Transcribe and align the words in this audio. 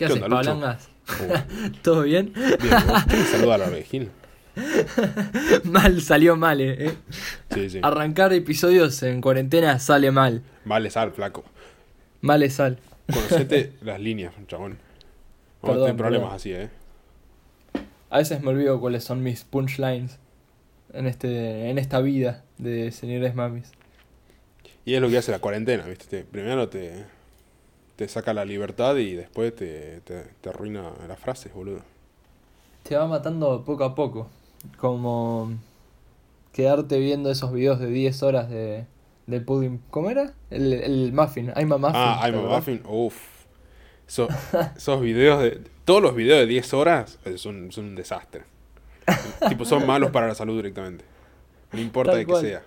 ¿Qué, 0.00 0.04
haces, 0.06 0.22
onda, 0.22 0.28
Lucho? 0.28 0.58
Palangas? 0.58 0.88
¿Todo 1.82 2.02
bien? 2.02 2.32
Bien, 2.34 2.58
¿vos? 2.88 3.04
¿Quién 3.08 3.24
saluda 3.26 3.54
a 3.56 3.58
mal, 5.64 6.00
salió 6.00 6.36
mal, 6.36 6.60
eh. 6.60 6.86
eh. 6.86 6.94
Sí, 7.52 7.70
sí. 7.70 7.80
Arrancar 7.82 8.32
episodios 8.32 9.02
en 9.02 9.20
cuarentena 9.20 9.78
sale 9.78 10.10
mal. 10.10 10.42
Vale, 10.64 10.90
sal, 10.90 11.12
flaco. 11.12 11.44
Mal 12.20 12.42
es 12.42 12.54
sal. 12.54 12.78
Conocete 13.12 13.74
las 13.82 14.00
líneas, 14.00 14.34
chabón. 14.46 14.78
Vamos 15.62 15.76
Perdón, 15.78 15.96
problemas 15.96 16.28
perdón. 16.28 16.36
así, 16.36 16.52
¿eh? 16.52 16.70
A 18.08 18.18
veces 18.18 18.40
me 18.42 18.48
olvido 18.48 18.80
cuáles 18.80 19.04
son 19.04 19.22
mis 19.22 19.44
punchlines 19.44 20.18
en 20.92 21.06
este 21.06 21.70
en 21.70 21.78
esta 21.78 22.00
vida 22.00 22.44
de 22.58 22.90
señores 22.90 23.34
mamis. 23.34 23.70
Y 24.84 24.94
es 24.94 25.00
lo 25.00 25.08
que 25.08 25.18
hace 25.18 25.30
la 25.30 25.38
cuarentena, 25.38 25.84
¿viste? 25.84 26.06
Te- 26.06 26.24
primero 26.24 26.68
te, 26.68 27.04
te 28.00 28.08
saca 28.08 28.32
la 28.32 28.46
libertad 28.46 28.96
y 28.96 29.14
después 29.14 29.54
te, 29.54 30.00
te, 30.06 30.22
te 30.40 30.48
arruina 30.48 30.90
las 31.06 31.20
frases, 31.20 31.52
boludo. 31.52 31.82
Te 32.82 32.96
va 32.96 33.06
matando 33.06 33.62
poco 33.62 33.84
a 33.84 33.94
poco. 33.94 34.26
Como 34.78 35.52
quedarte 36.54 36.98
viendo 36.98 37.30
esos 37.30 37.52
videos 37.52 37.78
de 37.78 37.88
10 37.88 38.22
horas 38.22 38.48
de, 38.48 38.86
de 39.26 39.40
pudding. 39.42 39.82
¿Cómo 39.90 40.08
era? 40.08 40.32
El, 40.48 40.72
el 40.72 41.12
muffin. 41.12 41.52
I'm 41.54 41.70
a 41.74 41.76
muffin. 41.76 41.92
ah, 41.94 42.20
¿te 42.24 42.30
I'm 42.30 42.38
a 42.46 42.56
muffin, 42.56 42.82
uff. 42.88 43.44
Eso- 44.08 44.28
esos 44.74 45.00
videos 45.02 45.42
de... 45.42 45.60
Todos 45.84 46.00
los 46.00 46.14
videos 46.14 46.38
de 46.40 46.46
10 46.46 46.72
horas 46.72 47.18
son, 47.36 47.70
son 47.70 47.84
un 47.84 47.96
desastre. 47.96 48.44
tipo, 49.46 49.66
son 49.66 49.86
malos 49.86 50.10
para 50.10 50.26
la 50.26 50.34
salud 50.34 50.56
directamente. 50.56 51.04
No 51.70 51.78
importa 51.82 52.12
Tal 52.12 52.20
de 52.20 52.24
qué 52.24 52.32
cual. 52.32 52.42
sea. 52.46 52.62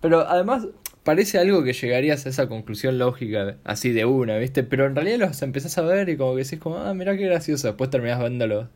Pero 0.00 0.20
además 0.20 0.66
parece 1.04 1.38
algo 1.38 1.62
que 1.64 1.72
llegarías 1.72 2.26
a 2.26 2.28
esa 2.28 2.48
conclusión 2.48 2.98
lógica 2.98 3.56
así 3.64 3.90
de 3.92 4.04
una, 4.04 4.36
¿viste? 4.38 4.62
Pero 4.62 4.86
en 4.86 4.94
realidad 4.94 5.18
los 5.18 5.42
empezás 5.42 5.76
a 5.78 5.82
ver 5.82 6.08
y 6.08 6.16
como 6.16 6.34
que 6.36 6.44
decís 6.44 6.58
como, 6.58 6.76
ah, 6.78 6.94
mirá 6.94 7.16
qué 7.16 7.24
gracioso. 7.26 7.68
Después 7.68 7.90
terminás 7.90 8.20
viéndolo, 8.20 8.68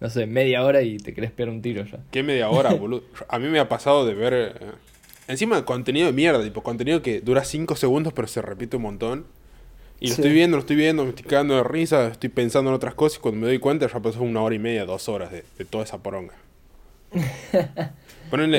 no 0.00 0.10
sé, 0.10 0.26
media 0.26 0.64
hora 0.64 0.82
y 0.82 0.96
te 0.98 1.14
querés 1.14 1.30
pegar 1.30 1.50
un 1.52 1.62
tiro 1.62 1.84
ya. 1.84 1.98
¿Qué 2.10 2.22
media 2.22 2.48
hora, 2.50 2.72
boludo? 2.74 3.04
A 3.28 3.38
mí 3.38 3.48
me 3.48 3.58
ha 3.60 3.68
pasado 3.68 4.04
de 4.06 4.14
ver... 4.14 4.34
eh, 4.34 4.52
encima 5.28 5.64
contenido 5.64 6.06
de 6.08 6.12
mierda, 6.12 6.42
tipo 6.42 6.62
contenido 6.62 7.02
que 7.02 7.20
dura 7.20 7.44
5 7.44 7.76
segundos 7.76 8.12
pero 8.12 8.26
se 8.28 8.42
repite 8.42 8.76
un 8.76 8.82
montón. 8.82 9.26
Y 10.00 10.08
lo 10.08 10.14
Sí. 10.14 10.22
estoy 10.22 10.32
viendo, 10.32 10.56
lo 10.56 10.62
estoy 10.62 10.76
viendo, 10.76 11.02
me 11.04 11.10
estoy 11.10 11.26
cagando 11.26 11.56
de 11.56 11.62
risa, 11.62 12.08
estoy 12.08 12.30
pensando 12.30 12.70
en 12.70 12.74
otras 12.74 12.94
cosas 12.94 13.18
y 13.18 13.20
cuando 13.20 13.40
me 13.42 13.46
doy 13.48 13.58
cuenta 13.58 13.86
ya 13.86 14.00
pasó 14.00 14.22
una 14.22 14.40
hora 14.42 14.54
y 14.54 14.58
media, 14.58 14.86
dos 14.86 15.08
horas 15.10 15.30
de, 15.30 15.44
de 15.58 15.64
toda 15.66 15.84
esa 15.84 15.98
poronga. 15.98 16.32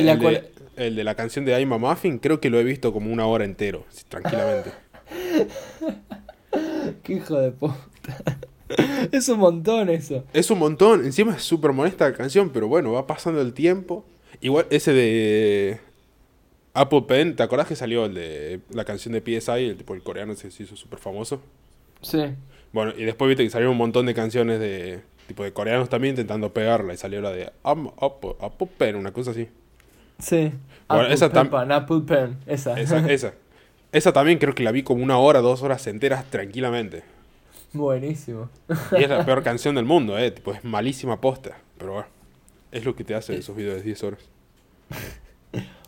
La 0.03 0.13
el, 0.13 0.19
cual- 0.19 0.47
de, 0.75 0.87
el 0.87 0.95
de 0.95 1.03
la 1.03 1.15
canción 1.15 1.45
de 1.45 1.59
I'm 1.59 1.73
a 1.73 1.77
Muffin, 1.77 2.19
creo 2.19 2.39
que 2.39 2.49
lo 2.49 2.59
he 2.59 2.63
visto 2.63 2.93
como 2.93 3.11
una 3.11 3.25
hora 3.25 3.45
entero, 3.45 3.85
tranquilamente. 4.09 4.71
Qué 7.03 7.13
hijo 7.13 7.39
de 7.39 7.51
puta. 7.51 7.77
es 9.11 9.27
un 9.29 9.39
montón 9.39 9.89
eso. 9.89 10.23
Es 10.33 10.49
un 10.51 10.59
montón, 10.59 11.05
encima 11.05 11.35
es 11.35 11.43
súper 11.43 11.73
molesta 11.73 12.09
la 12.09 12.15
canción, 12.15 12.51
pero 12.51 12.67
bueno, 12.67 12.91
va 12.91 13.07
pasando 13.07 13.41
el 13.41 13.53
tiempo. 13.53 14.05
Igual 14.39 14.67
ese 14.69 14.93
de 14.93 15.79
Apple 16.73 17.03
Pen, 17.07 17.35
¿te 17.35 17.43
acordás 17.43 17.67
que 17.67 17.75
salió 17.75 18.05
el 18.05 18.13
de 18.13 18.61
la 18.71 18.85
canción 18.85 19.13
de 19.13 19.21
PSI, 19.21 19.69
el 19.69 19.77
tipo 19.77 19.93
el 19.93 20.03
coreano 20.03 20.35
se 20.35 20.47
hizo 20.47 20.75
súper 20.75 20.99
famoso? 20.99 21.41
Sí. 22.01 22.19
Bueno, 22.71 22.93
y 22.97 23.03
después 23.03 23.27
viste 23.29 23.43
que 23.43 23.49
salieron 23.49 23.73
un 23.73 23.77
montón 23.77 24.05
de 24.05 24.13
canciones 24.13 24.59
de 24.59 25.01
tipo 25.27 25.43
de 25.43 25.53
coreanos 25.53 25.89
también 25.89 26.13
intentando 26.13 26.53
pegarla 26.53 26.93
y 26.93 26.97
salió 26.97 27.21
la 27.21 27.31
de 27.31 27.51
Apple 27.63 28.69
Pen, 28.77 28.95
una 28.95 29.11
cosa 29.11 29.31
así. 29.31 29.47
Sí. 30.21 30.51
Bueno, 30.87 31.03
Apple 31.03 31.13
esa 31.13 31.29
tam- 31.31 31.49
Pen, 31.49 31.71
Apple 31.71 32.01
Pen, 32.05 32.37
esa. 32.45 32.79
Esa, 32.79 32.99
esa. 33.11 33.33
Esa 33.91 34.13
también 34.13 34.37
creo 34.39 34.55
que 34.55 34.63
la 34.63 34.71
vi 34.71 34.83
como 34.83 35.03
una 35.03 35.17
hora, 35.17 35.41
dos 35.41 35.61
horas 35.63 35.85
enteras 35.87 36.23
tranquilamente. 36.29 37.03
Buenísimo. 37.73 38.49
Y 38.97 39.03
es 39.03 39.09
la 39.09 39.25
peor 39.25 39.43
canción 39.43 39.75
del 39.75 39.85
mundo, 39.85 40.17
eh, 40.17 40.31
tipo 40.31 40.53
es 40.53 40.63
malísima 40.63 41.19
posta, 41.21 41.57
pero 41.77 41.93
bueno, 41.93 42.07
es 42.71 42.85
lo 42.85 42.95
que 42.95 43.03
te 43.03 43.15
hace 43.15 43.35
esos 43.37 43.55
videos 43.55 43.77
de 43.77 43.83
10 43.83 44.03
horas. 44.03 44.19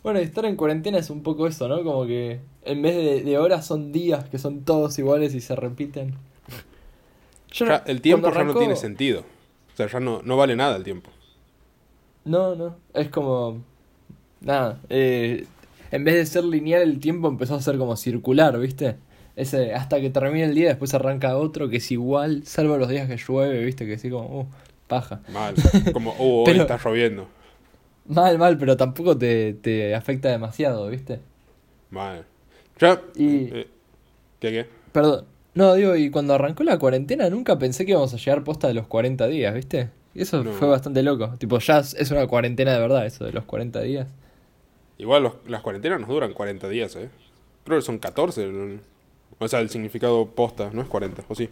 Bueno, 0.02 0.18
estar 0.18 0.44
en 0.44 0.56
cuarentena 0.56 0.98
es 0.98 1.08
un 1.08 1.22
poco 1.22 1.46
eso, 1.46 1.66
¿no? 1.68 1.82
Como 1.82 2.06
que 2.06 2.40
en 2.64 2.82
vez 2.82 2.94
de, 2.96 3.22
de 3.22 3.38
horas 3.38 3.66
son 3.66 3.90
días 3.92 4.24
que 4.28 4.38
son 4.38 4.62
todos 4.64 4.98
iguales 4.98 5.34
y 5.34 5.40
se 5.40 5.56
repiten. 5.56 6.14
Yo 7.52 7.66
Ya, 7.66 7.78
no- 7.78 7.84
el 7.86 8.00
tiempo 8.02 8.22
cuando 8.28 8.38
ya 8.40 8.44
no 8.44 8.52
arrancó- 8.52 8.58
tiene 8.58 8.76
sentido. 8.76 9.20
O 9.72 9.76
sea, 9.76 9.86
ya 9.86 10.00
no, 10.00 10.20
no 10.22 10.36
vale 10.36 10.56
nada 10.56 10.76
el 10.76 10.84
tiempo. 10.84 11.10
No, 12.24 12.54
no, 12.54 12.76
es 12.92 13.08
como... 13.08 13.62
Nada, 14.44 14.78
eh, 14.90 15.46
en 15.90 16.04
vez 16.04 16.14
de 16.14 16.26
ser 16.26 16.44
lineal 16.44 16.82
el 16.82 16.98
tiempo 17.00 17.28
empezó 17.28 17.54
a 17.56 17.62
ser 17.62 17.76
como 17.78 17.96
circular, 17.96 18.58
¿viste? 18.58 18.96
Ese, 19.36 19.74
hasta 19.74 20.00
que 20.00 20.10
termine 20.10 20.44
el 20.44 20.54
día 20.54 20.68
después 20.68 20.94
arranca 20.94 21.36
otro 21.36 21.68
que 21.68 21.78
es 21.78 21.90
igual, 21.90 22.42
salvo 22.44 22.76
los 22.76 22.88
días 22.88 23.08
que 23.08 23.16
llueve, 23.16 23.64
¿viste? 23.64 23.86
Que 23.86 23.98
sí 23.98 24.10
como, 24.10 24.40
uh, 24.40 24.46
paja. 24.86 25.20
Mal. 25.32 25.54
Como, 25.92 26.12
uh, 26.12 26.40
hoy 26.40 26.44
Pero- 26.46 26.62
está 26.62 26.78
lloviendo. 26.84 27.26
Mal, 28.06 28.36
mal, 28.38 28.58
pero 28.58 28.76
tampoco 28.76 29.16
te, 29.16 29.54
te 29.54 29.94
afecta 29.94 30.28
demasiado, 30.28 30.88
¿viste? 30.90 31.20
Mal. 31.90 32.24
Ya. 32.78 33.00
Y... 33.16 33.44
eh, 33.46 33.66
¿Qué 34.40 34.50
qué? 34.50 34.66
Perdón. 34.92 35.24
No, 35.54 35.72
digo, 35.74 35.96
y 35.96 36.10
cuando 36.10 36.34
arrancó 36.34 36.64
la 36.64 36.78
cuarentena 36.78 37.30
nunca 37.30 37.58
pensé 37.58 37.86
que 37.86 37.92
íbamos 37.92 38.12
a 38.12 38.18
llegar 38.18 38.44
posta 38.44 38.68
de 38.68 38.74
los 38.74 38.86
40 38.88 39.26
días, 39.28 39.54
¿viste? 39.54 39.88
Y 40.14 40.22
eso 40.22 40.44
No. 40.44 40.52
fue 40.52 40.68
bastante 40.68 41.02
loco. 41.02 41.34
Tipo, 41.38 41.58
ya 41.60 41.78
es 41.78 41.94
es 41.94 42.10
una 42.10 42.26
cuarentena 42.26 42.72
de 42.74 42.78
verdad, 42.80 43.06
eso 43.06 43.24
de 43.24 43.32
los 43.32 43.44
40 43.44 43.80
días. 43.80 44.06
Igual 44.98 45.22
los- 45.24 45.34
las 45.46 45.62
cuarentenas 45.62 46.00
nos 46.00 46.08
duran 46.08 46.32
40 46.32 46.68
días, 46.68 46.94
¿eh? 46.96 47.10
Creo 47.64 47.78
que 47.78 47.82
son 47.84 47.98
14. 47.98 48.44
el- 48.44 48.80
O 49.40 49.48
sea, 49.48 49.58
el 49.60 49.68
significado 49.68 50.26
posta, 50.26 50.70
no 50.72 50.80
es 50.82 50.88
40, 50.88 51.24
¿o 51.28 51.34
sí? 51.34 51.48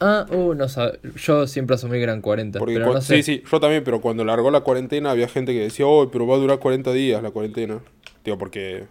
Ah, 0.00 0.26
uh, 0.30 0.54
no 0.54 0.64
sab- 0.66 0.98
Yo 1.16 1.46
siempre 1.46 1.74
asumí 1.74 1.96
que 1.98 2.02
eran 2.02 2.20
40, 2.20 2.58
Porque 2.58 2.74
pero 2.74 2.92
no 2.92 3.00
sé. 3.00 3.16
Sí, 3.16 3.22
sí, 3.22 3.42
yo 3.50 3.60
también, 3.60 3.84
pero 3.84 4.00
cuando 4.00 4.24
largó 4.24 4.50
la 4.50 4.60
cuarentena 4.62 5.10
había 5.12 5.28
gente 5.28 5.52
que 5.52 5.60
decía, 5.60 5.86
oh, 5.86 6.10
pero 6.10 6.26
va 6.26 6.34
a 6.34 6.38
durar 6.38 6.58
40 6.58 6.92
días 6.92 7.22
la 7.22 7.30
cuarentena. 7.30 7.80
Digo, 8.24 8.36
porque 8.38 8.86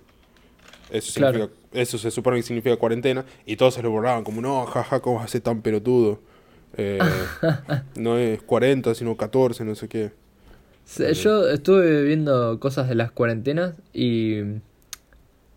eso, 0.90 1.14
Claro. 1.20 1.34
significa- 1.34 1.60
eso 1.74 1.98
se 1.98 2.12
supone 2.12 2.38
que 2.38 2.44
significa 2.44 2.76
cuarentena. 2.78 3.26
Y 3.46 3.58
todos 3.58 3.74
se 3.74 3.84
lo 3.84 3.92
borraban 3.92 4.24
como, 4.24 4.42
no, 4.42 4.66
jaja, 4.66 5.02
¿cómo 5.02 5.18
vas 5.18 5.26
a 5.26 5.28
ser 5.30 5.42
tan 5.42 5.62
pelotudo? 5.62 6.20
Eh, 6.78 7.00
no 7.96 8.18
es 8.18 8.42
40, 8.42 8.94
sino 8.96 9.16
14, 9.18 9.66
no 9.66 9.76
sé 9.76 9.88
qué. 9.90 10.12
Se- 10.88 11.14
Yo 11.14 11.50
estuve 11.50 12.04
viendo 12.04 12.60
cosas 12.60 12.88
de 12.88 12.96
las 12.96 13.12
cuarentenas 13.12 13.76
y... 13.94 14.40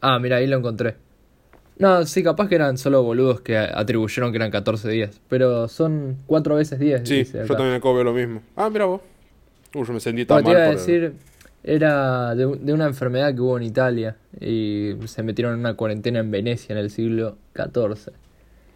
Ah, 0.01 0.19
mira, 0.19 0.37
ahí 0.37 0.47
lo 0.47 0.57
encontré. 0.59 0.97
No, 1.79 2.05
sí, 2.05 2.23
capaz 2.23 2.49
que 2.49 2.57
eran 2.57 2.77
solo 2.77 3.03
boludos 3.03 3.41
que 3.41 3.57
atribuyeron 3.57 4.33
que 4.33 4.37
eran 4.37 4.51
14 4.51 4.89
días. 4.91 5.21
Pero 5.29 5.69
son 5.69 6.17
cuatro 6.27 6.57
veces 6.57 6.79
10. 6.79 7.09
Sí, 7.09 7.25
yo 7.25 7.47
también 7.47 7.75
acabo 7.75 7.97
de 7.97 8.05
ver 8.05 8.07
lo 8.07 8.13
mismo. 8.13 8.43
Ah, 8.57 8.69
mira 8.69 8.85
vos. 8.87 9.01
Uh, 9.75 9.85
yo 9.85 9.93
me 9.93 10.01
sentí 10.01 10.25
tan 10.25 10.43
Bueno, 10.43 10.49
te 10.49 10.53
mal 10.55 10.63
iba 10.63 10.67
a 10.67 10.77
decir, 10.77 11.13
era 11.63 12.35
de, 12.35 12.47
de 12.61 12.73
una 12.73 12.87
enfermedad 12.87 13.33
que 13.35 13.41
hubo 13.41 13.57
en 13.57 13.63
Italia 13.63 14.17
y 14.41 14.95
se 15.07 15.23
metieron 15.23 15.55
en 15.55 15.61
una 15.61 15.75
cuarentena 15.75 16.19
en 16.19 16.31
Venecia 16.31 16.73
en 16.73 16.79
el 16.79 16.91
siglo 16.91 17.37
XIV. 17.55 18.13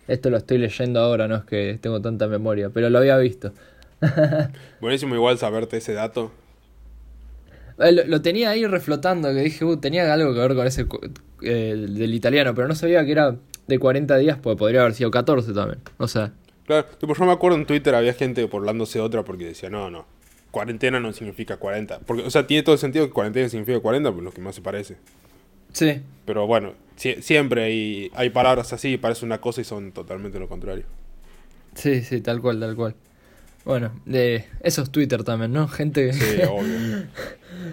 Esto 0.06 0.31
lo 0.31 0.37
estoy 0.37 0.59
leyendo 0.59 1.00
ahora, 1.00 1.26
no 1.26 1.34
es 1.37 1.44
que 1.44 1.78
tengo 1.81 2.00
tanta 2.00 2.28
memoria, 2.28 2.70
pero 2.70 2.88
lo 2.91 2.98
había 2.98 3.19
visto. 3.19 3.53
Buenísimo 4.81 5.14
igual 5.14 5.37
saberte 5.38 5.78
ese 5.78 5.94
dato. 5.94 6.31
Eh, 7.78 7.92
Lo, 7.92 8.04
lo 8.06 8.22
tenía 8.22 8.50
ahí 8.50 8.66
reflotando, 8.66 9.28
que 9.32 9.40
dije, 9.42 9.64
uh, 9.64 9.76
tenía 9.78 10.12
algo 10.12 10.32
que 10.32 10.40
ver 10.40 10.54
con 10.54 10.66
ese 10.66 10.86
eh, 11.42 11.74
del 11.88 12.14
italiano, 12.14 12.54
pero 12.54 12.68
no 12.68 12.74
sabía 12.74 13.04
que 13.04 13.12
era 13.12 13.36
de 13.66 13.78
40 13.78 14.16
días, 14.18 14.38
pues 14.42 14.56
podría 14.56 14.80
haber 14.82 14.94
sido 14.94 15.10
14 15.10 15.52
también. 15.52 15.80
O 15.98 16.08
sea, 16.08 16.32
Claro, 16.66 16.86
tipo, 16.98 17.14
yo 17.14 17.24
me 17.26 17.32
acuerdo 17.32 17.58
en 17.58 17.66
Twitter 17.66 17.94
había 17.94 18.14
gente 18.14 18.44
burlándose 18.44 18.98
de 18.98 19.04
otra 19.04 19.22
porque 19.24 19.44
decía, 19.46 19.68
no, 19.70 19.90
no, 19.90 20.06
cuarentena 20.50 20.98
no 21.00 21.12
significa 21.12 21.58
40. 21.58 22.00
Porque, 22.00 22.22
o 22.22 22.30
sea, 22.30 22.46
tiene 22.46 22.62
todo 22.62 22.74
el 22.74 22.78
sentido 22.78 23.06
que 23.06 23.12
cuarentena 23.12 23.48
significa 23.48 23.80
40, 23.80 24.12
pues 24.12 24.24
lo 24.24 24.32
que 24.32 24.40
más 24.40 24.54
se 24.54 24.62
parece. 24.62 24.96
sí, 25.72 26.02
Pero 26.24 26.46
bueno, 26.46 26.74
sie- 26.96 27.20
siempre 27.22 27.64
hay, 27.64 28.10
hay 28.14 28.30
palabras 28.30 28.72
así, 28.72 28.96
parece 28.98 29.24
una 29.26 29.40
cosa 29.40 29.60
y 29.60 29.64
son 29.64 29.92
totalmente 29.92 30.38
lo 30.38 30.48
contrario. 30.48 30.84
sí, 31.74 32.02
sí, 32.02 32.20
tal 32.20 32.40
cual, 32.40 32.60
tal 32.60 32.75
cual. 32.76 32.94
Bueno, 33.64 33.93
de 34.06 34.46
eso 34.60 34.82
es 34.82 34.90
Twitter 34.90 35.25
también, 35.25 35.52
¿no? 35.52 35.69
Gente 35.69 36.12
Sí, 36.12 36.43
obvio. 36.49 36.82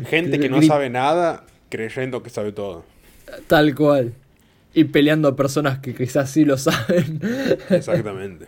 Gente 0.10 0.40
que 0.40 0.50
no 0.50 0.62
sabe 0.62 0.90
nada 0.90 1.46
creyendo 1.70 2.22
que 2.22 2.30
sabe 2.30 2.52
todo. 2.52 2.84
Tal 3.48 3.74
cual. 3.76 4.14
Y 4.74 4.86
peleando 4.86 5.28
a 5.28 5.36
personas 5.36 5.80
que 5.80 5.94
quizás 5.96 6.30
sí 6.30 6.46
lo 6.46 6.58
saben. 6.58 7.20
Exactamente. 7.70 8.48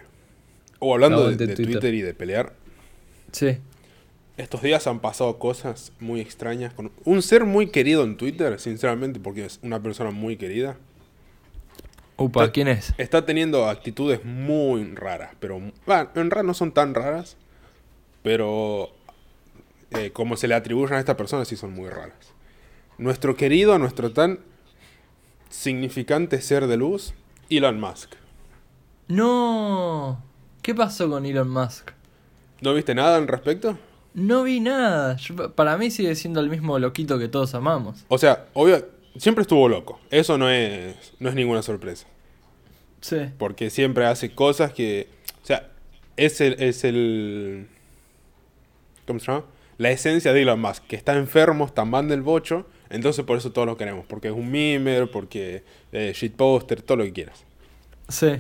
O 0.80 0.94
hablando 0.94 1.30
de, 1.30 1.38
Twitter. 1.38 1.66
Twitter 1.66 1.94
y 1.94 2.02
de 2.02 2.14
pelear, 2.14 2.54
Sí. 3.32 3.58
estos 4.38 4.62
días 4.62 4.86
han 4.88 5.00
pasado 5.00 5.40
cosas 5.40 5.94
muy 6.00 6.20
extrañas 6.20 6.74
con 6.74 6.92
un 7.06 7.22
ser 7.22 7.46
muy 7.46 7.68
querido 7.68 8.04
en 8.04 8.18
Twitter, 8.18 8.60
sinceramente, 8.60 9.20
porque 9.20 9.46
es 9.46 9.60
una 9.64 9.82
persona 9.82 10.12
muy 10.12 10.36
querida. 10.36 10.78
Upa, 12.18 12.52
¿quién 12.52 12.68
es? 12.68 12.94
Está 12.98 13.26
teniendo 13.26 13.68
actitudes 13.68 14.24
muy 14.24 14.84
raras, 14.94 15.32
pero 15.40 15.60
bueno, 15.86 16.10
en 16.16 16.30
realidad 16.30 16.44
no 16.44 16.54
son 16.54 16.72
tan 16.72 16.94
raras, 16.94 17.38
pero 18.22 18.92
eh, 19.98 20.12
como 20.12 20.36
se 20.38 20.48
le 20.48 20.56
atribuyen 20.56 20.96
a 20.96 21.00
esta 21.00 21.18
persona 21.18 21.46
sí 21.46 21.56
son 21.56 21.74
muy 21.74 21.90
raras. 21.90 22.16
Nuestro 22.98 23.36
querido, 23.36 23.78
nuestro 23.80 24.12
tan 24.12 24.40
significante 25.50 26.42
ser 26.42 26.68
de 26.68 26.78
luz, 26.78 27.14
Elon 27.50 27.80
Musk. 27.80 28.14
No. 29.08 30.24
¿Qué 30.62 30.74
pasó 30.74 31.10
con 31.10 31.26
Elon 31.26 31.50
Musk? 31.50 31.92
¿No 32.62 32.74
viste 32.74 32.96
nada 32.96 33.18
al 33.18 33.28
respecto? 33.28 33.78
No 34.14 34.44
vi 34.44 34.60
nada. 34.60 35.18
Yo- 35.18 35.54
para 35.54 35.78
mí 35.78 35.92
sigue 35.92 36.16
siendo 36.16 36.40
el 36.40 36.50
mismo 36.50 36.80
loquito 36.80 37.20
que 37.20 37.28
todos 37.28 37.54
amamos. 37.56 38.06
O 38.08 38.18
sea, 38.18 38.46
obvio, 38.54 38.88
siempre 39.18 39.42
estuvo 39.42 39.68
loco. 39.68 40.00
Eso 40.12 40.38
no 40.38 40.50
es, 40.50 40.96
no 41.20 41.30
es 41.30 41.36
ninguna 41.36 41.62
sorpresa. 41.62 42.08
Sí. 43.02 43.18
Porque 43.38 43.70
siempre 43.70 44.06
hace 44.06 44.34
cosas 44.34 44.72
que. 44.72 45.10
O 45.42 45.46
sea, 45.46 45.70
es 46.16 46.40
el. 46.42 46.54
Es 46.62 46.84
el 46.86 47.68
¿Cómo 49.06 49.20
se 49.20 49.26
llama? 49.28 49.44
La 49.78 49.92
esencia 49.92 50.34
de 50.34 50.42
Elon 50.44 50.60
Musk, 50.62 50.84
que 50.88 50.96
está 50.96 51.16
enfermo, 51.16 51.66
está 51.66 51.86
mal 51.86 52.08
del 52.08 52.22
bocho. 52.22 52.66
Entonces 52.90 53.26
por 53.26 53.38
eso 53.38 53.52
todos 53.52 53.68
lo 53.68 53.76
queremos. 53.78 54.06
Porque 54.08 54.28
es 54.28 54.34
un 54.34 54.52
mimer, 54.52 55.10
porque 55.10 55.64
eh, 55.92 56.12
shitposter, 56.16 56.82
todo 56.82 56.98
lo 56.98 57.04
que 57.06 57.14
quieras. 57.14 57.44
Sí. 58.10 58.34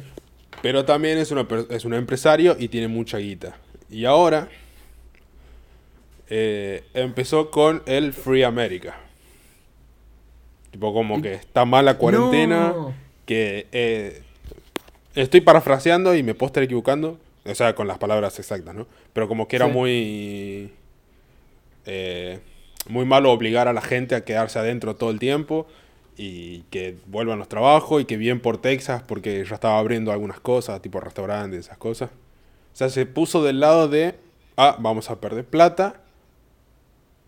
Pero 0.61 0.85
también 0.85 1.17
es, 1.17 1.31
una, 1.31 1.47
es 1.69 1.85
un 1.85 1.93
empresario 1.95 2.55
y 2.59 2.67
tiene 2.67 2.87
mucha 2.87 3.17
guita. 3.17 3.55
Y 3.89 4.05
ahora 4.05 4.47
eh, 6.29 6.83
empezó 6.93 7.49
con 7.51 7.81
el 7.85 8.13
Free 8.13 8.43
America. 8.43 8.95
Tipo 10.71 10.93
como 10.93 11.21
que 11.21 11.33
está 11.33 11.65
mal 11.65 11.85
la 11.85 11.97
cuarentena. 11.97 12.69
No. 12.69 12.93
Que 13.25 13.67
eh, 13.71 14.21
estoy 15.15 15.41
parafraseando 15.41 16.15
y 16.15 16.23
me 16.23 16.33
puedo 16.35 16.47
estar 16.47 16.63
equivocando. 16.63 17.19
O 17.45 17.55
sea, 17.55 17.75
con 17.75 17.87
las 17.87 17.97
palabras 17.97 18.39
exactas, 18.39 18.73
¿no? 18.73 18.87
Pero 19.11 19.27
como 19.27 19.47
que 19.47 19.57
era 19.57 19.65
Sí. 19.67 19.71
muy... 19.71 20.71
eh, 21.85 22.39
muy 22.87 23.05
malo 23.05 23.31
obligar 23.31 23.67
a 23.67 23.73
la 23.73 23.81
gente 23.81 24.15
a 24.15 24.23
quedarse 24.25 24.59
adentro 24.59 24.95
todo 24.95 25.09
el 25.11 25.19
tiempo 25.19 25.67
y 26.17 26.61
que 26.69 26.97
vuelvan 27.07 27.39
los 27.39 27.49
trabajos 27.49 28.01
y 28.01 28.05
que 28.05 28.17
bien 28.17 28.39
por 28.39 28.57
Texas 28.59 29.01
porque 29.03 29.43
ya 29.45 29.55
estaba 29.55 29.79
abriendo 29.79 30.11
algunas 30.11 30.39
cosas, 30.39 30.81
tipo 30.81 30.99
restaurantes, 30.99 31.61
esas 31.61 31.77
cosas. 31.77 32.09
O 32.11 32.75
sea, 32.75 32.89
se 32.89 33.05
puso 33.05 33.43
del 33.43 33.59
lado 33.59 33.87
de, 33.87 34.15
ah, 34.57 34.75
vamos 34.79 35.09
a 35.09 35.19
perder 35.21 35.45
plata, 35.45 36.01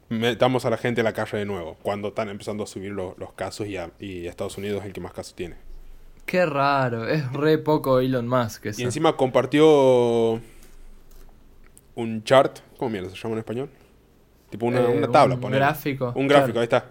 metamos 0.09 0.65
a 0.65 0.69
la 0.69 0.77
gente 0.77 1.01
a 1.01 1.03
la 1.03 1.13
calle 1.13 1.37
de 1.39 1.45
nuevo, 1.45 1.77
cuando 1.81 2.09
están 2.09 2.29
empezando 2.29 2.63
a 2.63 2.67
subir 2.67 2.91
lo- 2.91 3.15
los 3.17 3.33
casos 3.33 3.67
y, 3.67 3.77
a- 3.77 3.91
y 3.99 4.27
Estados 4.27 4.57
Unidos 4.57 4.81
es 4.81 4.87
el 4.87 4.93
que 4.93 5.01
más 5.01 5.13
casos 5.13 5.33
tiene. 5.35 5.55
Qué 6.25 6.45
raro. 6.45 7.07
Es 7.07 7.31
re 7.33 7.57
poco 7.59 7.99
Elon 7.99 8.27
Musk 8.27 8.65
eso. 8.67 8.81
Y 8.81 8.83
encima 8.83 9.15
compartió 9.15 10.39
un 11.95 12.23
chart, 12.23 12.59
¿cómo 12.77 12.89
mierda 12.91 13.09
se 13.09 13.15
llama 13.15 13.33
en 13.33 13.39
español? 13.39 13.69
Tipo 14.57 14.65
una, 14.67 14.81
Eh, 14.81 14.97
una 14.97 15.07
tabla, 15.11 15.35
un 15.35 15.41
ponele. 15.41 15.59
gráfico, 15.65 16.11
Un 16.15 16.27
gráfico, 16.27 16.53
claro. 16.53 16.59
ahí 16.61 16.63
está. 16.65 16.85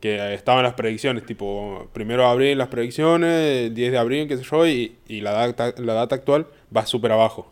Que 0.00 0.34
estaban 0.34 0.62
las 0.62 0.74
predicciones, 0.74 1.24
tipo, 1.24 1.88
primero 1.92 2.22
de 2.24 2.28
abril 2.28 2.58
las 2.58 2.68
predicciones, 2.68 3.66
el 3.68 3.74
10 3.74 3.92
de 3.92 3.98
abril, 3.98 4.28
qué 4.28 4.36
sé 4.36 4.42
yo, 4.44 4.66
y, 4.66 4.96
y 5.08 5.20
la, 5.22 5.32
data, 5.32 5.72
la 5.78 5.94
data 5.94 6.14
actual 6.14 6.46
va 6.74 6.84
súper 6.86 7.12
abajo. 7.12 7.50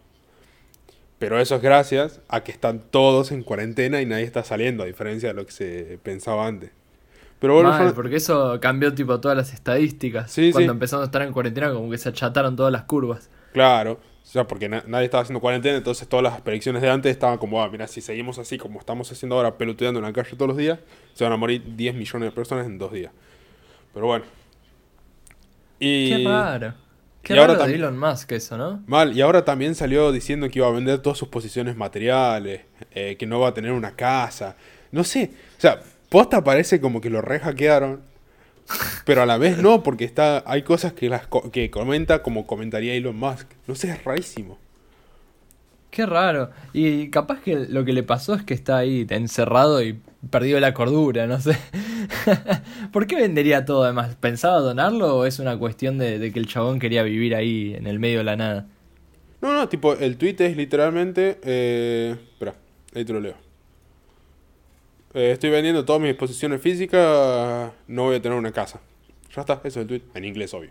Pero 1.18 1.40
eso 1.40 1.54
es 1.56 1.62
gracias 1.62 2.20
a 2.28 2.42
que 2.44 2.52
están 2.52 2.80
todos 2.90 3.32
en 3.32 3.42
cuarentena 3.42 4.02
y 4.02 4.06
nadie 4.06 4.24
está 4.24 4.44
saliendo, 4.44 4.82
a 4.82 4.86
diferencia 4.86 5.28
de 5.30 5.34
lo 5.34 5.46
que 5.46 5.52
se 5.52 5.98
pensaba 6.02 6.46
antes. 6.46 6.72
Pero 7.38 7.54
bueno, 7.54 7.70
Mal, 7.70 7.92
porque 7.94 8.16
eso 8.16 8.58
cambió 8.60 8.92
tipo 8.94 9.18
todas 9.20 9.36
las 9.36 9.52
estadísticas. 9.54 10.30
Sí, 10.30 10.52
Cuando 10.52 10.72
sí. 10.72 10.76
empezamos 10.76 11.02
a 11.02 11.06
estar 11.06 11.22
en 11.22 11.32
cuarentena 11.32 11.72
como 11.72 11.90
que 11.90 11.98
se 11.98 12.08
achataron 12.08 12.54
todas 12.54 12.70
las 12.72 12.82
curvas. 12.84 13.30
Claro, 13.52 13.98
o 14.22 14.26
sea, 14.26 14.46
porque 14.46 14.68
na- 14.68 14.84
nadie 14.86 15.04
estaba 15.06 15.22
haciendo 15.22 15.40
cuarentena, 15.40 15.76
entonces 15.76 16.08
todas 16.08 16.22
las 16.22 16.40
predicciones 16.40 16.80
de 16.82 16.90
antes 16.90 17.10
estaban 17.12 17.38
como, 17.38 17.62
ah, 17.62 17.68
mira, 17.68 17.86
si 17.86 18.00
seguimos 18.00 18.38
así 18.38 18.56
como 18.58 18.78
estamos 18.78 19.10
haciendo 19.12 19.36
ahora, 19.36 19.58
peloteando 19.58 20.00
en 20.00 20.06
la 20.06 20.12
calle 20.12 20.30
todos 20.36 20.48
los 20.48 20.56
días, 20.56 20.78
se 21.12 21.24
van 21.24 21.32
a 21.32 21.36
morir 21.36 21.62
10 21.76 21.94
millones 21.94 22.28
de 22.30 22.32
personas 22.32 22.66
en 22.66 22.78
dos 22.78 22.92
días. 22.92 23.12
Pero 23.92 24.06
bueno. 24.06 24.24
Y... 25.78 26.08
Qué 26.10 26.24
raro. 26.28 26.74
Qué 27.22 27.34
y 27.34 27.38
ahora 27.38 27.54
raro 27.54 27.66
de 27.66 27.74
Elon 27.74 27.98
Musk 27.98 28.32
eso, 28.32 28.56
¿no? 28.56 28.82
Mal, 28.86 29.16
y 29.16 29.20
ahora 29.20 29.44
también 29.44 29.74
salió 29.76 30.10
diciendo 30.10 30.48
que 30.48 30.58
iba 30.58 30.66
a 30.66 30.72
vender 30.72 30.98
todas 30.98 31.18
sus 31.18 31.28
posiciones 31.28 31.76
materiales, 31.76 32.62
eh, 32.92 33.16
que 33.16 33.26
no 33.26 33.38
va 33.38 33.48
a 33.48 33.54
tener 33.54 33.70
una 33.72 33.94
casa. 33.94 34.56
No 34.90 35.04
sé, 35.04 35.30
o 35.56 35.60
sea, 35.60 35.80
posta 36.08 36.42
parece 36.42 36.80
como 36.80 37.00
que 37.00 37.10
lo 37.10 37.22
re-hackearon, 37.22 38.02
pero 39.04 39.22
a 39.22 39.26
la 39.26 39.38
vez 39.38 39.58
no, 39.58 39.82
porque 39.82 40.04
está 40.04 40.42
hay 40.46 40.62
cosas 40.62 40.92
que 40.92 41.08
las 41.08 41.28
que 41.52 41.70
comenta 41.70 42.22
como 42.22 42.46
comentaría 42.46 42.94
Elon 42.94 43.16
Musk. 43.16 43.46
No 43.66 43.74
sé, 43.74 43.90
es 43.90 44.04
rarísimo. 44.04 44.58
Qué 45.90 46.06
raro. 46.06 46.50
Y 46.72 47.10
capaz 47.10 47.40
que 47.40 47.66
lo 47.68 47.84
que 47.84 47.92
le 47.92 48.02
pasó 48.02 48.34
es 48.34 48.42
que 48.42 48.54
está 48.54 48.78
ahí 48.78 49.06
encerrado 49.10 49.82
y 49.82 50.00
perdió 50.30 50.58
la 50.58 50.72
cordura, 50.72 51.26
no 51.26 51.38
sé. 51.38 51.58
¿Por 52.92 53.06
qué 53.06 53.16
vendería 53.16 53.66
todo 53.66 53.84
además? 53.84 54.16
¿Pensaba 54.16 54.60
donarlo 54.60 55.18
o 55.18 55.26
es 55.26 55.38
una 55.38 55.58
cuestión 55.58 55.98
de, 55.98 56.18
de 56.18 56.32
que 56.32 56.38
el 56.38 56.46
chabón 56.46 56.78
quería 56.78 57.02
vivir 57.02 57.34
ahí 57.34 57.74
en 57.76 57.86
el 57.86 57.98
medio 57.98 58.18
de 58.18 58.24
la 58.24 58.36
nada? 58.36 58.66
No, 59.42 59.52
no, 59.52 59.68
tipo, 59.68 59.94
el 59.94 60.16
tweet 60.16 60.36
es 60.38 60.56
literalmente. 60.56 61.38
Eh, 61.42 62.16
espera, 62.32 62.54
ahí 62.94 63.04
te 63.04 63.12
lo 63.12 63.20
leo. 63.20 63.34
Eh, 65.14 65.32
estoy 65.32 65.50
vendiendo 65.50 65.84
todas 65.84 66.00
mis 66.00 66.10
disposiciones 66.10 66.60
físicas, 66.60 67.72
no 67.86 68.04
voy 68.04 68.16
a 68.16 68.22
tener 68.22 68.36
una 68.38 68.52
casa. 68.52 68.80
Ya 69.34 69.42
está, 69.42 69.54
eso 69.64 69.68
es 69.68 69.76
el 69.78 69.86
tweet. 69.86 70.02
En 70.14 70.24
inglés, 70.24 70.54
obvio. 70.54 70.70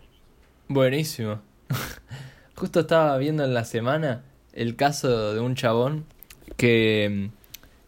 Buenísimo. 0.68 1.40
Justo 2.56 2.82
estaba 2.82 3.18
viendo 3.18 3.44
en 3.44 3.54
la 3.54 3.66
semana 3.66 4.24
el 4.54 4.76
caso 4.76 5.34
de 5.34 5.40
un 5.40 5.56
chabón 5.56 6.06
que 6.58 7.30
mm, 7.32 7.36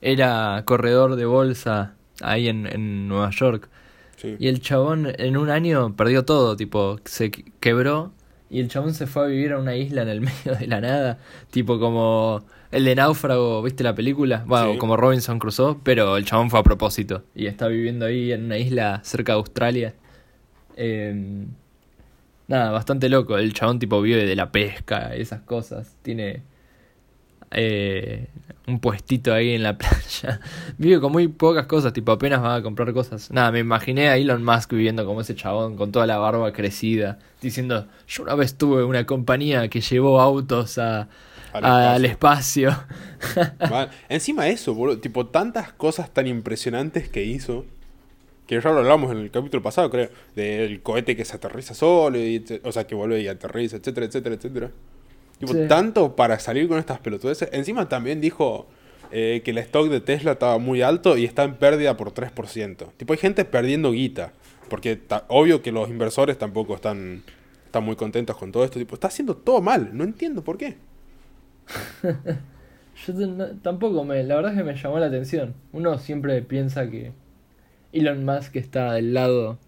era 0.01 0.61
corredor 0.65 1.15
de 1.15 1.25
bolsa 1.25 1.95
ahí 2.21 2.47
en, 2.47 2.65
en 2.67 3.07
Nueva 3.07 3.29
York. 3.31 3.69
Sí. 4.17 4.35
Y 4.39 4.47
el 4.47 4.61
chabón 4.61 5.11
en 5.17 5.37
un 5.37 5.49
año 5.49 5.95
perdió 5.95 6.23
todo, 6.23 6.55
tipo, 6.55 6.99
se 7.05 7.31
que- 7.31 7.45
quebró 7.59 8.13
y 8.49 8.59
el 8.59 8.67
chabón 8.69 8.93
se 8.93 9.07
fue 9.07 9.23
a 9.23 9.25
vivir 9.25 9.51
a 9.53 9.57
una 9.59 9.75
isla 9.75 10.03
en 10.03 10.09
el 10.09 10.21
medio 10.45 10.55
de 10.57 10.67
la 10.67 10.79
nada, 10.81 11.19
tipo 11.51 11.79
como 11.79 12.45
el 12.73 12.85
de 12.85 12.95
Náufrago, 12.95 13.61
¿viste 13.61 13.83
la 13.83 13.95
película? 13.95 14.43
Bueno, 14.45 14.73
Sí. 14.73 14.77
como 14.79 14.97
Robinson 14.97 15.39
Crusoe, 15.39 15.77
pero 15.83 16.17
el 16.17 16.25
chabón 16.25 16.49
fue 16.49 16.59
a 16.59 16.63
propósito 16.63 17.23
y 17.35 17.45
está 17.47 17.67
viviendo 17.67 18.05
ahí 18.05 18.31
en 18.31 18.45
una 18.45 18.57
isla 18.57 18.99
cerca 19.03 19.33
de 19.33 19.37
Australia. 19.37 19.93
Eh, 20.75 21.45
nada, 22.47 22.71
bastante 22.71 23.09
loco, 23.09 23.37
el 23.37 23.53
chabón 23.53 23.79
tipo 23.79 24.01
vive 24.01 24.25
de 24.25 24.35
la 24.35 24.51
pesca, 24.51 25.13
esas 25.15 25.41
cosas, 25.41 25.95
tiene 26.01 26.41
eh, 27.51 28.27
un 28.67 28.79
puestito 28.79 29.33
ahí 29.33 29.51
en 29.53 29.63
la 29.63 29.77
playa. 29.77 30.39
Vive 30.77 30.99
con 30.99 31.11
muy 31.11 31.27
pocas 31.27 31.67
cosas, 31.67 31.93
tipo 31.93 32.11
apenas 32.11 32.41
va 32.41 32.55
a 32.55 32.61
comprar 32.63 32.91
cosas. 32.93 33.29
Nada, 33.31 33.51
me 33.51 33.59
imaginé 33.59 34.07
a 34.09 34.17
Elon 34.17 34.43
Musk 34.43 34.71
viviendo 34.71 35.05
como 35.05 35.21
ese 35.21 35.35
chabón, 35.35 35.75
con 35.75 35.91
toda 35.91 36.07
la 36.07 36.17
barba 36.17 36.51
crecida, 36.53 37.19
diciendo, 37.41 37.87
yo 38.07 38.23
una 38.23 38.35
vez 38.35 38.57
tuve 38.57 38.83
una 38.83 39.05
compañía 39.05 39.67
que 39.67 39.81
llevó 39.81 40.19
autos 40.19 40.77
a, 40.79 41.07
Al 41.53 42.05
espacio. 42.05 42.71
Mal. 43.69 43.89
Encima 44.09 44.47
eso, 44.47 44.73
boludo, 44.73 44.99
tipo 44.99 45.27
tantas 45.27 45.71
cosas 45.73 46.13
tan 46.13 46.27
impresionantes 46.27 47.09
que 47.09 47.23
hizo, 47.23 47.65
que 48.47 48.59
ya 48.59 48.71
lo 48.71 48.79
hablamos 48.79 49.11
en 49.11 49.19
el 49.19 49.31
capítulo 49.31 49.63
pasado, 49.63 49.89
creo, 49.89 50.09
del 50.35 50.81
cohete 50.81 51.15
que 51.15 51.25
se 51.25 51.35
aterriza 51.35 51.73
solo, 51.73 52.17
y, 52.17 52.43
o 52.63 52.71
sea, 52.71 52.85
que 52.85 52.95
vuelve 52.95 53.21
y 53.21 53.27
aterriza, 53.27 53.77
etcétera, 53.77 54.05
etcétera, 54.07 54.35
etcétera. 54.35 54.71
Tipo, 55.39 55.53
Sí. 55.53 55.59
tanto 55.67 56.15
para 56.15 56.39
salir 56.39 56.67
con 56.67 56.77
estas 56.77 56.99
pelotudeces. 56.99 57.49
Encima 57.51 57.87
también 57.89 58.21
dijo 58.21 58.67
eh, 59.11 59.41
que 59.45 59.51
el 59.51 59.59
stock 59.59 59.89
de 59.89 59.99
Tesla 60.01 60.31
estaba 60.33 60.57
muy 60.57 60.81
alto 60.81 61.17
y 61.17 61.25
está 61.25 61.43
en 61.43 61.55
pérdida 61.55 61.95
por 61.97 62.11
3%. 62.13 62.87
Tipo, 62.97 63.13
hay 63.13 63.19
gente 63.19 63.45
perdiendo 63.45 63.91
guita, 63.91 64.33
porque 64.69 64.99
obvio 65.27 65.61
que 65.61 65.71
los 65.71 65.89
inversores 65.89 66.37
tampoco 66.37 66.73
están, 66.75 67.21
están 67.65 67.83
muy 67.83 67.95
contentos 67.95 68.35
con 68.37 68.51
todo 68.51 68.63
esto. 68.63 68.79
Tipo, 68.79 68.95
está 68.95 69.07
haciendo 69.07 69.35
todo 69.35 69.61
mal, 69.61 69.89
no 69.93 70.03
entiendo 70.03 70.43
por 70.43 70.57
qué. 70.57 70.77
Yo 73.07 73.13
no- 73.27 73.47
tampoco 73.61 74.03
me, 74.03 74.23
la 74.23 74.35
verdad 74.35 74.53
es 74.53 74.57
que 74.59 74.63
me 74.63 74.75
llamó 74.75 74.99
la 74.99 75.07
atención. 75.07 75.55
Uno 75.71 75.97
siempre 75.97 76.41
piensa 76.41 76.89
que 76.89 77.13
Elon 77.93 78.25
Musk 78.25 78.55
está 78.57 78.93
del 78.93 79.13
lado 79.13 79.59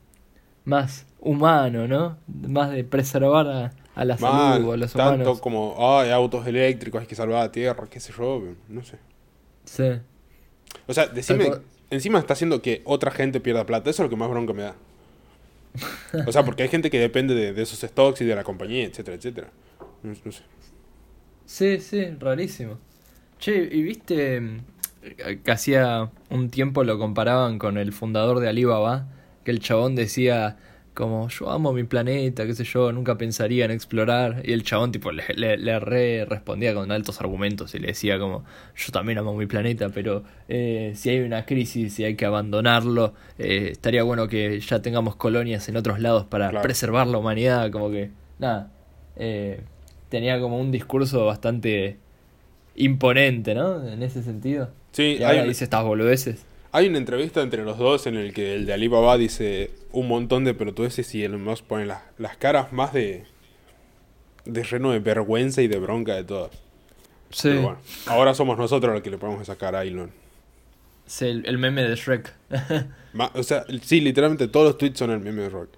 más 0.65 1.07
humano, 1.19 1.87
¿no? 1.87 2.17
Más 2.27 2.71
de 2.71 2.83
preservar 2.83 3.47
a, 3.47 3.73
a 3.95 4.05
la 4.05 4.17
Mal, 4.17 4.31
salud 4.31 4.69
o 4.69 4.73
a 4.73 4.77
los 4.77 4.95
tanto 4.95 5.33
humanos. 5.33 5.41
como, 5.41 5.75
ay, 5.79 6.11
autos 6.11 6.47
eléctricos, 6.47 7.01
hay 7.01 7.07
que 7.07 7.15
salvar 7.15 7.43
la 7.43 7.51
tierra, 7.51 7.87
qué 7.89 7.99
sé 7.99 8.13
yo, 8.17 8.43
no 8.69 8.83
sé. 8.83 8.99
Sí. 9.65 10.01
O 10.87 10.93
sea, 10.93 11.07
decime, 11.07 11.57
encima 11.89 12.19
está 12.19 12.33
haciendo 12.33 12.61
que 12.61 12.81
otra 12.85 13.11
gente 13.11 13.39
pierda 13.39 13.65
plata, 13.65 13.89
eso 13.89 14.03
es 14.03 14.05
lo 14.05 14.09
que 14.09 14.15
más 14.15 14.29
bronca 14.29 14.53
me 14.53 14.63
da. 14.63 14.75
O 16.25 16.31
sea, 16.31 16.43
porque 16.45 16.63
hay 16.63 16.69
gente 16.69 16.89
que 16.89 16.99
depende 16.99 17.35
de, 17.35 17.53
de 17.53 17.61
esos 17.61 17.79
stocks 17.79 18.21
y 18.21 18.25
de 18.25 18.35
la 18.35 18.43
compañía, 18.43 18.85
etcétera, 18.85 19.17
etcétera. 19.17 19.49
No, 20.03 20.13
no 20.23 20.31
sé. 20.31 20.43
Sí, 21.45 21.79
sí, 21.79 22.05
rarísimo. 22.19 22.77
Che, 23.39 23.69
¿y 23.71 23.83
viste 23.83 24.41
mm, 24.41 24.57
que 25.43 25.51
hacía 25.51 26.09
un 26.29 26.49
tiempo 26.49 26.83
lo 26.83 26.97
comparaban 26.97 27.59
con 27.59 27.77
el 27.77 27.91
fundador 27.93 28.39
de 28.39 28.49
Alibaba? 28.49 29.07
Que 29.43 29.51
el 29.51 29.59
chabón 29.59 29.95
decía 29.95 30.57
como, 30.95 31.27
yo 31.27 31.51
amo 31.51 31.73
mi 31.73 31.83
planeta, 31.83 32.45
qué 32.45 32.55
sé 32.55 32.63
yo, 32.63 32.91
nunca 32.93 33.17
pensaría 33.17 33.65
en 33.65 33.71
explorar. 33.71 34.41
Y 34.45 34.53
el 34.53 34.63
chabón 34.63 34.91
tipo 34.93 35.11
le, 35.11 35.23
le, 35.35 35.57
le 35.57 35.79
re 35.79 36.25
respondía 36.25 36.73
con 36.73 36.89
altos 36.91 37.19
argumentos 37.19 37.75
y 37.75 37.79
le 37.79 37.87
decía 37.87 38.17
como, 38.17 38.45
yo 38.75 38.91
también 38.93 39.17
amo 39.19 39.35
mi 39.35 39.45
planeta, 39.45 39.89
pero 39.89 40.23
eh, 40.47 40.93
si 40.95 41.09
hay 41.09 41.19
una 41.19 41.45
crisis 41.45 41.99
y 41.99 42.05
hay 42.05 42.15
que 42.15 42.25
abandonarlo, 42.25 43.13
eh, 43.37 43.69
estaría 43.73 44.03
bueno 44.03 44.27
que 44.29 44.59
ya 44.61 44.81
tengamos 44.81 45.17
colonias 45.17 45.67
en 45.69 45.75
otros 45.77 45.99
lados 45.99 46.25
para 46.25 46.49
Claro. 46.49 46.63
preservar 46.63 47.07
la 47.07 47.17
humanidad, 47.17 47.69
como 47.71 47.91
que, 47.91 48.09
nada. 48.39 48.71
eh, 49.17 49.59
tenía 50.09 50.39
como 50.39 50.59
un 50.59 50.71
discurso 50.71 51.25
bastante 51.25 51.99
imponente, 52.75 53.55
¿no? 53.55 53.87
En 53.87 54.03
ese 54.03 54.23
sentido. 54.23 54.71
Sí, 54.91 55.17
Y 55.19 55.23
ahora 55.23 55.43
hay, 55.43 55.43
dice 55.43 55.63
estas 55.65 55.83
boludeces. 55.83 56.47
hay 56.71 56.87
una 56.87 56.97
entrevista 56.97 57.41
entre 57.41 57.63
los 57.63 57.77
dos 57.77 58.05
en 58.07 58.15
el 58.15 58.33
que 58.33 58.55
el 58.55 58.65
de 58.65 58.73
Alibaba 58.73 59.17
dice 59.17 59.71
un 59.91 60.07
montón 60.07 60.43
de 60.43 60.53
pelotudeces 60.53 61.13
y 61.15 61.23
Elon 61.23 61.43
Musk 61.43 61.65
pone 61.65 61.85
las, 61.85 62.03
las 62.17 62.37
caras 62.37 62.73
más 62.73 62.93
de, 62.93 63.25
de 64.45 64.63
reno 64.63 64.91
de 64.91 64.99
vergüenza 64.99 65.61
y 65.61 65.67
de 65.67 65.79
bronca 65.79 66.15
de 66.15 66.23
todas. 66.23 66.51
Sí, 67.29 67.49
Pero 67.49 67.61
bueno, 67.61 67.79
ahora 68.05 68.33
somos 68.33 68.57
nosotros 68.57 68.93
los 68.93 69.03
que 69.03 69.11
le 69.11 69.17
ponemos 69.17 69.41
esa 69.43 69.57
cara 69.57 69.79
a 69.79 69.83
Elon. 69.85 70.11
es 71.07 71.21
el, 71.21 71.45
el 71.45 71.57
meme 71.57 71.83
de 71.83 71.95
Shrek. 71.95 72.33
O 73.33 73.43
sea, 73.43 73.65
sí, 73.81 74.01
literalmente 74.01 74.47
todos 74.47 74.67
los 74.67 74.77
tweets 74.77 74.99
son 74.99 75.09
el 75.11 75.19
meme 75.19 75.43
de 75.43 75.49
Rock. 75.49 75.69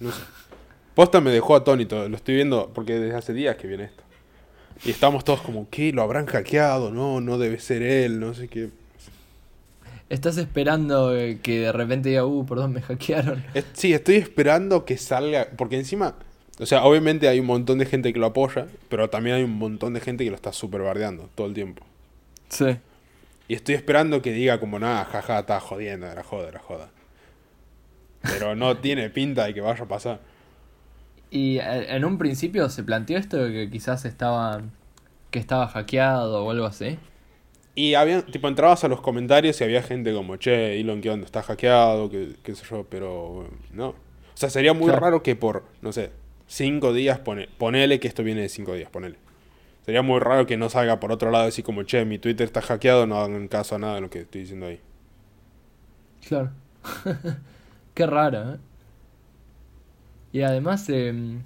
No 0.00 0.12
sé. 0.12 0.24
Posta 0.94 1.20
me 1.20 1.30
dejó 1.30 1.56
atónito, 1.56 2.08
lo 2.08 2.16
estoy 2.16 2.36
viendo 2.36 2.70
porque 2.72 2.98
desde 2.98 3.16
hace 3.16 3.32
días 3.32 3.56
que 3.56 3.66
viene 3.66 3.84
esto. 3.84 4.02
Y 4.84 4.90
estamos 4.90 5.24
todos 5.24 5.40
como, 5.40 5.68
¿qué? 5.70 5.92
¿Lo 5.92 6.02
habrán 6.02 6.26
hackeado? 6.26 6.90
No, 6.90 7.20
no 7.20 7.38
debe 7.38 7.58
ser 7.58 7.82
él, 7.82 8.20
no 8.20 8.34
sé 8.34 8.48
qué. 8.48 8.70
Estás 10.08 10.36
esperando 10.36 11.16
eh, 11.16 11.38
que 11.42 11.60
de 11.60 11.72
repente 11.72 12.10
diga, 12.10 12.24
uh, 12.26 12.44
perdón, 12.46 12.74
me 12.74 12.82
hackearon. 12.82 13.44
Es- 13.54 13.64
sí, 13.72 13.92
estoy 13.92 14.16
esperando 14.16 14.84
que 14.84 14.96
salga, 14.98 15.48
porque 15.56 15.76
encima, 15.76 16.14
o 16.60 16.66
sea, 16.66 16.84
obviamente 16.84 17.26
hay 17.26 17.40
un 17.40 17.46
montón 17.46 17.78
de 17.78 17.86
gente 17.86 18.12
que 18.12 18.18
lo 18.18 18.26
apoya, 18.26 18.66
pero 18.88 19.10
también 19.10 19.36
hay 19.36 19.42
un 19.42 19.56
montón 19.58 19.94
de 19.94 20.00
gente 20.00 20.22
que 20.24 20.30
lo 20.30 20.36
está 20.36 20.52
super 20.52 20.82
bardeando 20.82 21.28
todo 21.34 21.46
el 21.46 21.54
tiempo. 21.54 21.84
Sí. 22.50 22.76
Y 23.48 23.54
estoy 23.54 23.74
esperando 23.74 24.22
que 24.22 24.32
diga 24.32 24.60
como, 24.60 24.78
nada, 24.78 25.04
jaja, 25.06 25.40
está 25.40 25.58
jodiendo, 25.60 26.06
era 26.06 26.22
joda, 26.22 26.48
era 26.48 26.60
joda. 26.60 26.90
Pero 28.22 28.54
no 28.54 28.76
tiene 28.78 29.10
pinta 29.10 29.44
de 29.46 29.54
que 29.54 29.60
vaya 29.60 29.84
a 29.84 29.88
pasar. 29.88 30.20
Y 31.34 31.58
eh, 31.58 31.96
en 31.96 32.06
un 32.06 32.18
principio 32.18 32.70
se 32.70 32.84
planteó 32.84 33.18
esto 33.18 33.38
de 33.38 33.52
que 33.52 33.70
quizás 33.70 34.06
estaba, 34.06 34.62
que 35.32 35.40
estaba 35.40 35.68
hackeado 35.68 36.44
o 36.46 36.50
algo 36.52 36.66
así. 36.66 36.98
Y 37.76 37.94
había, 37.94 38.24
tipo, 38.24 38.46
entrabas 38.48 38.84
a 38.84 38.88
los 38.88 39.00
comentarios 39.00 39.60
y 39.60 39.64
había 39.64 39.82
gente 39.82 40.14
como, 40.14 40.36
che, 40.36 40.78
Elon, 40.80 41.00
¿qué 41.00 41.10
onda? 41.10 41.26
Está 41.26 41.42
hackeado, 41.42 42.08
qué, 42.08 42.36
qué 42.44 42.54
sé 42.54 42.64
yo, 42.70 42.84
pero 42.88 43.48
no. 43.72 43.88
O 43.90 43.96
sea, 44.36 44.48
sería 44.50 44.74
muy 44.74 44.92
Claro. 44.92 45.00
raro 45.00 45.22
que 45.24 45.34
por, 45.36 45.64
no 45.82 45.92
sé, 45.92 46.12
cinco 46.46 46.92
días, 46.92 47.18
pone, 47.20 47.48
ponele 47.58 47.98
que 48.00 48.06
esto 48.08 48.22
viene 48.22 48.42
de 48.42 48.48
cinco 48.48 48.74
días, 48.74 48.90
ponele. 48.90 49.18
Sería 49.86 50.02
muy 50.02 50.20
raro 50.20 50.46
que 50.46 50.56
no 50.58 50.70
salga 50.70 51.00
por 51.00 51.12
otro 51.12 51.30
lado 51.32 51.46
así 51.48 51.62
como, 51.64 51.84
che, 51.84 52.04
mi 52.06 52.18
Twitter 52.18 52.46
está 52.46 52.62
hackeado, 52.62 53.06
no 53.06 53.18
hagan 53.18 53.48
caso 53.48 53.76
a 53.76 53.80
nada 53.80 53.96
de 53.96 54.02
lo 54.02 54.10
que 54.10 54.20
estoy 54.20 54.42
diciendo 54.42 54.66
ahí. 54.66 54.80
Claro. 56.26 56.50
Qué 57.94 58.06
raro, 58.06 58.54
¿eh? 58.54 58.58
Y 60.34 60.42
además, 60.42 60.88
em, 60.90 61.42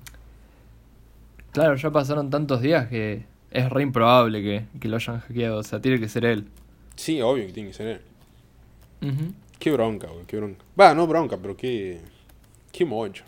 claro, 1.52 1.76
ya 1.76 1.90
pasaron 1.90 2.30
tantos 2.30 2.62
días 2.62 2.88
que 2.88 3.26
es 3.50 3.68
re 3.70 3.82
improbable 3.82 4.42
que, 4.42 4.64
que 4.80 4.88
lo 4.88 4.96
hayan 4.96 5.20
hackeado. 5.20 5.58
O 5.58 5.62
sea, 5.62 5.80
tiene 5.80 6.00
que 6.00 6.08
ser 6.08 6.24
él. 6.24 6.46
Sí, 6.96 7.20
obvio 7.20 7.46
que 7.46 7.52
tiene 7.52 7.68
que 7.68 7.74
ser 7.74 7.86
él. 7.86 8.00
Qué 9.58 9.70
bronca, 9.72 10.06
güey, 10.08 10.24
qué 10.26 10.38
bronca. 10.38 10.64
Va, 10.80 10.94
no 10.94 11.06
bronca, 11.06 11.36
pero 11.36 11.54
qué, 11.56 12.00
qué 12.72 12.84
mocho. 12.86 13.24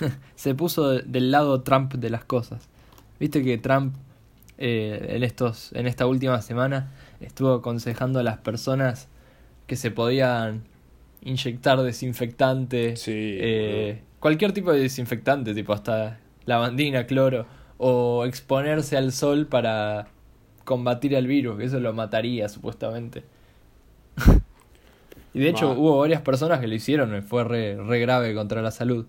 Se 0.34 0.54
puso 0.54 0.88
de- 0.90 1.02
del 1.02 1.30
lado 1.30 1.62
Trump 1.62 1.94
de 1.94 2.10
las 2.10 2.24
cosas. 2.24 2.68
Viste 3.20 3.42
que 3.44 3.58
Trump 3.58 3.94
eh, 4.58 5.06
en, 5.10 5.22
estos, 5.22 5.72
en 5.74 5.86
esta 5.86 6.06
última 6.06 6.42
semana 6.42 6.90
estuvo 7.20 7.52
aconsejando 7.54 8.18
a 8.18 8.22
las 8.22 8.38
personas 8.38 9.08
que 9.66 9.76
se 9.76 9.90
podían 9.90 10.64
inyectar 11.22 11.80
desinfectante. 11.82 12.96
Sí, 12.96 13.12
eh, 13.40 14.02
cualquier 14.26 14.50
tipo 14.50 14.72
de 14.72 14.80
desinfectante, 14.80 15.54
tipo 15.54 15.72
hasta 15.72 16.18
lavandina, 16.46 17.06
cloro. 17.06 17.46
O 17.78 18.24
exponerse 18.24 18.96
al 18.96 19.12
sol 19.12 19.46
para 19.46 20.08
combatir 20.64 21.14
el 21.14 21.28
virus, 21.28 21.56
que 21.56 21.64
eso 21.66 21.78
lo 21.78 21.92
mataría 21.92 22.48
supuestamente. 22.48 23.22
y 25.32 25.38
de 25.38 25.48
hecho 25.48 25.70
hubo 25.70 26.00
varias 26.00 26.22
personas 26.22 26.58
que 26.58 26.66
lo 26.66 26.74
hicieron, 26.74 27.16
y 27.16 27.20
fue 27.20 27.44
re, 27.44 27.76
re 27.76 28.00
grave 28.00 28.34
contra 28.34 28.62
la 28.62 28.72
salud. 28.72 29.06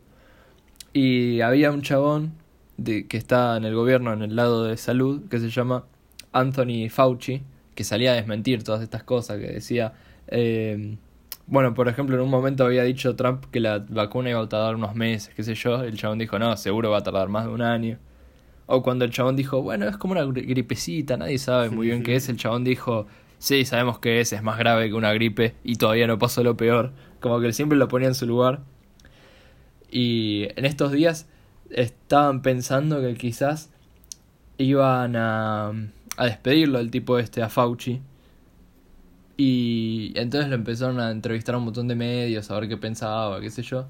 Y 0.94 1.42
había 1.42 1.72
un 1.72 1.82
chabón 1.82 2.34
de, 2.78 3.08
que 3.08 3.18
está 3.18 3.58
en 3.58 3.66
el 3.66 3.74
gobierno, 3.74 4.14
en 4.14 4.22
el 4.22 4.36
lado 4.36 4.66
de 4.66 4.78
salud, 4.78 5.28
que 5.32 5.40
se 5.40 5.50
llama 5.50 5.86
Anthony 6.32 6.90
Fauci, 6.92 7.42
que 7.74 7.84
salía 7.84 8.12
a 8.12 8.16
desmentir 8.16 8.64
todas 8.64 8.84
estas 8.84 9.02
cosas, 9.02 9.40
que 9.40 9.48
decía, 9.48 9.94
eh, 10.28 10.98
bueno, 11.48 11.74
por 11.74 11.88
ejemplo, 11.88 12.16
en 12.16 12.22
un 12.22 12.30
momento 12.30 12.66
había 12.66 12.84
dicho 12.84 13.16
Trump 13.16 13.46
que 13.52 13.60
la 13.60 13.80
vacuna 13.90 14.30
iba 14.30 14.42
a 14.42 14.50
tardar 14.50 14.76
unos 14.76 14.96
meses, 14.96 15.34
qué 15.34 15.44
sé 15.44 15.56
yo, 15.56 15.82
el 15.84 15.98
chabón 15.98 16.20
dijo, 16.20 16.38
no, 16.40 16.56
seguro 16.58 16.92
va 16.92 17.00
a 17.00 17.04
tardar 17.04 17.30
más 17.30 17.46
de 17.46 17.52
un 17.52 17.62
año. 17.62 17.98
O 18.66 18.84
cuando 18.84 19.06
el 19.06 19.12
chabón 19.12 19.36
dijo, 19.38 19.62
bueno, 19.62 19.88
es 19.88 19.96
como 19.98 20.12
una 20.12 20.26
gri- 20.26 20.46
gripecita, 20.46 21.16
nadie 21.18 21.38
sabe 21.38 21.70
muy 21.70 21.88
bien 21.88 22.04
qué 22.04 22.16
es, 22.16 22.28
el 22.28 22.36
chabón 22.38 22.66
dijo, 22.66 23.08
sí, 23.40 23.64
sabemos 23.66 24.00
qué 24.00 24.20
es, 24.20 24.34
es 24.34 24.44
más 24.44 24.58
grave 24.60 24.90
que 24.90 24.94
una 24.94 25.14
gripe 25.14 25.56
y 25.64 25.78
todavía 25.78 26.06
no 26.06 26.20
pasó 26.20 26.44
lo 26.44 26.58
peor. 26.58 26.92
Como 27.22 27.40
que 27.40 27.54
siempre 27.54 27.78
lo 27.78 27.88
ponía 27.88 28.10
en 28.10 28.16
su 28.16 28.28
lugar. 28.28 28.60
Y 29.90 30.48
en 30.58 30.66
estos 30.66 30.92
días 30.92 31.28
estaban 31.70 32.42
pensando 32.42 33.00
que 33.02 33.14
quizás 33.16 33.72
iban 34.58 35.16
a, 35.16 35.72
a 36.18 36.26
despedirlo 36.26 36.80
el 36.80 36.92
tipo 36.92 37.20
este, 37.20 37.42
a 37.42 37.50
Fauci. 37.50 38.02
Y 39.38 40.14
entonces 40.16 40.50
lo 40.50 40.56
empezaron 40.56 41.00
a 41.00 41.12
entrevistar 41.12 41.56
a 41.56 41.60
un 41.60 41.66
montón 41.66 41.88
de 41.88 41.96
medios, 41.96 42.50
a 42.50 42.60
ver 42.60 42.68
qué 42.68 42.78
pensaba, 42.78 43.40
qué 43.40 43.52
sé 43.52 43.62
yo. 43.62 43.88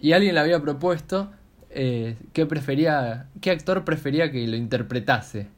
Y 0.00 0.12
alguien 0.12 0.34
le 0.34 0.40
había 0.40 0.60
propuesto 0.60 1.30
eh, 1.70 2.16
qué 2.32 2.46
prefería, 2.46 3.28
qué 3.42 3.50
actor 3.50 3.84
prefería 3.84 4.32
que 4.32 4.46
lo 4.46 4.56
interpretase. 4.56 5.48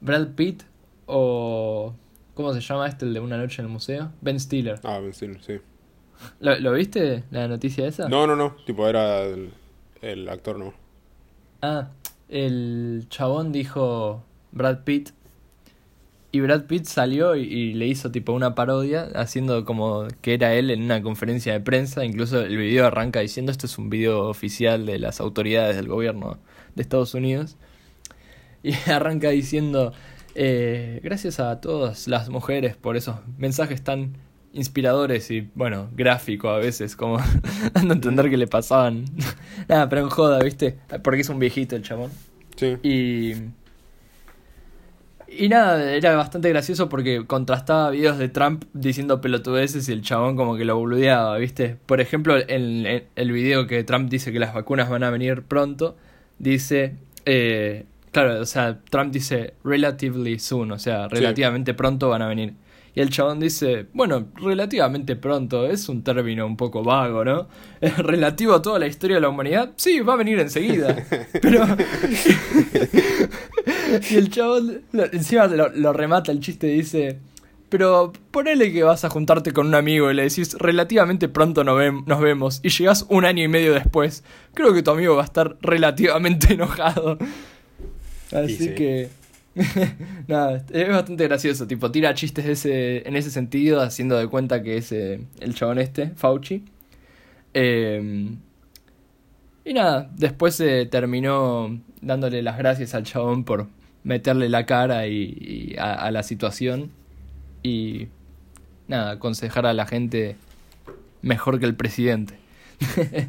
Brad 0.00 0.28
Pitt 0.34 0.64
o... 1.06 1.94
¿Cómo 2.34 2.52
se 2.52 2.60
llama 2.60 2.86
este, 2.86 3.06
el 3.06 3.14
de 3.14 3.20
Una 3.20 3.38
noche 3.38 3.62
en 3.62 3.66
el 3.68 3.72
museo? 3.72 4.12
Ben 4.20 4.38
Stiller. 4.38 4.78
Ah, 4.84 4.98
Ben 4.98 5.14
Stiller, 5.14 5.42
sí. 5.42 5.58
¿Lo, 6.40 6.58
lo 6.60 6.72
viste, 6.72 7.24
la 7.30 7.48
noticia 7.48 7.86
esa? 7.86 8.10
No, 8.10 8.26
no, 8.26 8.36
no, 8.36 8.56
tipo, 8.66 8.86
era 8.86 9.22
el, 9.22 9.52
el 10.02 10.28
actor, 10.28 10.58
no. 10.58 10.74
Ah, 11.62 11.88
el 12.28 13.06
chabón 13.08 13.52
dijo 13.52 14.22
Brad 14.52 14.84
Pitt. 14.84 15.10
Y 16.36 16.40
Brad 16.40 16.64
Pitt 16.64 16.84
salió 16.84 17.34
y, 17.34 17.44
y 17.44 17.72
le 17.72 17.86
hizo 17.86 18.10
tipo 18.10 18.34
una 18.34 18.54
parodia, 18.54 19.08
haciendo 19.14 19.64
como 19.64 20.06
que 20.20 20.34
era 20.34 20.52
él 20.52 20.70
en 20.70 20.82
una 20.82 21.00
conferencia 21.00 21.54
de 21.54 21.60
prensa. 21.60 22.04
Incluso 22.04 22.42
el 22.42 22.58
video 22.58 22.86
arranca 22.86 23.20
diciendo 23.20 23.50
esto 23.50 23.64
es 23.64 23.78
un 23.78 23.88
video 23.88 24.28
oficial 24.28 24.84
de 24.84 24.98
las 24.98 25.18
autoridades 25.20 25.76
del 25.76 25.88
gobierno 25.88 26.38
de 26.74 26.82
Estados 26.82 27.14
Unidos. 27.14 27.56
Y 28.62 28.74
arranca 28.90 29.30
diciendo, 29.30 29.94
eh, 30.34 31.00
gracias 31.02 31.40
a 31.40 31.58
todas 31.62 32.06
las 32.06 32.28
mujeres 32.28 32.76
por 32.76 32.98
esos 32.98 33.16
mensajes 33.38 33.82
tan 33.82 34.18
inspiradores 34.52 35.30
y, 35.30 35.48
bueno, 35.54 35.88
gráfico 35.94 36.50
a 36.50 36.58
veces, 36.58 36.96
como 36.96 37.16
dando 37.72 37.94
a 37.94 37.96
entender 37.96 38.28
que 38.28 38.36
le 38.36 38.46
pasaban. 38.46 39.06
Nada, 39.68 39.88
pero 39.88 40.02
en 40.02 40.10
joda, 40.10 40.38
¿viste? 40.40 40.76
Porque 41.02 41.22
es 41.22 41.30
un 41.30 41.38
viejito 41.38 41.76
el 41.76 41.82
chabón. 41.82 42.10
Sí. 42.56 42.76
Y. 42.82 43.65
Y 45.38 45.48
nada, 45.48 45.92
era 45.92 46.16
bastante 46.16 46.48
gracioso 46.48 46.88
porque 46.88 47.26
contrastaba 47.26 47.90
videos 47.90 48.18
de 48.18 48.28
Trump 48.28 48.64
diciendo 48.72 49.20
pelotudeces 49.20 49.88
y 49.88 49.92
el 49.92 50.02
chabón 50.02 50.36
como 50.36 50.56
que 50.56 50.64
lo 50.64 50.76
boludeaba, 50.76 51.36
¿viste? 51.38 51.76
Por 51.86 52.00
ejemplo, 52.00 52.36
en, 52.38 52.86
en 52.86 53.04
el 53.16 53.32
video 53.32 53.66
que 53.66 53.84
Trump 53.84 54.08
dice 54.10 54.32
que 54.32 54.38
las 54.38 54.54
vacunas 54.54 54.88
van 54.88 55.02
a 55.02 55.10
venir 55.10 55.42
pronto, 55.42 55.96
dice. 56.38 56.96
eh, 57.24 57.84
claro, 58.12 58.40
o 58.40 58.46
sea, 58.46 58.78
Trump 58.88 59.12
dice 59.12 59.54
relatively 59.64 60.38
soon, 60.38 60.72
o 60.72 60.78
sea, 60.78 61.08
relativamente 61.08 61.74
pronto 61.74 62.08
van 62.08 62.22
a 62.22 62.28
venir. 62.28 62.54
Y 62.94 63.00
el 63.02 63.10
chabón 63.10 63.38
dice, 63.40 63.88
bueno, 63.92 64.28
relativamente 64.36 65.16
pronto, 65.16 65.66
es 65.66 65.86
un 65.90 66.02
término 66.02 66.46
un 66.46 66.56
poco 66.56 66.82
vago, 66.82 67.26
¿no? 67.26 67.46
¿Es 67.82 67.98
relativo 67.98 68.54
a 68.54 68.62
toda 68.62 68.78
la 68.78 68.86
historia 68.86 69.16
de 69.16 69.20
la 69.20 69.28
humanidad? 69.28 69.72
Sí, 69.76 70.00
va 70.00 70.14
a 70.14 70.16
venir 70.16 70.38
enseguida. 70.40 70.96
Pero... 71.42 71.66
y 74.10 74.14
el 74.16 74.30
chabón 74.30 74.82
lo- 74.92 75.12
encima 75.12 75.46
lo, 75.46 75.68
lo 75.70 75.92
remata 75.92 76.32
el 76.32 76.40
chiste 76.40 76.66
dice, 76.68 77.18
pero 77.68 78.12
ponele 78.30 78.72
que 78.72 78.82
vas 78.82 79.04
a 79.04 79.10
juntarte 79.10 79.52
con 79.52 79.66
un 79.66 79.74
amigo 79.74 80.10
y 80.10 80.14
le 80.14 80.22
decís, 80.22 80.54
relativamente 80.58 81.28
pronto 81.28 81.64
nos, 81.64 81.78
vem- 81.78 82.04
nos 82.06 82.20
vemos, 82.20 82.60
y 82.62 82.68
llegás 82.70 83.06
un 83.08 83.24
año 83.24 83.42
y 83.42 83.48
medio 83.48 83.74
después. 83.74 84.24
Creo 84.54 84.72
que 84.72 84.82
tu 84.82 84.90
amigo 84.92 85.16
va 85.16 85.22
a 85.22 85.26
estar 85.26 85.56
relativamente 85.60 86.52
enojado. 86.54 87.18
Así 88.32 88.56
sí. 88.56 88.74
que... 88.74 89.08
Nada, 90.28 90.64
es 90.70 90.88
bastante 90.88 91.24
gracioso, 91.28 91.66
tipo, 91.66 91.90
tira 91.90 92.12
chistes 92.12 92.44
de 92.44 92.52
ese, 92.52 93.08
en 93.08 93.16
ese 93.16 93.30
sentido, 93.30 93.80
haciendo 93.80 94.18
de 94.18 94.26
cuenta 94.28 94.62
que 94.62 94.76
es 94.76 94.92
eh, 94.92 95.20
el 95.40 95.54
chabón 95.54 95.78
este, 95.78 96.10
Fauci. 96.10 96.62
Eh, 97.54 98.30
y 99.64 99.72
nada, 99.72 100.10
después 100.14 100.54
se 100.56 100.84
terminó 100.86 101.80
dándole 102.00 102.42
las 102.42 102.58
gracias 102.58 102.94
al 102.94 103.04
chabón 103.04 103.44
por 103.44 103.66
meterle 104.04 104.48
la 104.48 104.66
cara 104.66 105.06
y, 105.06 105.36
y 105.72 105.76
a, 105.78 105.94
a 105.94 106.10
la 106.10 106.22
situación. 106.22 106.90
Y 107.62 108.08
nada, 108.88 109.12
aconsejar 109.12 109.66
a 109.66 109.72
la 109.74 109.86
gente 109.86 110.36
mejor 111.22 111.58
que 111.58 111.66
el 111.66 111.74
presidente. 111.74 112.34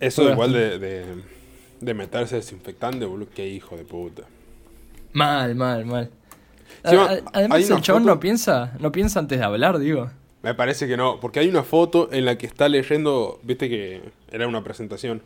Eso 0.00 0.22
Fue 0.22 0.32
igual 0.32 0.52
de, 0.52 0.78
de, 0.78 1.04
De 1.80 1.94
meterse 1.94 2.36
desinfectante, 2.36 3.04
boludo. 3.04 3.28
Qué 3.34 3.48
hijo 3.48 3.76
de 3.76 3.84
puta. 3.84 4.22
Mal, 5.12 5.54
mal, 5.54 5.84
mal. 5.84 6.10
Sí, 6.88 6.96
A- 6.96 7.20
Además, 7.32 7.58
el 7.70 7.80
chabón 7.82 8.02
foto- 8.02 8.14
no 8.14 8.20
piensa, 8.20 8.72
no 8.78 8.92
piensa 8.92 9.18
antes 9.18 9.38
de 9.38 9.44
hablar, 9.44 9.78
digo. 9.78 10.10
Me 10.42 10.54
parece 10.54 10.86
que 10.88 10.96
no, 10.96 11.20
porque 11.20 11.40
hay 11.40 11.48
una 11.48 11.62
foto 11.64 12.08
en 12.12 12.24
la 12.24 12.38
que 12.38 12.46
está 12.46 12.68
leyendo, 12.68 13.40
viste 13.42 13.68
que 13.68 14.00
era 14.30 14.46
una 14.48 14.64
presentación. 14.64 15.20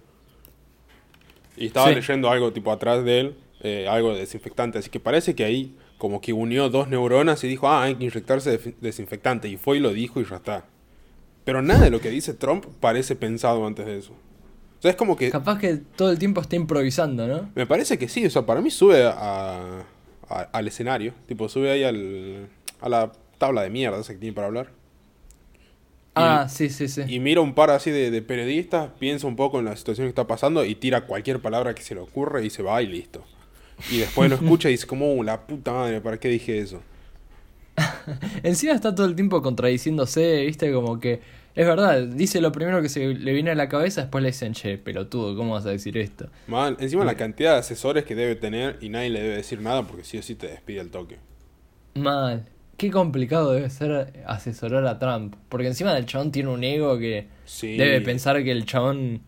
Y 1.56 1.66
estaba 1.66 1.88
Sí. 1.88 1.94
leyendo 1.94 2.30
algo 2.30 2.52
tipo 2.52 2.70
atrás 2.72 3.04
de 3.04 3.20
él, 3.20 3.34
eh, 3.60 3.86
algo 3.88 4.12
de 4.12 4.20
desinfectante. 4.20 4.78
Así 4.78 4.90
que 4.90 5.00
parece 5.00 5.34
que 5.34 5.44
ahí 5.44 5.74
como 5.98 6.20
que 6.20 6.32
unió 6.32 6.68
dos 6.68 6.88
neuronas 6.88 7.42
y 7.44 7.48
dijo, 7.48 7.68
ah, 7.68 7.84
hay 7.84 7.94
que 7.94 8.04
inyectarse 8.04 8.74
desinfectante. 8.80 9.48
Y 9.48 9.56
fue 9.56 9.76
y 9.76 9.80
lo 9.80 9.90
dijo 9.92 10.20
y 10.20 10.24
ya 10.24 10.36
está. 10.36 10.66
Pero 11.44 11.62
nada 11.62 11.84
de 11.84 11.90
lo 11.90 12.00
que 12.00 12.10
dice 12.10 12.34
Trump 12.34 12.64
parece 12.80 13.16
pensado 13.16 13.66
antes 13.66 13.86
de 13.86 13.98
eso. 13.98 14.12
O 14.12 14.82
sea, 14.82 14.90
es 14.90 14.96
como 14.96 15.16
que... 15.16 15.30
Capaz 15.30 15.58
que 15.58 15.76
todo 15.76 16.10
el 16.10 16.18
tiempo 16.18 16.40
está 16.40 16.56
improvisando, 16.56 17.26
¿no? 17.26 17.50
Me 17.54 17.66
parece 17.66 17.96
que 17.98 18.08
sí, 18.08 18.26
o 18.26 18.30
sea, 18.30 18.44
para 18.44 18.60
mí 18.60 18.70
sube 18.70 19.02
a, 19.04 19.84
a- 20.28 20.40
al 20.52 20.66
escenario. 20.68 21.14
Tipo, 21.26 21.48
sube 21.48 21.70
ahí 21.70 21.84
al, 21.84 22.48
a 22.80 22.88
la 22.88 23.12
tabla 23.38 23.62
de 23.62 23.70
mierda 23.70 23.98
esa 24.00 24.12
que 24.12 24.18
tiene 24.18 24.34
para 24.34 24.46
hablar. 24.48 24.70
Ah, 26.14 26.46
sí, 26.48 26.70
sí, 26.70 26.88
sí. 26.88 27.02
Y 27.08 27.18
mira 27.18 27.40
un 27.40 27.54
par 27.54 27.70
así 27.70 27.90
de, 27.90 28.10
de 28.10 28.22
periodistas, 28.22 28.90
piensa 28.98 29.26
un 29.26 29.36
poco 29.36 29.58
en 29.58 29.64
la 29.64 29.76
situación 29.76 30.06
que 30.06 30.10
está 30.10 30.26
pasando 30.26 30.64
y 30.64 30.74
tira 30.74 31.06
cualquier 31.06 31.40
palabra 31.40 31.74
que 31.74 31.82
se 31.82 31.94
le 31.94 32.00
ocurre 32.00 32.44
y 32.44 32.50
se 32.50 32.62
va 32.62 32.80
y 32.82 32.86
listo. 32.86 33.24
Y 33.90 33.98
después 33.98 34.30
lo 34.30 34.36
escucha 34.40 34.68
y 34.68 34.72
dice 34.72 34.86
como, 34.86 35.12
"Uh, 35.14 35.22
la 35.22 35.46
puta 35.46 35.72
madre, 35.72 36.00
¿para 36.00 36.18
qué 36.18 36.28
dije 36.28 36.58
eso? 36.58 36.80
Encima 38.42 38.72
está 38.72 38.94
todo 38.94 39.06
el 39.06 39.16
tiempo 39.16 39.42
contradiciéndose, 39.42 40.44
viste, 40.46 40.72
como 40.72 41.00
que 41.00 41.20
es 41.54 41.66
verdad, 41.66 42.02
dice 42.02 42.40
lo 42.40 42.50
primero 42.52 42.82
que 42.82 42.88
se 42.88 43.14
le 43.14 43.32
viene 43.32 43.50
a 43.50 43.54
la 43.54 43.68
cabeza, 43.68 44.02
después 44.02 44.22
le 44.22 44.30
dicen, 44.30 44.52
che, 44.54 44.78
pelotudo, 44.78 45.36
¿cómo 45.36 45.52
vas 45.54 45.66
a 45.66 45.70
decir 45.70 45.96
esto? 45.98 46.28
Mal, 46.46 46.76
encima 46.80 47.04
la 47.04 47.16
cantidad 47.16 47.52
de 47.52 47.58
asesores 47.60 48.04
que 48.04 48.14
debe 48.14 48.34
tener 48.36 48.78
y 48.80 48.88
nadie 48.88 49.10
le 49.10 49.20
debe 49.22 49.36
decir 49.36 49.60
nada 49.60 49.82
porque 49.86 50.04
sí 50.04 50.18
o 50.18 50.22
sí 50.22 50.34
te 50.34 50.48
despide 50.48 50.80
al 50.80 50.90
toque. 50.90 51.18
Mal. 51.94 52.48
Qué 52.76 52.90
complicado 52.90 53.52
debe 53.52 53.70
ser 53.70 54.24
asesorar 54.26 54.86
a 54.86 54.98
Trump. 54.98 55.34
Porque 55.48 55.66
encima 55.68 55.94
del 55.94 56.06
chabón 56.06 56.32
tiene 56.32 56.48
un 56.50 56.64
ego 56.64 56.98
que 56.98 57.28
Sí. 57.44 57.76
debe 57.76 58.00
pensar 58.00 58.42
que 58.42 58.50
el 58.50 58.66
chabón 58.66 59.20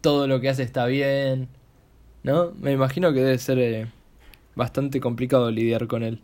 todo 0.00 0.26
lo 0.26 0.40
que 0.40 0.48
hace 0.48 0.62
está 0.62 0.86
bien. 0.86 1.48
¿No? 2.22 2.52
Me 2.60 2.72
imagino 2.72 3.12
que 3.12 3.20
debe 3.20 3.38
ser 3.38 3.58
eh, 3.58 3.86
bastante 4.54 5.00
complicado 5.00 5.50
lidiar 5.50 5.86
con 5.86 6.02
él. 6.02 6.20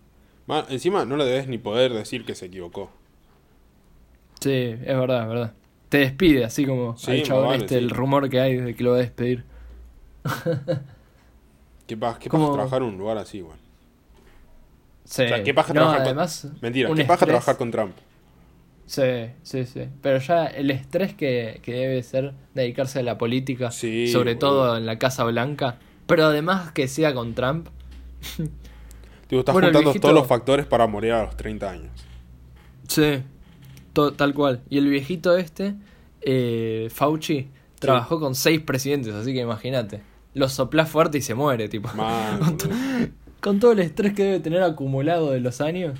Encima 0.71 1.05
no 1.05 1.17
le 1.17 1.25
debes 1.25 1.49
ni 1.49 1.59
poder 1.59 1.93
decir 1.93 2.25
que 2.25 2.35
se 2.35 2.47
equivocó. 2.47 2.91
Sí, 4.41 4.53
es 4.53 4.87
verdad, 4.87 5.23
es 5.23 5.29
verdad. 5.29 5.53
Te 5.89 5.99
despide, 5.99 6.45
así 6.45 6.65
como 6.65 6.97
Sí, 6.97 7.11
al 7.11 7.23
chabón 7.23 7.47
vale, 7.49 7.57
este, 7.59 7.79
sí. 7.79 7.85
el 7.85 7.91
rumor 7.91 8.29
que 8.31 8.41
hay 8.41 8.57
de 8.57 8.75
que 8.75 8.83
lo 8.85 8.91
va 8.93 8.97
a 8.97 9.01
despedir. 9.01 9.45
¿Qué 11.87 11.97
pasa? 11.97 12.19
¿Qué 12.19 12.29
pasa 12.31 12.53
trabajar 12.53 12.83
en 12.83 12.89
un 12.89 12.99
lugar 12.99 13.19
así, 13.19 13.41
güey? 13.41 13.58
Sí. 15.11 15.23
O 15.25 15.29
sea, 15.29 15.43
¿qué 15.43 15.55
paja 15.55 15.69
No, 15.73 15.81
trabajar 15.81 15.99
con- 16.01 16.07
además, 16.09 16.49
Mentira, 16.61 16.91
un 16.91 16.97
¿qué 16.97 17.05
paja 17.05 17.21
estrés- 17.25 17.29
trabajar 17.29 17.57
con 17.57 17.71
Trump? 17.71 17.93
Sí, 18.85 19.03
sí, 19.43 19.65
sí. 19.65 19.83
Pero 20.03 20.19
ya 20.19 20.47
el 20.47 20.71
estrés 20.71 21.15
que, 21.15 21.61
que 21.63 21.73
debe 21.73 22.03
ser 22.03 22.35
dedicarse 22.55 22.99
a 22.99 23.03
la 23.03 23.17
política, 23.17 23.71
Sí, 23.71 24.09
sobre 24.09 24.35
boludo. 24.35 24.49
todo 24.51 24.77
en 24.77 24.85
la 24.87 24.99
Casa 24.99 25.25
Blanca, 25.25 25.79
pero 26.07 26.27
además 26.27 26.73
que 26.73 26.89
sea 26.89 27.15
con 27.15 27.35
Trump, 27.35 27.69
Tipo, 29.29 29.41
estás 29.41 29.53
Bueno, 29.53 29.69
juntando 29.69 29.91
viejito- 29.91 30.01
todos 30.09 30.15
los 30.15 30.27
factores 30.27 30.65
para 30.67 30.87
morir 30.87 31.13
a 31.13 31.23
los 31.25 31.37
30 31.37 31.71
años. 31.71 31.91
sí, 32.89 33.23
to- 33.93 34.13
tal 34.13 34.33
cual. 34.35 34.63
Y 34.71 34.79
el 34.79 34.89
viejito 34.89 35.37
este, 35.37 35.75
eh, 36.23 36.89
Fauci, 36.91 37.49
trabajó 37.79 38.19
con 38.21 38.35
seis 38.35 38.61
presidentes, 38.61 39.15
así 39.15 39.33
que 39.35 39.41
imagínate. 39.41 40.01
Lo 40.35 40.49
soplás 40.49 40.89
fuerte 40.89 41.19
y 41.19 41.23
se 41.23 41.35
muere, 41.35 41.69
tipo. 41.69 41.89
Man, 41.95 42.41
con, 43.41 43.61
todo 43.61 43.73
el 43.73 43.81
estrés 43.81 44.15
que 44.15 44.25
debe 44.25 44.41
tener 44.41 44.63
acumulado 44.63 45.31
de 45.33 45.41
los 45.41 45.61
años. 45.61 45.99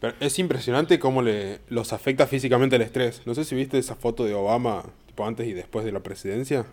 Pero 0.00 0.14
es 0.20 0.38
impresionante 0.38 0.98
cómo 0.98 1.22
le, 1.22 1.60
los 1.68 1.92
afecta 1.92 2.26
físicamente 2.26 2.76
el 2.76 2.82
estrés. 2.82 3.22
No 3.26 3.34
sé 3.34 3.44
si 3.44 3.54
viste 3.54 3.78
esa 3.78 3.94
foto 3.94 4.24
de 4.24 4.34
Obama, 4.34 4.84
tipo 5.06 5.26
antes 5.26 5.46
y 5.46 5.52
después 5.52 5.84
de 5.84 5.92
la 5.92 6.00
presidencia. 6.00 6.66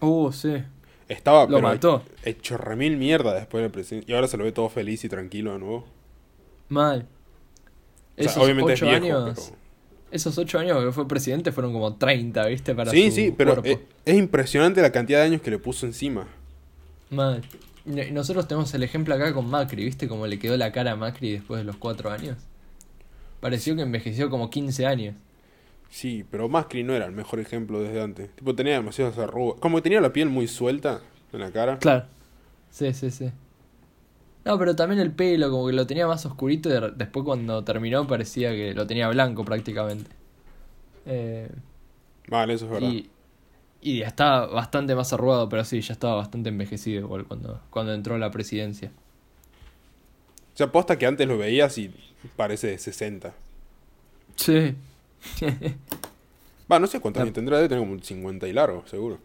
Uh, 0.00 0.32
sí. 0.32 0.62
Estaba 1.08 1.42
Lo 1.42 1.56
pero 1.56 1.60
mató. 1.62 2.02
hecho 2.24 2.56
remil 2.56 2.96
mierda 2.96 3.34
después 3.34 3.62
de 3.62 3.68
la 3.68 3.72
presidencia. 3.72 4.10
Y 4.12 4.14
ahora 4.14 4.28
se 4.28 4.36
lo 4.36 4.44
ve 4.44 4.52
todo 4.52 4.68
feliz 4.68 5.04
y 5.04 5.08
tranquilo 5.08 5.52
de 5.52 5.58
nuevo. 5.60 5.84
Mal. 6.68 7.06
O 8.18 8.22
sea, 8.22 8.32
Esos 8.32 8.42
obviamente 8.44 8.72
es 8.74 8.82
ocho 8.82 8.86
viejo, 8.90 9.04
años. 9.04 9.34
pero... 9.50 9.62
Esos 10.10 10.36
ocho 10.36 10.58
años 10.58 10.84
que 10.84 10.92
fue 10.92 11.08
presidente 11.08 11.52
fueron 11.52 11.72
como 11.72 11.94
30, 11.96 12.46
¿viste? 12.46 12.74
Para 12.74 12.90
Sí, 12.90 13.08
su 13.10 13.16
sí, 13.16 13.34
pero 13.36 13.62
es, 13.64 13.78
es 14.04 14.14
impresionante 14.16 14.82
la 14.82 14.92
cantidad 14.92 15.20
de 15.20 15.24
años 15.26 15.40
que 15.40 15.50
le 15.50 15.58
puso 15.58 15.86
encima. 15.86 16.28
Mal. 17.08 17.42
Nosotros 17.84 18.46
tenemos 18.46 18.72
el 18.74 18.82
ejemplo 18.84 19.14
acá 19.14 19.32
con 19.34 19.48
Macri, 19.50 19.84
¿viste? 19.84 20.06
Como 20.08 20.26
le 20.26 20.38
quedó 20.38 20.56
la 20.56 20.70
cara 20.72 20.92
a 20.92 20.96
Macri 20.96 21.32
después 21.32 21.58
de 21.60 21.64
los 21.64 21.76
cuatro 21.76 22.10
años. 22.10 22.36
Pareció 23.40 23.74
que 23.74 23.82
envejeció 23.82 24.30
como 24.30 24.50
15 24.50 24.86
años. 24.86 25.16
Sí, 25.90 26.24
pero 26.30 26.48
Macri 26.48 26.84
no 26.84 26.94
era 26.94 27.06
el 27.06 27.12
mejor 27.12 27.40
ejemplo 27.40 27.80
desde 27.82 28.00
antes. 28.00 28.30
Tipo, 28.36 28.54
tenía 28.54 28.74
demasiadas 28.74 29.18
arrugas. 29.18 29.60
Como 29.60 29.76
que 29.78 29.82
tenía 29.82 30.00
la 30.00 30.12
piel 30.12 30.28
muy 30.28 30.46
suelta 30.46 31.00
en 31.32 31.40
la 31.40 31.50
cara. 31.50 31.78
Claro. 31.78 32.06
Sí, 32.70 32.92
sí, 32.94 33.10
sí. 33.10 33.30
No, 34.44 34.58
pero 34.58 34.74
también 34.74 35.00
el 35.00 35.12
pelo, 35.12 35.50
como 35.50 35.66
que 35.66 35.72
lo 35.72 35.86
tenía 35.86 36.06
más 36.06 36.24
oscurito 36.26 36.68
y 36.68 36.72
de- 36.72 36.92
después 36.96 37.24
cuando 37.24 37.62
terminó 37.64 38.06
parecía 38.06 38.50
que 38.52 38.74
lo 38.74 38.86
tenía 38.86 39.08
blanco 39.08 39.44
prácticamente. 39.44 40.10
Eh, 41.06 41.48
Vale, 42.28 42.54
eso 42.54 42.64
es 42.66 42.70
verdad. 42.70 42.88
y, 42.88 43.10
y 43.82 43.98
ya 44.00 44.06
estaba 44.08 44.46
bastante 44.46 44.94
más 44.94 45.12
arrugado, 45.12 45.48
pero 45.48 45.64
sí, 45.64 45.80
ya 45.82 45.92
estaba 45.94 46.16
bastante 46.16 46.48
envejecido 46.50 47.00
igual 47.02 47.26
cuando, 47.26 47.60
cuando 47.70 47.92
entró 47.94 48.14
a 48.14 48.18
la 48.18 48.30
presidencia. 48.30 48.92
O 50.54 50.56
sea, 50.56 50.66
aposta 50.66 50.98
que 50.98 51.06
antes 51.06 51.26
lo 51.28 51.36
veías 51.38 51.76
y 51.78 51.92
parece 52.36 52.68
de 52.68 52.78
60. 52.78 53.34
Sí. 54.36 54.74
Va, 56.70 56.78
no 56.80 56.86
sé 56.88 56.98
cuántos 57.00 57.22
años 57.22 57.34
tendrá, 57.34 57.56
debe 57.58 57.68
tener 57.68 57.82
como 57.82 57.92
un 57.92 58.02
50 58.02 58.48
y 58.48 58.52
largo, 58.52 58.84
seguro. 58.86 59.18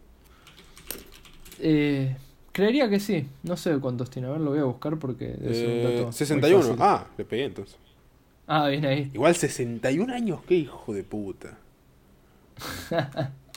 Eh, 1.58 2.16
creería 2.52 2.88
que 2.88 3.00
sí. 3.00 3.28
No 3.42 3.56
sé 3.56 3.78
cuántos 3.80 4.10
tiene. 4.10 4.28
A 4.28 4.32
ver, 4.32 4.40
lo 4.40 4.50
voy 4.50 4.60
a 4.60 4.64
buscar 4.64 4.98
porque 4.98 5.26
debe 5.28 5.54
ser 5.54 5.70
un 5.70 5.80
Eh, 5.80 5.82
dato 5.82 6.14
muy 6.32 6.50
61. 6.52 6.60
fácil. 6.60 6.76
Ah, 6.78 7.06
le 7.16 7.24
pegué 7.24 7.44
entonces. 7.44 7.76
Ah, 8.46 8.68
bien 8.68 8.84
ahí. 8.86 9.10
Igual 9.12 9.34
61 9.36 10.10
años, 10.10 10.40
qué 10.46 10.54
hijo 10.54 10.94
de 10.94 11.04
puta. 11.04 11.58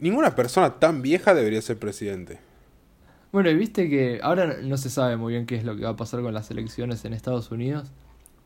Ninguna 0.00 0.34
persona 0.34 0.78
tan 0.78 1.02
vieja 1.02 1.34
debería 1.34 1.62
ser 1.62 1.78
presidente. 1.78 2.38
Bueno, 3.32 3.50
y 3.50 3.54
viste 3.54 3.90
que 3.90 4.18
ahora 4.22 4.58
no 4.62 4.76
se 4.76 4.88
sabe 4.88 5.16
muy 5.16 5.34
bien 5.34 5.46
qué 5.46 5.56
es 5.56 5.64
lo 5.64 5.76
que 5.76 5.84
va 5.84 5.90
a 5.90 5.96
pasar 5.96 6.22
con 6.22 6.32
las 6.32 6.50
elecciones 6.50 7.04
en 7.04 7.12
Estados 7.12 7.50
Unidos. 7.50 7.92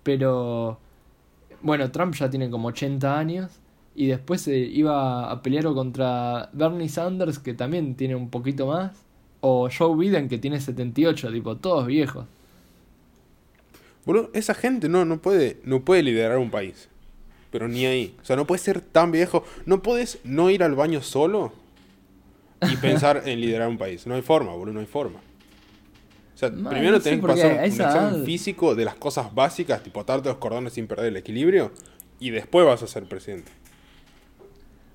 Pero, 0.03 0.79
bueno, 1.63 1.91
Trump 1.93 2.15
ya 2.15 2.29
tiene 2.29 2.51
como 2.51 2.69
80 2.69 3.19
años. 3.19 3.61
Y 3.95 4.09
después 4.09 4.41
se 4.43 4.59
iba 4.59 5.31
a 5.31 5.43
pelear 5.43 5.65
contra 5.73 6.51
Bernie 6.53 6.89
Sanders, 6.89 7.39
que 7.39 7.55
también 7.55 7.95
tiene 7.95 8.17
un 8.17 8.31
poquito 8.31 8.67
más. 8.67 8.93
O 9.41 9.69
Joe 9.71 9.97
Biden, 9.97 10.29
que 10.29 10.39
tiene 10.39 10.61
78, 10.61 11.33
tipo, 11.33 11.57
todos 11.57 11.87
viejos. 11.87 12.27
Boludo, 14.05 14.31
esa 14.35 14.55
gente 14.55 14.89
no, 14.89 15.05
no, 15.05 15.23
puede, 15.23 15.61
no 15.65 15.85
puede 15.85 16.03
liderar 16.03 16.39
un 16.39 16.51
país. 16.51 16.90
Pero 17.51 17.69
ni 17.69 17.85
ahí. 17.87 18.17
O 18.23 18.25
sea, 18.25 18.37
no 18.37 18.47
puede 18.47 18.61
ser 18.63 18.81
tan 18.81 19.11
viejo. 19.13 19.45
No 19.67 19.83
puedes 19.83 20.19
no 20.25 20.51
ir 20.51 20.63
al 20.63 20.75
baño 20.75 21.03
solo 21.03 21.53
y 22.71 22.77
pensar 22.81 23.23
en 23.27 23.41
liderar 23.41 23.69
un 23.69 23.79
país. 23.79 24.07
No 24.07 24.15
hay 24.15 24.23
forma, 24.23 24.53
boludo, 24.53 24.75
no 24.75 24.81
hay 24.81 24.87
forma. 24.87 25.19
O 25.19 26.39
sea, 26.41 26.51
Man, 26.51 26.73
primero 26.73 26.97
sé, 26.99 27.05
tenés 27.11 27.21
que 27.21 27.27
pasar 27.27 27.53
un 27.53 27.65
examen 27.65 28.15
edad- 28.15 28.25
físico 28.25 28.75
de 28.75 28.85
las 28.85 28.95
cosas 28.95 29.35
básicas, 29.35 29.83
tipo 29.83 30.01
atarte 30.01 30.29
los 30.29 30.39
cordones 30.39 30.73
sin 30.73 30.87
perder 30.87 31.07
el 31.07 31.17
equilibrio. 31.17 31.73
Y 32.19 32.31
después 32.31 32.67
vas 32.67 32.83
a 32.83 32.87
ser 32.87 33.05
presidente. 33.05 33.51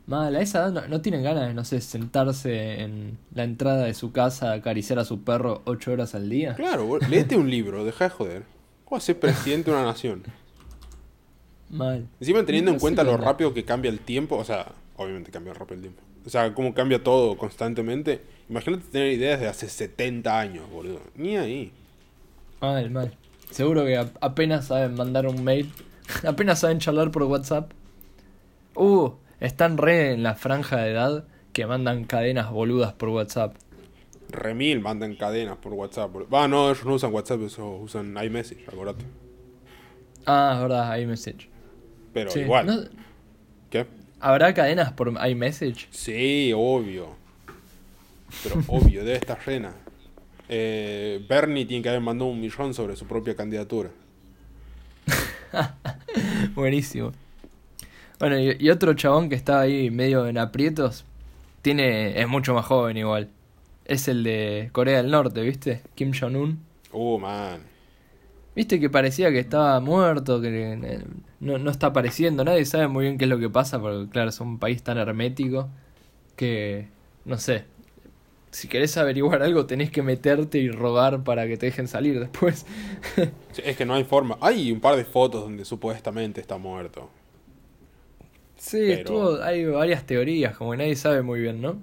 Mal, 0.08 0.36
a 0.36 0.42
esa 0.42 0.60
edad 0.60 0.72
no, 0.72 0.88
no 0.88 1.02
tienen 1.02 1.24
ganas 1.24 1.48
de, 1.48 1.54
no 1.56 1.66
sé, 1.66 1.82
sentarse 1.82 2.82
en 2.82 3.18
la 3.34 3.44
entrada 3.44 3.86
de 3.86 3.96
su 3.96 4.12
casa 4.12 4.52
a 4.52 4.54
acariciar 4.56 5.00
a 5.00 5.06
su 5.06 5.24
perro 5.24 5.64
8 5.66 5.92
horas 5.94 6.14
al 6.14 6.30
día. 6.30 6.54
Claro, 6.54 6.86
boludo, 6.86 7.08
léete 7.10 7.36
un 7.36 7.50
libro, 7.50 7.84
deja 7.84 8.06
de 8.06 8.10
joder. 8.12 8.44
¿Cómo 8.86 9.02
ser 9.02 9.20
presidente 9.20 9.72
de 9.72 9.78
una 9.78 9.86
nación? 9.86 10.24
Mal. 11.70 12.08
Encima 12.20 12.46
teniendo 12.46 12.72
No 12.72 12.76
en 12.76 12.80
cuenta 12.80 13.04
lo 13.04 13.18
rápido 13.18 13.54
que 13.54 13.66
cambia 13.66 13.90
el 13.90 14.00
tiempo, 14.00 14.38
o 14.38 14.44
sea, 14.44 14.72
obviamente 14.98 15.32
cambia 15.32 15.54
rápido 15.54 15.76
el 15.76 15.82
tiempo. 15.82 16.02
O 16.26 16.30
sea, 16.30 16.54
cómo 16.54 16.74
cambia 16.74 17.04
todo 17.04 17.38
constantemente. 17.38 18.22
Imagínate 18.50 18.86
tener 18.92 19.12
ideas 19.12 19.40
de 19.40 19.48
hace 19.48 19.70
70 19.70 20.40
años, 20.40 20.70
boludo. 20.72 21.02
Ni 21.16 21.38
ahí. 21.38 21.72
Mal, 22.62 22.90
mal. 22.90 23.16
Seguro 23.52 23.86
que 23.86 23.98
apenas 24.22 24.68
saben 24.68 24.96
mandar 24.96 25.28
un 25.28 25.44
mail. 25.44 25.72
apenas 26.28 26.60
saben 26.60 26.80
charlar 26.80 27.12
por 27.12 27.24
WhatsApp. 27.24 27.72
Uh, 28.76 29.12
están 29.40 29.78
re 29.78 30.14
en 30.14 30.24
la 30.24 30.36
franja 30.36 30.78
de 30.78 30.92
edad 30.92 31.26
que 31.54 31.66
mandan 31.66 32.06
cadenas 32.06 32.52
boludas 32.52 32.94
por 32.94 33.10
WhatsApp. 33.10 33.56
Remil 34.30 34.82
mandan 34.82 35.16
cadenas 35.16 35.58
por 35.58 35.74
WhatsApp. 35.74 36.12
Va, 36.34 36.48
no, 36.48 36.72
ellos 36.72 36.86
no 36.86 36.96
usan 36.96 37.14
WhatsApp, 37.14 37.40
ellos 37.42 37.60
usan 37.60 38.18
iMessage, 38.22 38.68
acordate. 38.68 39.06
Ah, 40.26 40.54
es 40.56 40.62
verdad, 40.62 40.98
iMessage. 40.98 41.55
Pero 42.16 42.32
Sí, 42.32 42.40
igual. 42.40 42.66
¿no- 42.66 42.82
¿Qué? 43.70 43.86
¿Habrá 44.22 44.54
cadenas 44.54 44.94
por 44.94 45.14
iMessage? 45.28 45.90
Sí, 45.92 46.54
obvio. 46.56 47.10
Pero 48.42 48.56
obvio, 48.68 49.04
debe 49.04 49.18
estar 49.18 49.38
llena. 49.46 49.74
Eh, 50.48 51.24
Bernie 51.28 51.66
tiene 51.66 51.84
que 51.84 51.90
haber 51.90 52.00
mandado 52.02 52.32
un 52.32 52.40
millón 52.40 52.74
sobre 52.74 52.96
su 52.96 53.06
propia 53.06 53.36
candidatura. 53.36 53.90
Buenísimo. 56.56 57.12
Bueno, 58.20 58.40
y, 58.40 58.56
y 58.60 58.70
otro 58.70 58.94
chabón 58.94 59.28
que 59.30 59.36
estaba 59.36 59.62
ahí 59.62 59.92
medio 59.92 60.26
en 60.28 60.38
aprietos, 60.38 61.04
tiene 61.62 62.20
es 62.22 62.28
mucho 62.30 62.54
más 62.54 62.66
joven 62.66 62.96
igual. 62.96 63.30
Es 63.84 64.08
el 64.08 64.24
de 64.24 64.70
Corea 64.72 64.98
del 65.02 65.12
Norte, 65.12 65.42
¿viste? 65.42 65.82
Kim 65.96 66.14
Jong-un. 66.18 66.60
Uh, 66.94 67.20
man. 67.20 67.60
¿Viste 68.56 68.80
que 68.80 68.90
parecía 68.90 69.32
que 69.32 69.40
estaba 69.40 69.80
muerto, 69.82 70.42
que 70.42 71.04
no, 71.42 71.58
no 71.58 71.72
está 71.72 71.88
apareciendo? 71.88 72.44
Nadie 72.46 72.66
sabe 72.66 72.88
muy 72.88 73.04
bien 73.06 73.18
qué 73.18 73.26
es 73.26 73.30
lo 73.30 73.38
que 73.40 73.50
pasa, 73.50 73.80
porque 73.82 74.10
claro, 74.10 74.30
es 74.30 74.40
un 74.40 74.60
país 74.60 74.82
tan 74.82 74.98
hermético 74.98 75.70
que, 76.38 76.88
no 77.26 77.38
sé, 77.38 77.66
si 78.52 78.70
querés 78.70 78.96
averiguar 78.96 79.44
algo 79.44 79.66
tenés 79.66 79.92
que 79.92 80.02
meterte 80.02 80.58
y 80.60 80.70
rogar 80.72 81.24
para 81.26 81.48
que 81.48 81.58
te 81.58 81.66
dejen 81.66 81.88
salir 81.90 82.20
después. 82.20 82.66
Sí, 83.52 83.62
Es 83.66 83.78
que 83.78 83.86
no 83.86 83.94
hay 83.94 84.04
forma. 84.06 84.38
Hay 84.42 84.72
un 84.72 84.80
par 84.82 84.96
de 84.98 85.06
fotos 85.06 85.42
donde 85.44 85.64
supuestamente 85.66 86.40
está 86.42 86.58
muerto. 86.58 87.10
Sí, 88.58 88.78
Pero- 88.80 88.98
estuvo, 89.00 89.44
hay 89.44 89.66
varias 89.66 90.06
teorías, 90.06 90.56
como 90.58 90.72
que 90.72 90.78
nadie 90.78 90.96
sabe 90.96 91.22
muy 91.22 91.42
bien, 91.42 91.62
¿no? 91.62 91.78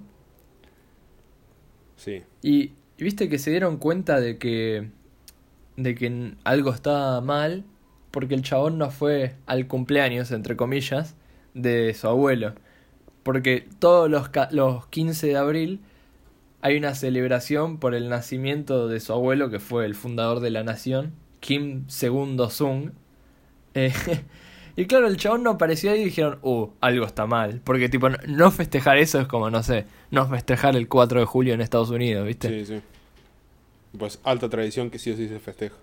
Sí. 1.97 2.23
Y, 2.41 2.71
y 2.97 3.03
viste 3.03 3.29
que 3.29 3.39
se 3.39 3.51
dieron 3.51 3.77
cuenta 3.77 4.19
de 4.19 4.37
que 4.37 4.89
de 5.77 5.95
que 5.95 6.33
algo 6.43 6.71
estaba 6.71 7.19
mal 7.21 7.65
porque 8.13 8.35
el 8.35 8.43
chabón 8.43 8.77
no 8.77 8.91
fue 8.91 9.35
al 9.47 9.65
cumpleaños, 9.65 10.29
entre 10.31 10.55
comillas, 10.55 11.15
de 11.55 11.95
su 11.95 12.07
abuelo. 12.07 12.53
Porque 13.23 13.67
todos 13.79 14.07
los, 14.07 14.29
los 14.51 14.85
15 14.87 15.27
de 15.27 15.35
abril 15.35 15.79
hay 16.61 16.77
una 16.77 16.93
celebración 16.93 17.79
por 17.79 17.95
el 17.95 18.09
nacimiento 18.09 18.87
de 18.87 18.99
su 18.99 19.13
abuelo, 19.13 19.49
que 19.49 19.59
fue 19.59 19.87
el 19.87 19.95
fundador 19.95 20.41
de 20.41 20.51
la 20.51 20.63
nación, 20.63 21.13
Kim 21.39 21.87
II 22.01 22.37
Sung. 22.51 22.91
Eh, 23.73 23.91
y 24.75 24.85
claro, 24.85 25.07
el 25.07 25.17
chabón 25.17 25.41
no 25.41 25.49
apareció 25.49 25.89
ahí 25.91 26.01
y 26.01 26.05
dijeron, 26.05 26.37
uh, 26.43 26.67
algo 26.81 27.07
está 27.07 27.25
mal. 27.25 27.61
Porque 27.63 27.89
tipo, 27.89 28.09
no 28.09 28.51
festejar 28.51 28.99
eso 28.99 29.19
es 29.21 29.27
como, 29.27 29.49
no 29.49 29.63
sé, 29.63 29.85
no 30.11 30.27
festejar 30.27 30.75
el 30.75 30.87
4 30.87 31.21
de 31.21 31.25
julio 31.25 31.55
en 31.55 31.61
Estados 31.61 31.89
Unidos, 31.89 32.27
¿viste? 32.27 32.63
Sí, 32.63 32.75
sí. 32.75 32.81
Pues 33.97 34.19
alta 34.23 34.49
tradición 34.49 34.89
que 34.89 34.99
sí 34.99 35.11
o 35.11 35.15
sí 35.15 35.27
se 35.27 35.39
festeja. 35.39 35.75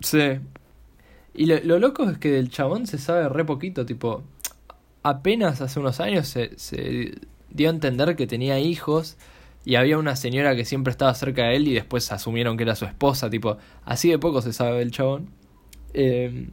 Sí. 0.00 0.38
Y 1.34 1.46
lo, 1.46 1.58
lo 1.64 1.78
loco 1.78 2.08
es 2.08 2.18
que 2.18 2.30
del 2.30 2.50
chabón 2.50 2.86
se 2.86 2.98
sabe 2.98 3.28
re 3.28 3.44
poquito, 3.44 3.86
tipo, 3.86 4.22
apenas 5.02 5.60
hace 5.60 5.80
unos 5.80 6.00
años 6.00 6.28
se, 6.28 6.58
se 6.58 7.14
dio 7.50 7.68
a 7.68 7.72
entender 7.72 8.14
que 8.16 8.26
tenía 8.26 8.58
hijos 8.60 9.16
y 9.64 9.76
había 9.76 9.98
una 9.98 10.16
señora 10.16 10.54
que 10.54 10.64
siempre 10.64 10.90
estaba 10.90 11.14
cerca 11.14 11.44
de 11.44 11.56
él 11.56 11.68
y 11.68 11.74
después 11.74 12.12
asumieron 12.12 12.56
que 12.56 12.64
era 12.64 12.76
su 12.76 12.84
esposa, 12.84 13.30
tipo, 13.30 13.56
así 13.84 14.10
de 14.10 14.18
poco 14.18 14.42
se 14.42 14.52
sabe 14.52 14.78
del 14.78 14.90
chabón. 14.90 15.30
Eh, 15.94 16.48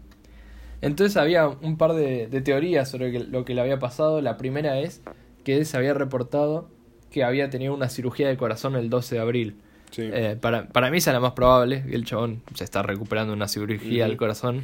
entonces 0.81 1.17
había 1.17 1.47
un 1.47 1.77
par 1.77 1.93
de, 1.93 2.27
de 2.27 2.41
teorías 2.41 2.89
sobre 2.89 3.19
lo 3.19 3.45
que 3.45 3.53
le 3.53 3.61
había 3.61 3.79
pasado. 3.79 4.21
La 4.21 4.37
primera 4.37 4.79
es 4.79 5.01
que 5.43 5.57
él 5.57 5.65
se 5.65 5.77
había 5.77 5.93
reportado 5.93 6.69
que 7.11 7.23
había 7.23 7.49
tenido 7.49 7.73
una 7.73 7.89
cirugía 7.89 8.29
de 8.29 8.37
corazón 8.37 8.75
el 8.75 8.89
12 8.89 9.15
de 9.15 9.21
abril. 9.21 9.55
Sí. 9.91 10.03
Eh, 10.11 10.37
para, 10.39 10.67
para 10.67 10.89
mí 10.89 10.97
esa 10.97 11.11
es 11.11 11.13
la 11.13 11.19
más 11.19 11.33
probable, 11.33 11.83
que 11.83 11.95
el 11.95 12.05
chabón 12.05 12.41
se 12.55 12.63
está 12.63 12.81
recuperando 12.81 13.33
una 13.33 13.47
cirugía 13.47 14.05
al 14.05 14.17
corazón. 14.17 14.63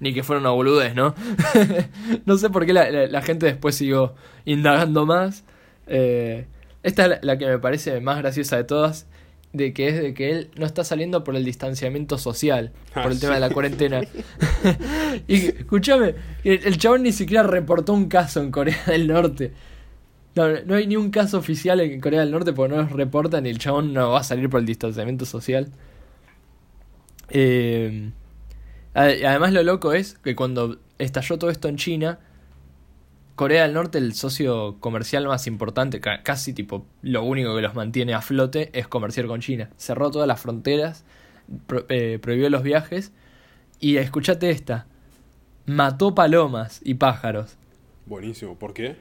Ni 0.00 0.12
que 0.12 0.22
fuera 0.24 0.40
una 0.40 0.50
boludez, 0.50 0.94
¿no? 0.94 1.14
no 2.26 2.36
sé 2.36 2.50
por 2.50 2.66
qué 2.66 2.72
la, 2.72 2.90
la- 2.90 3.06
la 3.06 3.22
gente 3.22 3.46
después 3.46 3.74
siguió 3.76 4.14
indagando 4.44 5.06
más. 5.06 5.44
Eh, 5.86 6.46
esta 6.82 7.04
es 7.04 7.08
la, 7.10 7.18
la 7.22 7.38
que 7.38 7.46
me 7.46 7.58
parece 7.58 8.00
más 8.00 8.18
graciosa 8.18 8.56
de 8.56 8.64
todas, 8.64 9.06
de 9.52 9.72
que 9.72 9.88
es 9.88 10.02
de 10.02 10.12
que 10.14 10.30
él 10.32 10.50
no 10.56 10.66
está 10.66 10.82
saliendo 10.82 11.22
por 11.24 11.36
el 11.36 11.44
distanciamiento 11.44 12.18
social, 12.18 12.72
Ah, 12.94 13.02
por 13.04 13.12
el 13.12 13.20
tema 13.20 13.34
de 13.34 13.40
la 13.40 13.50
cuarentena. 13.50 14.00
y 15.28 15.34
escúchame, 15.46 16.14
el, 16.42 16.60
el 16.64 16.78
chabón 16.78 17.02
ni 17.04 17.12
siquiera 17.12 17.42
reportó 17.44 17.92
un 17.92 18.08
caso 18.08 18.40
en 18.40 18.50
Corea 18.50 18.82
del 18.86 19.06
Norte. 19.06 19.52
No, 20.36 20.48
no 20.66 20.74
hay 20.74 20.86
ni 20.86 20.96
un 20.96 21.10
caso 21.10 21.38
oficial 21.38 21.80
en 21.80 22.00
Corea 22.00 22.20
del 22.20 22.30
Norte 22.32 22.52
porque 22.52 22.74
no 22.74 22.82
los 22.82 22.92
reportan 22.92 23.46
y 23.46 23.50
el 23.50 23.58
chabón 23.58 23.92
no 23.92 24.10
va 24.10 24.20
a 24.20 24.24
salir 24.24 24.50
por 24.50 24.60
el 24.60 24.66
distanciamiento 24.66 25.24
social. 25.26 25.70
Eh, 27.30 28.10
ade- 28.94 29.24
además 29.26 29.52
lo 29.52 29.62
loco 29.62 29.92
es 29.92 30.14
que 30.14 30.34
cuando 30.36 30.78
estalló 30.98 31.38
todo 31.38 31.50
esto 31.50 31.68
en 31.68 31.76
China, 31.76 32.18
Corea 33.36 33.62
del 33.64 33.74
Norte, 33.74 33.98
el 33.98 34.14
socio 34.14 34.76
comercial 34.80 35.26
más 35.26 35.46
importante, 35.46 36.00
ca- 36.00 36.22
casi 36.22 36.52
tipo 36.52 36.86
lo 37.02 37.22
único 37.24 37.54
que 37.54 37.62
los 37.62 37.74
mantiene 37.74 38.14
a 38.14 38.20
flote 38.20 38.70
es 38.78 38.86
comerciar 38.88 39.26
con 39.26 39.40
China. 39.40 39.70
Cerró 39.76 40.10
todas 40.10 40.28
las 40.28 40.40
fronteras, 40.40 41.04
eh, 41.88 42.18
prohibió 42.20 42.48
los 42.50 42.62
viajes 42.62 43.12
y 43.80 43.96
escuchate 43.96 44.50
esta, 44.50 44.86
mató 45.66 46.14
palomas 46.14 46.80
y 46.84 46.94
pájaros. 46.94 47.56
Buenísimo. 48.06 48.56
¿Por 48.58 48.72
qué? 48.74 48.96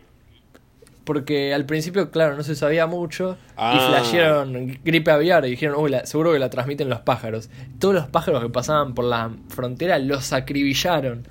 Porque 1.03 1.53
al 1.53 1.65
principio, 1.65 2.11
claro, 2.11 2.37
no 2.37 2.43
se 2.43 2.55
sabía 2.55 2.87
mucho 2.87 3.37
Ah. 3.57 3.73
y 3.75 3.87
flashearon 3.89 4.79
gripe 4.85 5.11
aviar 5.11 5.45
y 5.45 5.49
dijeron, 5.49 5.75
uy, 5.79 5.89
la- 5.91 6.05
seguro 6.05 6.31
que 6.31 6.39
la 6.39 6.49
transmiten 6.49 6.87
los 6.89 7.01
pájaros. 7.01 7.49
Todos 7.79 7.93
los 7.93 8.07
pájaros 8.07 8.41
que 8.41 8.49
pasaban 8.49 8.93
por 8.93 9.03
la 9.05 9.31
frontera 9.49 9.99
los 9.99 10.31
acribillaron. 10.31 11.27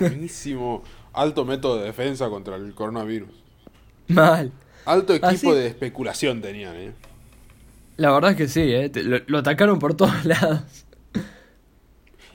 Buenísimo. 0.00 0.82
Alto 1.14 1.44
método 1.46 1.78
de 1.78 1.84
defensa 1.86 2.28
contra 2.28 2.56
el 2.56 2.74
coronavirus. 2.74 3.30
Mal. 4.08 4.52
Alto 4.84 5.14
equipo 5.14 5.28
Así- 5.28 5.50
de 5.50 5.66
especulación 5.66 6.42
tenían, 6.42 6.76
¿eh? 6.76 6.92
La 7.96 8.12
verdad 8.12 8.32
es 8.32 8.36
que 8.36 8.48
sí, 8.48 8.60
¿eh? 8.60 8.92
Lo, 8.96 9.18
lo 9.26 9.38
atacaron 9.38 9.78
por 9.78 9.94
todos 9.94 10.24
lados. 10.26 10.60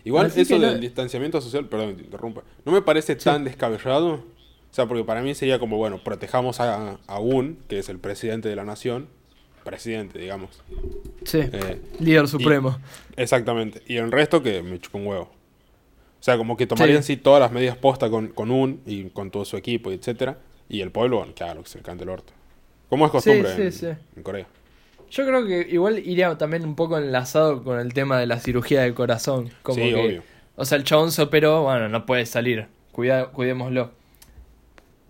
Igual 0.04 0.26
Así 0.28 0.42
eso 0.42 0.58
no- 0.58 0.68
del 0.68 0.82
distanciamiento 0.82 1.40
social, 1.42 1.68
perdón, 1.68 1.96
te 1.96 2.02
interrumpa, 2.04 2.42
no 2.66 2.72
me 2.72 2.82
parece 2.82 3.16
tan 3.16 3.44
descabellado. 3.44 4.24
O 4.72 4.74
sea, 4.74 4.86
porque 4.86 5.04
para 5.04 5.22
mí 5.22 5.36
sería 5.36 5.60
como, 5.60 5.78
bueno, 5.78 6.00
protejamos 6.04 6.60
a, 6.62 6.98
a 7.06 7.20
un, 7.20 7.60
que 7.68 7.80
es 7.80 7.90
el 7.90 8.00
presidente 8.00 8.48
de 8.48 8.56
la 8.56 8.64
nación, 8.64 9.08
presidente, 9.66 10.18
digamos. 10.18 10.62
Sí, 11.26 11.40
Eh, 11.42 11.82
líder 12.00 12.28
supremo. 12.28 12.78
exactamente. 13.18 13.82
Y 13.86 13.98
el 13.98 14.12
resto 14.12 14.42
que 14.42 14.64
me 14.64 14.80
chupa 14.80 14.98
un 14.98 15.08
huevo. 15.08 15.24
O 15.24 16.24
sea, 16.24 16.38
como 16.38 16.56
que 16.56 16.68
tomarían 16.68 17.04
sí, 17.04 17.18
todas 17.18 17.42
las 17.42 17.52
medidas 17.52 17.76
posta 17.78 18.10
con, 18.10 18.28
con 18.30 18.50
un 18.52 18.82
y 18.86 19.06
con 19.10 19.30
todo 19.32 19.44
su 19.44 19.58
equipo, 19.58 19.92
y 19.92 19.96
etcétera. 19.96 20.38
Y 20.70 20.82
el 20.82 20.92
pueblo, 20.92 21.18
bueno, 21.18 21.34
claro, 21.36 21.64
que 21.64 21.70
se 21.70 21.80
le 21.80 21.84
cante 21.84 22.04
el 22.04 22.10
orto. 22.10 22.32
Como 22.90 23.06
es 23.06 23.12
costumbre 23.12 23.72
sí, 23.72 23.78
sí. 23.78 23.88
en 24.16 24.24
Corea. 24.24 24.46
Yo 25.10 25.26
creo 25.26 25.46
que 25.46 25.68
igual 25.70 26.00
iría 26.00 26.38
también 26.38 26.64
un 26.64 26.76
poco 26.76 26.98
enlazado 26.98 27.64
con 27.64 27.80
el 27.80 27.94
tema 27.94 28.18
de 28.20 28.28
la 28.28 28.40
cirugía 28.40 28.84
del 28.84 28.94
corazón. 28.94 29.50
Como 29.64 29.76
Sí, 29.84 29.90
que, 29.90 29.96
obvio. 29.96 30.24
O 30.56 30.64
sea, 30.64 30.78
el 30.78 30.86
chabón 30.86 31.12
se 31.12 31.22
operó, 31.24 31.64
bueno, 31.64 31.90
no 31.90 32.06
puede 32.06 32.26
salir. 32.26 32.68
Cuida, 32.94 33.28
cuidémoslo. 33.28 33.92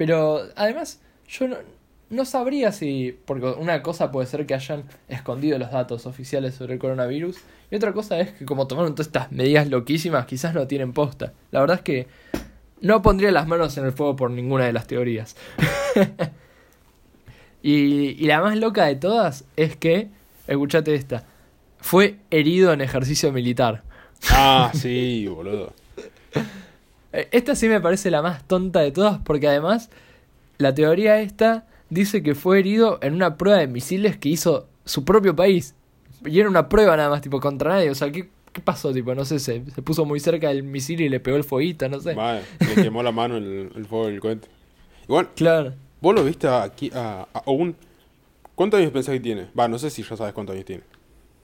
Pero 0.02 0.50
además, 0.56 1.00
yo 1.30 1.48
no, 1.48 1.58
no 2.10 2.26
sabría 2.26 2.72
si. 2.72 3.16
Porque 3.26 3.46
una 3.46 3.84
cosa 3.84 4.12
puede 4.12 4.26
ser 4.26 4.48
que 4.48 4.56
hayan 4.56 4.86
escondido 5.08 5.60
los 5.60 5.70
datos 5.70 6.08
oficiales 6.08 6.56
sobre 6.56 6.74
el 6.74 6.80
coronavirus. 6.80 7.38
Y 7.70 7.76
otra 7.76 7.94
cosa 7.94 8.20
es 8.20 8.32
que, 8.32 8.44
como 8.44 8.66
tomaron 8.66 8.96
todas 8.96 9.06
estas 9.06 9.32
medidas 9.32 9.70
loquísimas, 9.70 10.26
quizás 10.26 10.56
no 10.56 10.66
tienen 10.66 10.92
posta. 10.92 11.34
La 11.52 11.60
verdad 11.60 11.78
es 11.78 11.84
que 11.84 12.08
no 12.80 13.04
pondría 13.04 13.30
las 13.30 13.48
manos 13.48 13.78
en 13.78 13.86
el 13.86 13.92
fuego 13.92 14.16
por 14.16 14.32
ninguna 14.32 14.66
de 14.66 14.74
las 14.74 14.88
teorías. 14.88 15.36
y, 17.62 18.24
y 18.24 18.26
la 18.26 18.42
más 18.42 18.58
loca 18.58 18.88
de 18.88 18.96
todas 18.96 19.46
es 19.56 19.76
que, 19.76 20.10
escuchate 20.48 20.96
esta, 20.96 21.26
fue 21.80 22.16
herido 22.32 22.74
en 22.74 22.82
ejercicio 22.82 23.32
militar. 23.32 23.84
Ah, 24.32 24.72
sí, 24.74 25.28
boludo. 25.28 25.76
Eh, 27.14 27.28
Esta 27.32 27.56
sí 27.56 27.68
me 27.68 27.82
parece 27.82 28.12
la 28.12 28.22
más 28.22 28.48
tonta 28.48 28.80
de 28.82 28.92
todas 28.92 29.20
porque 29.24 29.48
además 29.48 29.90
la 30.58 30.74
teoría 30.74 31.20
esta 31.22 31.66
dice 31.90 32.24
que 32.24 32.36
fue 32.36 32.60
herido 32.60 33.00
en 33.02 33.14
una 33.16 33.38
prueba 33.38 33.60
de 33.60 33.68
misiles 33.68 34.18
que 34.18 34.30
hizo 34.30 34.68
su 34.86 35.04
propio 35.06 35.36
país. 35.36 35.76
Y 36.26 36.40
era 36.40 36.50
una 36.50 36.70
prueba 36.70 36.96
nada 36.98 37.10
más, 37.10 37.22
tipo, 37.22 37.40
contra 37.40 37.72
nadie. 37.72 37.90
O 37.90 37.96
sea, 37.96 38.12
¿qué, 38.12 38.30
qué 38.54 38.62
pasó? 38.62 38.94
Tipo, 38.94 39.16
no 39.16 39.26
sé, 39.26 39.40
se, 39.40 39.64
se 39.74 39.82
puso 39.82 40.06
muy 40.06 40.20
cerca 40.20 40.50
del 40.50 40.64
misil 40.64 41.02
y 41.02 41.10
le 41.10 41.20
pegó 41.20 41.38
el 41.38 41.44
fueguito, 41.44 41.90
no 41.90 42.00
sé. 42.00 42.14
Vale, 42.14 42.44
le 42.60 42.76
quemó 42.84 43.02
la 43.04 43.12
mano 43.12 43.38
el, 43.38 43.72
el 43.76 43.86
fuego 43.86 44.08
del 44.08 44.20
cohete. 44.20 44.48
Igual, 45.08 45.30
Claro. 45.36 45.74
vos 46.00 46.14
lo 46.16 46.24
viste 46.24 46.48
aquí 46.48 46.92
a, 46.94 47.28
a 47.34 47.50
un... 47.52 47.76
¿Cuántos 48.56 48.80
años 48.80 48.92
pensás 48.92 49.14
que 49.14 49.20
tiene? 49.20 49.48
Va, 49.60 49.68
no 49.68 49.80
sé 49.80 49.90
si 49.90 50.04
ya 50.04 50.16
sabes 50.16 50.34
cuántos 50.34 50.54
años 50.54 50.66
tiene. 50.66 50.84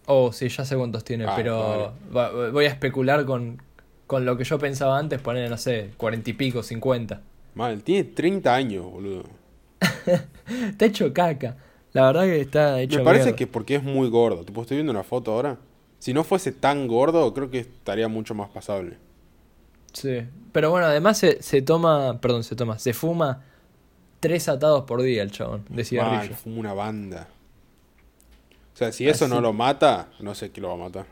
Oh, 0.06 0.32
sí, 0.32 0.48
ya 0.48 0.64
sé 0.64 0.78
cuántos 0.78 1.04
tiene, 1.04 1.26
Ah, 1.28 1.34
pero 1.36 1.94
va- 2.16 2.52
voy 2.52 2.66
a 2.66 2.70
especular 2.70 3.26
con, 3.26 3.62
con 4.08 4.26
lo 4.26 4.38
que 4.38 4.44
yo 4.46 4.58
pensaba 4.58 4.98
antes, 4.98 5.22
poner, 5.22 5.50
no 5.50 5.58
sé, 5.58 5.92
cuarenta 5.98 6.30
y 6.30 6.34
pico, 6.34 6.64
cincuenta. 6.64 7.22
Mal, 7.56 7.84
tiene 7.84 8.06
30 8.06 8.54
años, 8.56 8.86
boludo. 8.86 9.24
Está 10.48 10.86
hecho 10.86 11.14
caca. 11.14 11.58
La 11.94 12.06
verdad 12.08 12.24
que 12.24 12.42
está 12.42 12.80
hecho 12.82 13.00
Me 13.00 13.04
parece 13.06 13.24
mierda. 13.26 13.38
que 13.38 13.48
porque 13.48 13.76
es 13.76 13.84
muy 13.84 14.10
gordo. 14.10 14.44
Tipo, 14.44 14.62
estoy 14.62 14.78
viendo 14.78 14.92
una 14.92 15.04
foto 15.04 15.32
ahora. 15.34 15.58
Si 16.00 16.14
no 16.14 16.24
fuese 16.24 16.52
tan 16.52 16.88
gordo, 16.88 17.34
creo 17.34 17.50
que 17.50 17.60
estaría 17.60 18.08
mucho 18.08 18.36
más 18.36 18.50
pasable. 18.50 18.98
Sí, 19.94 20.22
pero 20.52 20.70
bueno, 20.70 20.86
además 20.86 21.18
se, 21.18 21.42
se 21.42 21.62
toma, 21.64 22.20
perdón, 22.22 22.44
se 22.44 22.56
toma, 22.56 22.78
se 22.78 22.94
fuma 22.94 23.44
tres 24.20 24.48
atados 24.48 24.84
por 24.84 25.02
día 25.02 25.24
el 25.24 25.32
chabón 25.32 25.64
de 25.70 25.76
Mal, 25.78 25.86
cigarrillo. 25.86 26.36
fuma 26.36 26.60
una 26.60 26.74
banda. 26.74 27.28
O 28.74 28.78
sea, 28.78 28.92
si 28.92 29.08
eso 29.10 29.26
Así. 29.26 29.34
no 29.34 29.42
lo 29.42 29.54
mata, 29.54 30.10
no 30.20 30.36
sé 30.36 30.52
qué 30.52 30.62
lo 30.62 30.68
va 30.68 30.76
a 30.76 30.78
matar. 30.90 31.06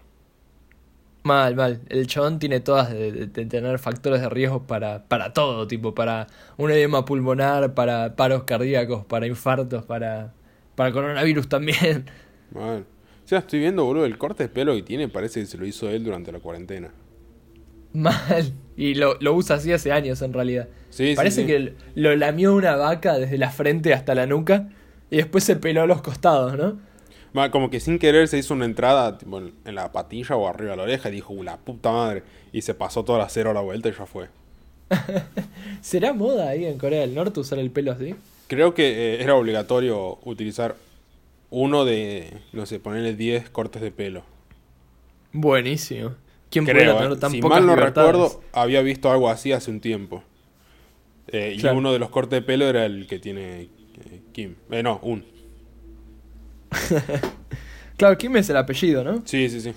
Mal, 1.25 1.55
mal. 1.55 1.81
El 1.89 2.05
chabón 2.05 2.37
tiene 2.39 2.59
todas 2.59 2.91
de, 2.91 3.11
de- 3.11 3.25
de 3.27 3.45
tener 3.47 3.79
factores 3.79 4.21
de 4.21 4.29
riesgo 4.29 4.67
para, 4.67 5.07
para 5.07 5.33
todo, 5.33 5.67
tipo, 5.67 5.95
para 5.95 6.27
un 6.57 6.69
edema 6.71 7.03
pulmonar, 7.05 7.73
para 7.73 8.15
paros 8.15 8.43
cardíacos, 8.43 9.05
para 9.05 9.25
infartos, 9.27 9.83
para, 9.85 10.35
para 10.75 10.91
coronavirus 10.91 11.49
también. 11.49 12.05
Mal. 12.51 12.87
O 13.25 13.27
sea, 13.27 13.39
estoy 13.39 13.59
viendo, 13.59 13.85
boludo, 13.85 14.05
el 14.05 14.17
corte 14.17 14.43
de 14.43 14.49
pelo 14.49 14.75
que 14.75 14.83
tiene 14.83 15.09
parece 15.09 15.39
que 15.39 15.45
se 15.47 15.57
lo 15.57 15.65
hizo 15.65 15.89
él 15.89 16.03
durante 16.03 16.31
la 16.31 16.39
cuarentena. 16.39 16.91
Mal. 17.93 18.53
Y 18.75 18.95
lo, 18.95 19.17
lo 19.21 19.33
usa 19.33 19.55
así 19.55 19.71
hace 19.71 19.91
años 19.91 20.21
en 20.21 20.33
realidad. 20.33 20.67
Sí, 20.89 21.15
sí, 21.15 21.15
Parece 21.15 21.41
sí. 21.41 21.47
que 21.47 21.75
lo 21.95 22.15
lamió 22.15 22.53
una 22.53 22.75
vaca 22.75 23.17
desde 23.17 23.37
la 23.37 23.51
frente 23.51 23.93
hasta 23.93 24.15
la 24.15 24.27
nuca 24.27 24.69
y 25.09 25.17
después 25.17 25.43
se 25.43 25.55
peló 25.55 25.81
a 25.83 25.87
los 25.87 26.01
costados, 26.01 26.57
¿no? 26.57 26.79
Como 27.51 27.69
que 27.69 27.79
sin 27.79 27.99
querer 27.99 28.27
se 28.27 28.37
hizo 28.37 28.53
una 28.53 28.65
entrada 28.65 29.17
tipo, 29.17 29.39
en 29.39 29.75
la 29.75 29.91
patilla 29.91 30.35
o 30.35 30.47
arriba 30.47 30.71
de 30.71 30.77
la 30.77 30.83
oreja 30.83 31.09
y 31.09 31.13
dijo, 31.13 31.33
"Uh, 31.33 31.43
la 31.43 31.57
puta 31.57 31.91
madre. 31.91 32.23
Y 32.51 32.61
se 32.61 32.73
pasó 32.73 33.03
toda 33.03 33.19
la 33.19 33.29
cero 33.29 33.51
a 33.51 33.53
la 33.53 33.61
vuelta 33.61 33.89
y 33.89 33.93
ya 33.93 34.05
fue. 34.05 34.29
¿Será 35.81 36.13
moda 36.13 36.49
ahí 36.49 36.65
en 36.65 36.77
Corea 36.77 37.01
del 37.01 37.13
Norte 37.15 37.39
usar 37.39 37.59
el 37.59 37.71
pelo 37.71 37.91
así? 37.91 38.15
Creo 38.47 38.73
que 38.73 39.15
eh, 39.15 39.23
era 39.23 39.35
obligatorio 39.35 40.19
utilizar 40.23 40.75
uno 41.49 41.85
de, 41.85 42.41
no 42.53 42.65
sé, 42.65 42.79
ponerle 42.79 43.15
10 43.15 43.49
cortes 43.49 43.81
de 43.81 43.91
pelo. 43.91 44.23
Buenísimo. 45.31 46.11
¿Quién 46.49 46.65
Creo, 46.65 46.93
puede 46.93 47.03
tener 47.03 47.17
eh. 47.17 47.19
tan 47.19 47.31
si 47.31 47.41
pocas 47.41 47.57
mal 47.59 47.65
no 47.67 47.75
libertades? 47.75 48.11
recuerdo, 48.11 48.41
había 48.53 48.81
visto 48.81 49.11
algo 49.11 49.29
así 49.29 49.51
hace 49.51 49.71
un 49.71 49.81
tiempo. 49.81 50.23
Eh, 51.27 51.57
Claro. 51.59 51.75
Y 51.75 51.77
uno 51.79 51.91
de 51.91 51.99
los 51.99 52.09
cortes 52.09 52.37
de 52.39 52.41
pelo 52.45 52.65
era 52.67 52.85
el 52.85 53.07
que 53.07 53.19
tiene 53.19 53.69
Kim. 54.31 54.55
Eh, 54.71 54.83
no, 54.83 54.99
un. 55.03 55.25
Claro, 57.97 58.17
Kim 58.17 58.35
es 58.35 58.49
el 58.49 58.57
apellido, 58.57 59.03
¿no? 59.05 59.21
Sí, 59.25 59.47
sí, 59.49 59.61
sí. 59.61 59.73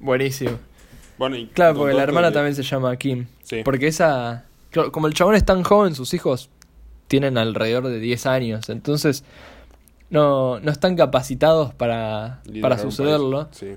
Buenísimo. 0.00 0.58
Bueno, 1.18 1.36
y 1.36 1.46
Claro, 1.48 1.76
porque 1.78 1.94
la 1.94 2.02
hermana 2.02 2.28
de- 2.28 2.34
también 2.34 2.54
se 2.54 2.62
llama 2.62 2.96
Kim. 2.96 3.26
Sí. 3.42 3.60
Porque 3.64 3.88
esa... 3.88 4.44
Como 4.92 5.06
el 5.06 5.14
chabón 5.14 5.34
es 5.34 5.44
tan 5.44 5.62
joven, 5.62 5.94
sus 5.94 6.12
hijos 6.14 6.50
tienen 7.08 7.38
alrededor 7.38 7.88
de 7.88 7.98
10 7.98 8.26
años. 8.26 8.68
Entonces, 8.68 9.24
no, 10.10 10.60
no 10.60 10.70
están 10.70 10.96
capacitados 10.96 11.72
para, 11.74 12.42
para 12.60 12.76
sucederlo. 12.78 13.48
Sí. 13.52 13.76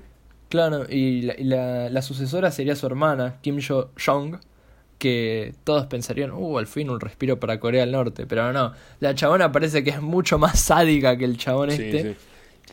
Claro, 0.50 0.84
y, 0.88 1.22
la, 1.22 1.34
y 1.38 1.44
la- 1.44 1.88
la 1.90 2.02
sucesora 2.02 2.50
sería 2.50 2.76
su 2.76 2.86
hermana, 2.86 3.36
Kim 3.40 3.58
Yo-jong, 3.58 4.36
que 5.00 5.54
todos 5.64 5.86
pensarían, 5.86 6.30
uh, 6.30 6.58
al 6.58 6.68
fin 6.68 6.88
un 6.90 7.00
respiro 7.00 7.40
para 7.40 7.58
Corea 7.58 7.80
del 7.80 7.90
Norte. 7.90 8.26
Pero 8.26 8.52
no, 8.52 8.72
la 9.00 9.14
chabona 9.16 9.50
parece 9.50 9.82
que 9.82 9.90
es 9.90 10.00
mucho 10.00 10.38
más 10.38 10.60
sádica 10.60 11.16
que 11.16 11.24
el 11.24 11.36
chabón 11.36 11.72
Sí, 11.72 11.82
este. 11.82 12.02
sí. 12.14 12.16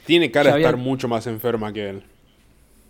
Tiene 0.05 0.29
cara 0.29 0.43
Ya 0.43 0.49
de 0.49 0.53
había- 0.57 0.67
estar 0.67 0.79
mucho 0.79 1.07
más 1.07 1.25
enferma 1.25 1.73
que 1.73 1.89
él. 1.89 2.03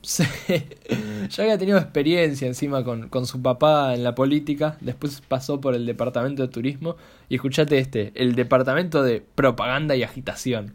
Sí. 0.01 0.23
Ya 1.29 1.43
había 1.43 1.57
tenido 1.57 1.77
experiencia 1.77 2.47
encima 2.47 2.83
con, 2.85 3.09
con 3.09 3.25
su 3.25 3.41
papá 3.41 3.93
en 3.93 4.03
la 4.03 4.15
política, 4.15 4.77
después 4.79 5.21
pasó 5.27 5.59
por 5.59 5.75
el 5.75 5.85
departamento 5.85 6.41
de 6.43 6.47
turismo 6.47 6.95
y 7.27 7.35
escuchate 7.35 7.77
este, 7.79 8.13
el 8.15 8.33
departamento 8.35 9.03
de 9.03 9.21
propaganda 9.35 9.95
y 9.97 10.03
agitación. 10.03 10.73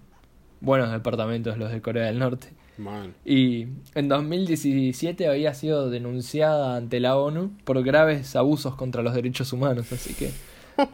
Buenos 0.60 0.90
departamentos 0.92 1.56
los 1.56 1.72
de 1.72 1.80
Corea 1.80 2.06
del 2.06 2.18
Norte. 2.18 2.48
Man. 2.78 3.14
Y 3.24 3.66
en 3.94 4.08
2017 4.08 5.28
había 5.28 5.54
sido 5.54 5.90
denunciada 5.90 6.76
ante 6.76 7.00
la 7.00 7.16
ONU 7.16 7.52
por 7.64 7.82
graves 7.82 8.34
abusos 8.34 8.74
contra 8.74 9.02
los 9.02 9.14
derechos 9.14 9.52
humanos, 9.52 9.92
así 9.92 10.14
que 10.14 10.30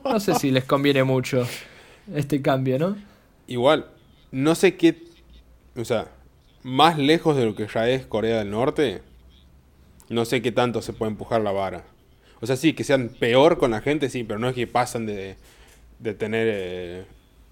no 0.05 0.19
sé 0.21 0.35
si 0.35 0.51
les 0.51 0.65
conviene 0.65 1.05
mucho 1.05 1.47
este 2.15 2.43
cambio, 2.43 2.79
¿no? 2.79 2.97
Igual, 3.47 3.87
no 4.33 4.55
sé 4.55 4.77
qué. 4.77 5.05
O 5.77 5.85
sea, 5.85 6.11
más 6.63 6.99
lejos 6.99 7.37
de 7.37 7.45
lo 7.45 7.55
que 7.55 7.67
ya 7.73 7.89
es 7.89 8.07
Corea 8.07 8.39
del 8.39 8.51
Norte, 8.51 9.03
no 10.09 10.25
sé 10.25 10.43
qué 10.43 10.53
tanto 10.53 10.83
se 10.83 10.93
puede 10.93 11.13
empujar 11.13 11.41
la 11.41 11.53
vara. 11.53 11.85
O 12.41 12.47
sea, 12.47 12.57
sí, 12.57 12.73
que 12.73 12.85
sean 12.85 13.09
peor 13.09 13.59
con 13.59 13.71
la 13.71 13.81
gente, 13.81 14.11
sí, 14.11 14.25
pero 14.25 14.39
no 14.39 14.49
es 14.49 14.55
que 14.55 14.67
pasan 14.67 15.07
de, 15.07 15.37
de 15.99 16.15
tener 16.15 16.49
eh, 16.51 17.05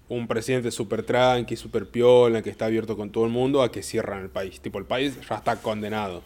un 0.09 0.27
presidente 0.27 0.71
super 0.71 1.03
tranqui, 1.03 1.55
super 1.55 1.87
piola, 1.87 2.41
que 2.41 2.49
está 2.49 2.65
abierto 2.65 2.95
con 2.95 3.09
todo 3.09 3.25
el 3.25 3.31
mundo, 3.31 3.61
a 3.61 3.71
que 3.71 3.83
cierran 3.83 4.21
el 4.21 4.29
país. 4.29 4.61
Tipo, 4.61 4.79
el 4.79 4.85
país 4.85 5.19
ya 5.27 5.35
está 5.35 5.57
condenado. 5.57 6.21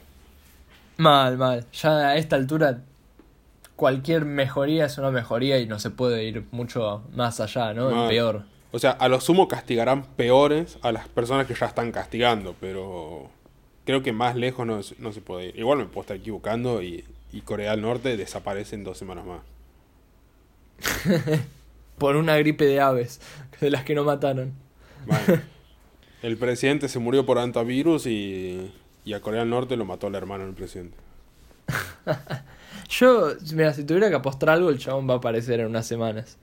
Mal, 0.98 1.38
mal. 1.38 1.66
Ya 1.74 2.10
a 2.10 2.16
esta 2.18 2.36
altura 2.36 2.82
cualquier 3.76 4.26
mejoría 4.26 4.86
es 4.86 4.98
una 5.00 5.10
mejoría 5.10 5.58
y 5.58 5.66
no 5.66 5.80
se 5.80 5.90
puede 5.90 6.24
ir 6.26 6.46
mucho 6.52 7.04
más 7.16 7.40
allá, 7.40 7.74
¿no? 7.74 7.90
Mal. 7.90 8.10
peor. 8.10 8.44
O 8.72 8.80
sea, 8.80 8.92
a 8.92 9.08
lo 9.10 9.20
sumo 9.20 9.48
castigarán 9.48 10.04
peores 10.04 10.78
a 10.82 10.92
las 10.92 11.08
personas 11.08 11.48
que 11.48 11.56
ya 11.56 11.66
están 11.66 11.92
castigando, 11.92 12.56
pero 12.60 13.30
creo 13.86 14.04
que 14.04 14.14
más 14.14 14.36
lejos 14.36 14.66
no, 14.68 14.80
no 15.00 15.12
se 15.12 15.22
puede 15.22 15.48
ir. 15.48 15.60
Igual 15.60 15.80
me 15.80 15.86
puedo 15.86 16.02
estar 16.02 16.18
equivocando 16.18 16.84
y, 16.84 17.04
y 17.34 17.42
Corea 17.42 17.72
del 17.72 17.82
Norte 17.82 18.16
desaparece 18.16 18.76
en 18.76 18.84
dos 18.84 18.98
semanas 18.98 19.26
más. 19.26 19.42
Por 22.02 22.16
una 22.16 22.36
gripe 22.38 22.66
de 22.66 22.82
aves, 22.82 23.22
de 23.62 23.70
las 23.70 23.84
que 23.84 23.94
no 23.94 24.04
mataron. 24.04 24.54
Bueno, 25.06 25.44
el 26.24 26.36
presidente 26.36 26.88
se 26.88 26.98
murió 26.98 27.28
por 27.28 27.38
antivirus 27.38 28.08
y, 28.08 28.72
y 29.06 29.14
a 29.14 29.22
Corea 29.22 29.42
del 29.42 29.52
Norte 29.52 29.78
lo 29.78 29.86
mató 29.86 30.10
la 30.10 30.18
hermana 30.18 30.46
del 30.46 30.56
presidente. 30.56 30.98
Yo, 32.90 33.34
mira, 33.54 33.72
si 33.74 33.84
tuviera 33.84 34.10
que 34.10 34.16
apostar 34.16 34.50
algo, 34.50 34.72
el 34.72 34.80
chabón 34.80 35.08
va 35.08 35.14
a 35.14 35.18
aparecer 35.18 35.60
en 35.60 35.68
unas 35.68 35.86
semanas. 35.86 36.40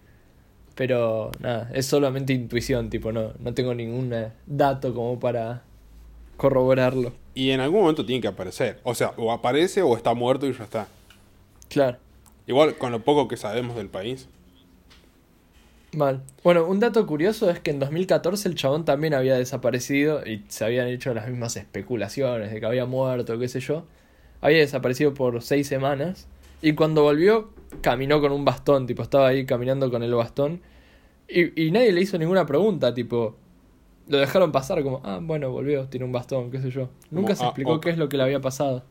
Pero 0.76 1.32
nada, 1.40 1.68
es 1.74 1.86
solamente 1.86 2.32
intuición, 2.32 2.88
tipo, 2.88 3.10
no, 3.10 3.32
no 3.40 3.52
tengo 3.52 3.74
ningún 3.74 4.12
eh, 4.12 4.30
dato 4.46 4.94
como 4.94 5.18
para 5.18 5.64
corroborarlo. 6.36 7.14
Y 7.34 7.50
en 7.50 7.58
algún 7.58 7.80
momento 7.80 8.06
tiene 8.06 8.22
que 8.22 8.28
aparecer. 8.28 8.78
O 8.84 8.94
sea, 8.94 9.12
o 9.16 9.32
aparece 9.32 9.82
o 9.82 9.96
está 9.96 10.14
muerto 10.14 10.46
y 10.46 10.52
ya 10.52 10.62
está. 10.62 10.86
Claro, 11.68 11.98
Igual 12.46 12.76
con 12.78 12.92
lo 12.92 13.00
poco 13.00 13.26
que 13.26 13.36
sabemos 13.36 13.76
del 13.76 13.88
país. 13.88 14.28
Mal. 15.92 16.22
Bueno, 16.44 16.66
un 16.66 16.80
dato 16.80 17.06
curioso 17.06 17.50
es 17.50 17.60
que 17.60 17.70
en 17.70 17.78
2014 17.78 18.48
el 18.48 18.54
chabón 18.54 18.84
también 18.84 19.14
había 19.14 19.36
desaparecido 19.36 20.24
y 20.26 20.44
se 20.48 20.64
habían 20.64 20.88
hecho 20.88 21.14
las 21.14 21.28
mismas 21.28 21.56
especulaciones 21.56 22.52
de 22.52 22.60
que 22.60 22.66
había 22.66 22.86
muerto, 22.86 23.38
qué 23.38 23.48
sé 23.48 23.60
yo. 23.60 23.84
Había 24.40 24.58
desaparecido 24.58 25.14
por 25.14 25.42
seis 25.42 25.66
semanas 25.66 26.28
y 26.62 26.74
cuando 26.74 27.02
volvió 27.02 27.50
caminó 27.80 28.20
con 28.20 28.32
un 28.32 28.44
bastón, 28.44 28.86
tipo, 28.86 29.02
estaba 29.02 29.28
ahí 29.28 29.46
caminando 29.46 29.90
con 29.90 30.02
el 30.02 30.14
bastón 30.14 30.60
y, 31.28 31.66
y 31.66 31.70
nadie 31.70 31.92
le 31.92 32.00
hizo 32.00 32.18
ninguna 32.18 32.46
pregunta, 32.46 32.94
tipo, 32.94 33.36
lo 34.08 34.18
dejaron 34.18 34.52
pasar 34.52 34.82
como, 34.82 35.00
ah, 35.04 35.20
bueno, 35.22 35.50
volvió, 35.50 35.86
tiene 35.88 36.06
un 36.06 36.12
bastón, 36.12 36.50
qué 36.50 36.60
sé 36.60 36.70
yo. 36.70 36.88
Nunca 37.10 37.34
Como, 37.34 37.36
se 37.36 37.44
ah, 37.44 37.48
explicó 37.48 37.74
ok. 37.74 37.82
qué 37.82 37.90
es 37.90 37.98
lo 37.98 38.08
que 38.08 38.16
le 38.16 38.22
había 38.22 38.40
pasado. 38.40 38.84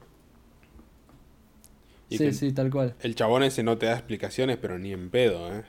Y 2.09 2.17
sí, 2.17 2.31
sí, 2.31 2.53
tal 2.53 2.69
cual. 2.69 2.95
El 3.01 3.15
chabón 3.15 3.43
ese 3.43 3.63
no 3.63 3.77
te 3.77 3.87
da 3.87 3.93
explicaciones, 3.93 4.57
pero 4.57 4.79
ni 4.79 4.93
en 4.93 5.09
pedo, 5.09 5.53
¿eh? 5.53 5.63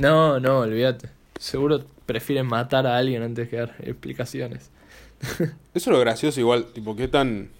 No, 0.00 0.40
no, 0.40 0.60
olvídate. 0.60 1.10
Seguro 1.38 1.84
prefieren 2.06 2.46
matar 2.46 2.86
a 2.86 2.96
alguien 2.96 3.22
antes 3.22 3.50
que 3.50 3.56
dar 3.56 3.74
explicaciones. 3.80 4.70
Eso 5.20 5.52
es 5.74 5.86
lo 5.86 6.00
gracioso 6.00 6.40
igual, 6.40 6.72
tipo, 6.72 6.96
qué 6.96 7.06
tan 7.06 7.50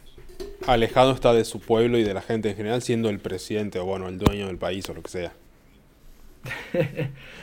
alejado 0.66 1.12
está 1.12 1.34
de 1.34 1.44
su 1.44 1.60
pueblo 1.60 1.98
y 1.98 2.02
de 2.02 2.14
la 2.14 2.22
gente 2.22 2.48
en 2.48 2.56
general 2.56 2.80
siendo 2.80 3.10
el 3.10 3.18
presidente 3.18 3.78
o 3.78 3.84
bueno, 3.84 4.08
el 4.08 4.16
dueño 4.16 4.46
del 4.46 4.56
país 4.56 4.88
o 4.88 4.94
lo 4.94 5.02
que 5.02 5.10
sea. 5.10 5.32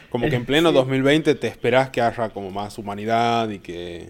Como 0.10 0.28
que 0.30 0.36
en 0.36 0.46
pleno 0.46 0.70
Sí. 0.72 0.76
2020 0.76 1.36
te 1.36 1.48
esperás 1.48 1.92
que 1.92 2.02
haya 2.02 2.30
como 2.30 2.50
más 2.50 2.80
humanidad 2.80 3.50
y 3.50 3.60
que... 3.60 4.10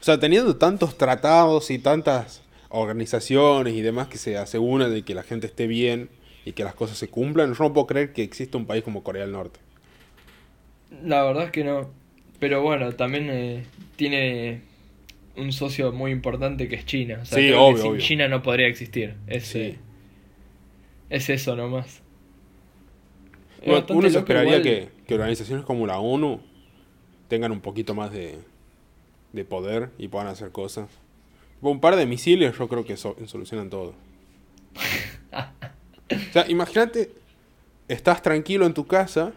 O 0.00 0.02
sea, 0.02 0.18
teniendo 0.18 0.56
tantos 0.56 0.96
tratados 0.96 1.70
y 1.70 1.78
tantas 1.78 2.40
organizaciones 2.70 3.74
y 3.74 3.82
demás 3.82 4.08
que 4.08 4.16
se 4.16 4.38
aseguran 4.38 4.90
de 4.94 5.02
que 5.02 5.14
la 5.14 5.24
gente 5.24 5.46
esté 5.46 5.66
bien 5.66 6.08
y 6.46 6.52
que 6.52 6.64
las 6.64 6.74
cosas 6.74 6.96
se 6.96 7.08
cumplan, 7.08 7.52
yo 7.52 7.64
no 7.64 7.74
puedo 7.74 7.86
creer 7.86 8.14
que 8.14 8.22
exista 8.22 8.56
un 8.56 8.64
país 8.64 8.82
como 8.82 9.02
Corea 9.02 9.24
del 9.24 9.32
Norte. 9.32 9.60
La 11.04 11.22
verdad 11.24 11.44
es 11.44 11.50
que 11.50 11.64
no. 11.64 11.90
Pero 12.38 12.62
bueno, 12.62 12.92
también 12.92 13.28
eh, 13.30 13.64
tiene 13.96 14.62
un 15.36 15.52
socio 15.52 15.92
muy 15.92 16.10
importante 16.10 16.68
que 16.68 16.76
es 16.76 16.84
China. 16.86 17.18
O 17.22 17.24
sea, 17.24 17.38
Sí, 17.38 17.44
creo 17.46 17.56
que 17.58 17.62
obvio, 17.64 17.82
sin 17.82 17.90
obvio. 17.92 18.00
China 18.00 18.28
no 18.28 18.42
podría 18.42 18.66
existir. 18.66 19.14
Es, 19.26 19.44
Sí. 19.46 19.58
eh, 19.60 19.78
es 21.10 21.28
eso 21.30 21.54
nomás. 21.56 22.02
Uno, 23.64 24.08
se 24.10 24.18
esperaría 24.18 24.56
igual. 24.58 24.62
que, 24.62 24.88
que 25.06 25.14
organizaciones 25.14 25.64
como 25.66 25.86
la 25.86 25.98
ONU 25.98 26.40
tengan 27.28 27.52
un 27.52 27.60
poquito 27.60 27.94
más 27.94 28.10
de, 28.10 28.38
de 29.32 29.44
poder 29.44 29.90
y 29.98 30.08
puedan 30.08 30.28
hacer 30.28 30.50
cosas. 30.50 30.88
Un 31.60 31.78
par 31.80 31.96
de 31.96 32.06
misiles 32.06 32.56
yo 32.56 32.68
creo 32.68 32.84
que 32.86 32.96
so- 32.96 33.16
solucionan 33.26 33.68
todo. 33.68 33.94
o 35.32 36.32
sea, 36.32 36.46
imagínate, 36.48 37.10
estás 37.88 38.22
tranquilo 38.22 38.64
en 38.66 38.72
tu 38.72 38.86
casa 38.86 39.32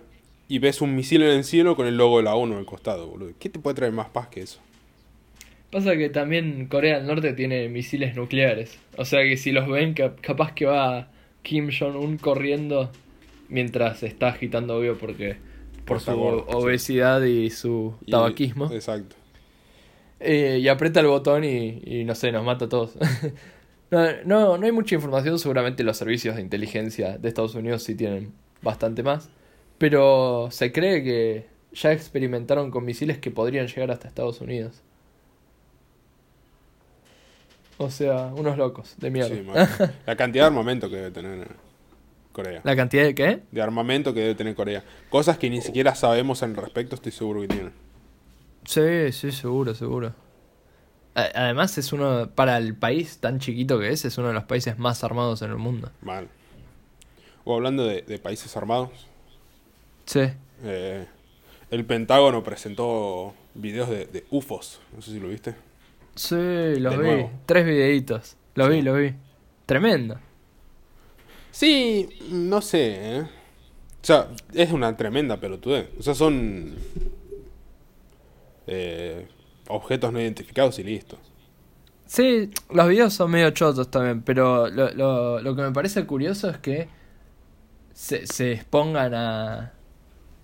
y 0.53 0.59
ves 0.59 0.81
un 0.81 0.93
misil 0.95 1.23
en 1.23 1.29
el 1.31 1.43
cielo 1.43 1.75
con 1.75 1.87
el 1.87 1.97
logo 1.97 2.17
de 2.17 2.23
la 2.23 2.35
ONU 2.35 2.57
al 2.57 2.65
costado, 2.65 3.07
boludo. 3.07 3.31
¿Qué 3.39 3.49
te 3.49 3.59
puede 3.59 3.75
traer 3.75 3.91
más 3.91 4.09
paz 4.09 4.27
que 4.27 4.41
eso? 4.41 4.59
Pasa 5.71 5.95
que 5.97 6.09
también 6.09 6.67
Corea 6.67 6.97
del 6.97 7.07
Norte 7.07 7.33
tiene 7.33 7.67
misiles 7.69 8.15
nucleares. 8.15 8.77
O 8.97 9.05
sea 9.05 9.23
que 9.23 9.37
si 9.37 9.51
los 9.51 9.67
ven, 9.67 9.93
cap- 9.95 10.19
capaz 10.21 10.53
que 10.53 10.65
va 10.65 11.07
Kim 11.41 11.69
Jong-un 11.77 12.17
corriendo 12.17 12.91
mientras 13.49 14.03
está 14.03 14.27
agitando, 14.27 14.77
obvio, 14.77 14.97
porque 14.97 15.37
por 15.85 15.99
su 15.99 16.13
gordo, 16.15 16.45
sí. 16.47 16.55
obesidad 16.55 17.23
y 17.23 17.49
su 17.49 17.95
Y- 18.05 18.11
tabaquismo. 18.11 18.71
Exacto. 18.71 19.15
Eh, 20.19 20.59
y 20.61 20.67
aprieta 20.67 20.99
el 20.99 21.07
botón 21.07 21.43
y, 21.43 21.81
y 21.83 22.03
no 22.05 22.13
sé, 22.15 22.31
nos 22.31 22.45
mata 22.45 22.65
a 22.65 22.69
todos. 22.69 22.95
no, 23.91 23.99
no, 24.25 24.57
no 24.57 24.65
hay 24.65 24.71
mucha 24.71 24.95
información, 24.95 25.39
seguramente 25.39 25.83
los 25.83 25.97
servicios 25.97 26.35
de 26.35 26.41
inteligencia 26.41 27.17
de 27.17 27.27
Estados 27.27 27.55
Unidos 27.55 27.83
sí 27.83 27.95
tienen 27.95 28.31
bastante 28.61 29.01
más. 29.03 29.29
Pero 29.77 30.49
se 30.51 30.71
cree 30.71 31.03
que 31.03 31.47
ya 31.73 31.91
experimentaron 31.91 32.71
con 32.71 32.85
misiles 32.85 33.17
que 33.17 33.31
podrían 33.31 33.67
llegar 33.67 33.91
hasta 33.91 34.07
Estados 34.07 34.41
Unidos. 34.41 34.81
O 37.77 37.89
sea, 37.89 38.31
unos 38.35 38.57
locos, 38.57 38.95
de 38.97 39.09
mierda. 39.09 39.67
Sí. 39.67 39.83
La 40.05 40.15
cantidad 40.15 40.43
de 40.43 40.47
armamento 40.47 40.89
que 40.89 40.97
debe 40.97 41.11
tener 41.11 41.47
Corea. 42.31 42.61
¿La 42.63 42.75
cantidad 42.75 43.03
de 43.03 43.15
qué? 43.15 43.41
De 43.51 43.61
armamento 43.61 44.13
que 44.13 44.21
debe 44.21 44.35
tener 44.35 44.55
Corea. 44.55 44.83
Cosas 45.09 45.37
que 45.37 45.49
ni 45.49 45.61
siquiera 45.61 45.95
sabemos 45.95 46.43
al 46.43 46.55
respecto, 46.55 46.95
estoy 46.95 47.11
seguro 47.11 47.41
que 47.41 47.47
tienen. 47.47 47.73
Sí, 48.65 49.11
sí, 49.11 49.31
seguro, 49.31 49.75
seguro. 49.75 50.13
Además 51.15 51.77
es 51.77 51.93
uno, 51.93 52.31
para 52.33 52.57
el 52.57 52.75
país 52.75 53.19
tan 53.19 53.39
chiquito 53.39 53.79
que 53.79 53.89
es, 53.89 54.03
es 54.05 54.17
uno 54.17 54.29
de 54.29 54.33
los 54.33 54.45
países 54.45 54.79
más 54.79 55.03
armados 55.03 55.43
en 55.43 55.51
el 55.51 55.57
mundo. 55.57 55.91
Mal. 56.01 56.27
O 57.43 57.55
hablando 57.55 57.85
de, 57.85 58.01
de 58.01 58.17
países 58.17 58.55
armados, 58.57 59.07
Sí. 60.05 60.21
eh, 60.63 61.05
el 61.71 61.85
Pentágono 61.85 62.43
presentó 62.43 63.33
videos 63.55 63.89
de, 63.89 64.05
de 64.05 64.25
UFOs. 64.29 64.79
No 64.95 65.01
sé 65.01 65.11
si 65.11 65.19
lo 65.19 65.27
viste. 65.29 65.55
Sí, 66.15 66.35
los 66.35 66.93
De 66.93 66.97
vi. 67.01 67.03
nuevo. 67.07 67.31
Tres 67.45 67.65
videitos. 67.65 68.37
Lo 68.55 68.65
Sí. 68.67 68.71
vi, 68.73 68.81
lo 68.83 68.93
vi. 68.95 69.13
Tremendo. 69.65 70.19
Sí, 71.51 72.09
no 72.29 72.61
sé, 72.61 73.17
¿eh? 73.17 73.21
O 73.21 74.05
sea, 74.05 74.27
es 74.53 74.71
una 74.71 74.95
tremenda 74.97 75.39
pelotudez. 75.39 75.87
O 75.99 76.03
sea, 76.03 76.13
son 76.13 76.75
eh, 78.67 79.27
objetos 79.67 80.11
no 80.13 80.19
identificados 80.21 80.79
y 80.79 80.83
listo. 80.83 81.17
Sí, 82.05 82.49
los 82.69 82.87
videos 82.87 83.13
son 83.13 83.31
medio 83.31 83.49
chotos 83.51 83.89
también, 83.89 84.21
pero 84.21 84.67
lo, 84.69 84.91
lo, 84.91 85.41
lo 85.41 85.55
que 85.55 85.61
me 85.63 85.71
parece 85.71 86.05
curioso 86.05 86.49
es 86.49 86.57
que 86.57 86.87
se, 87.93 88.27
se 88.27 88.51
expongan 88.51 89.13
a, 89.13 89.73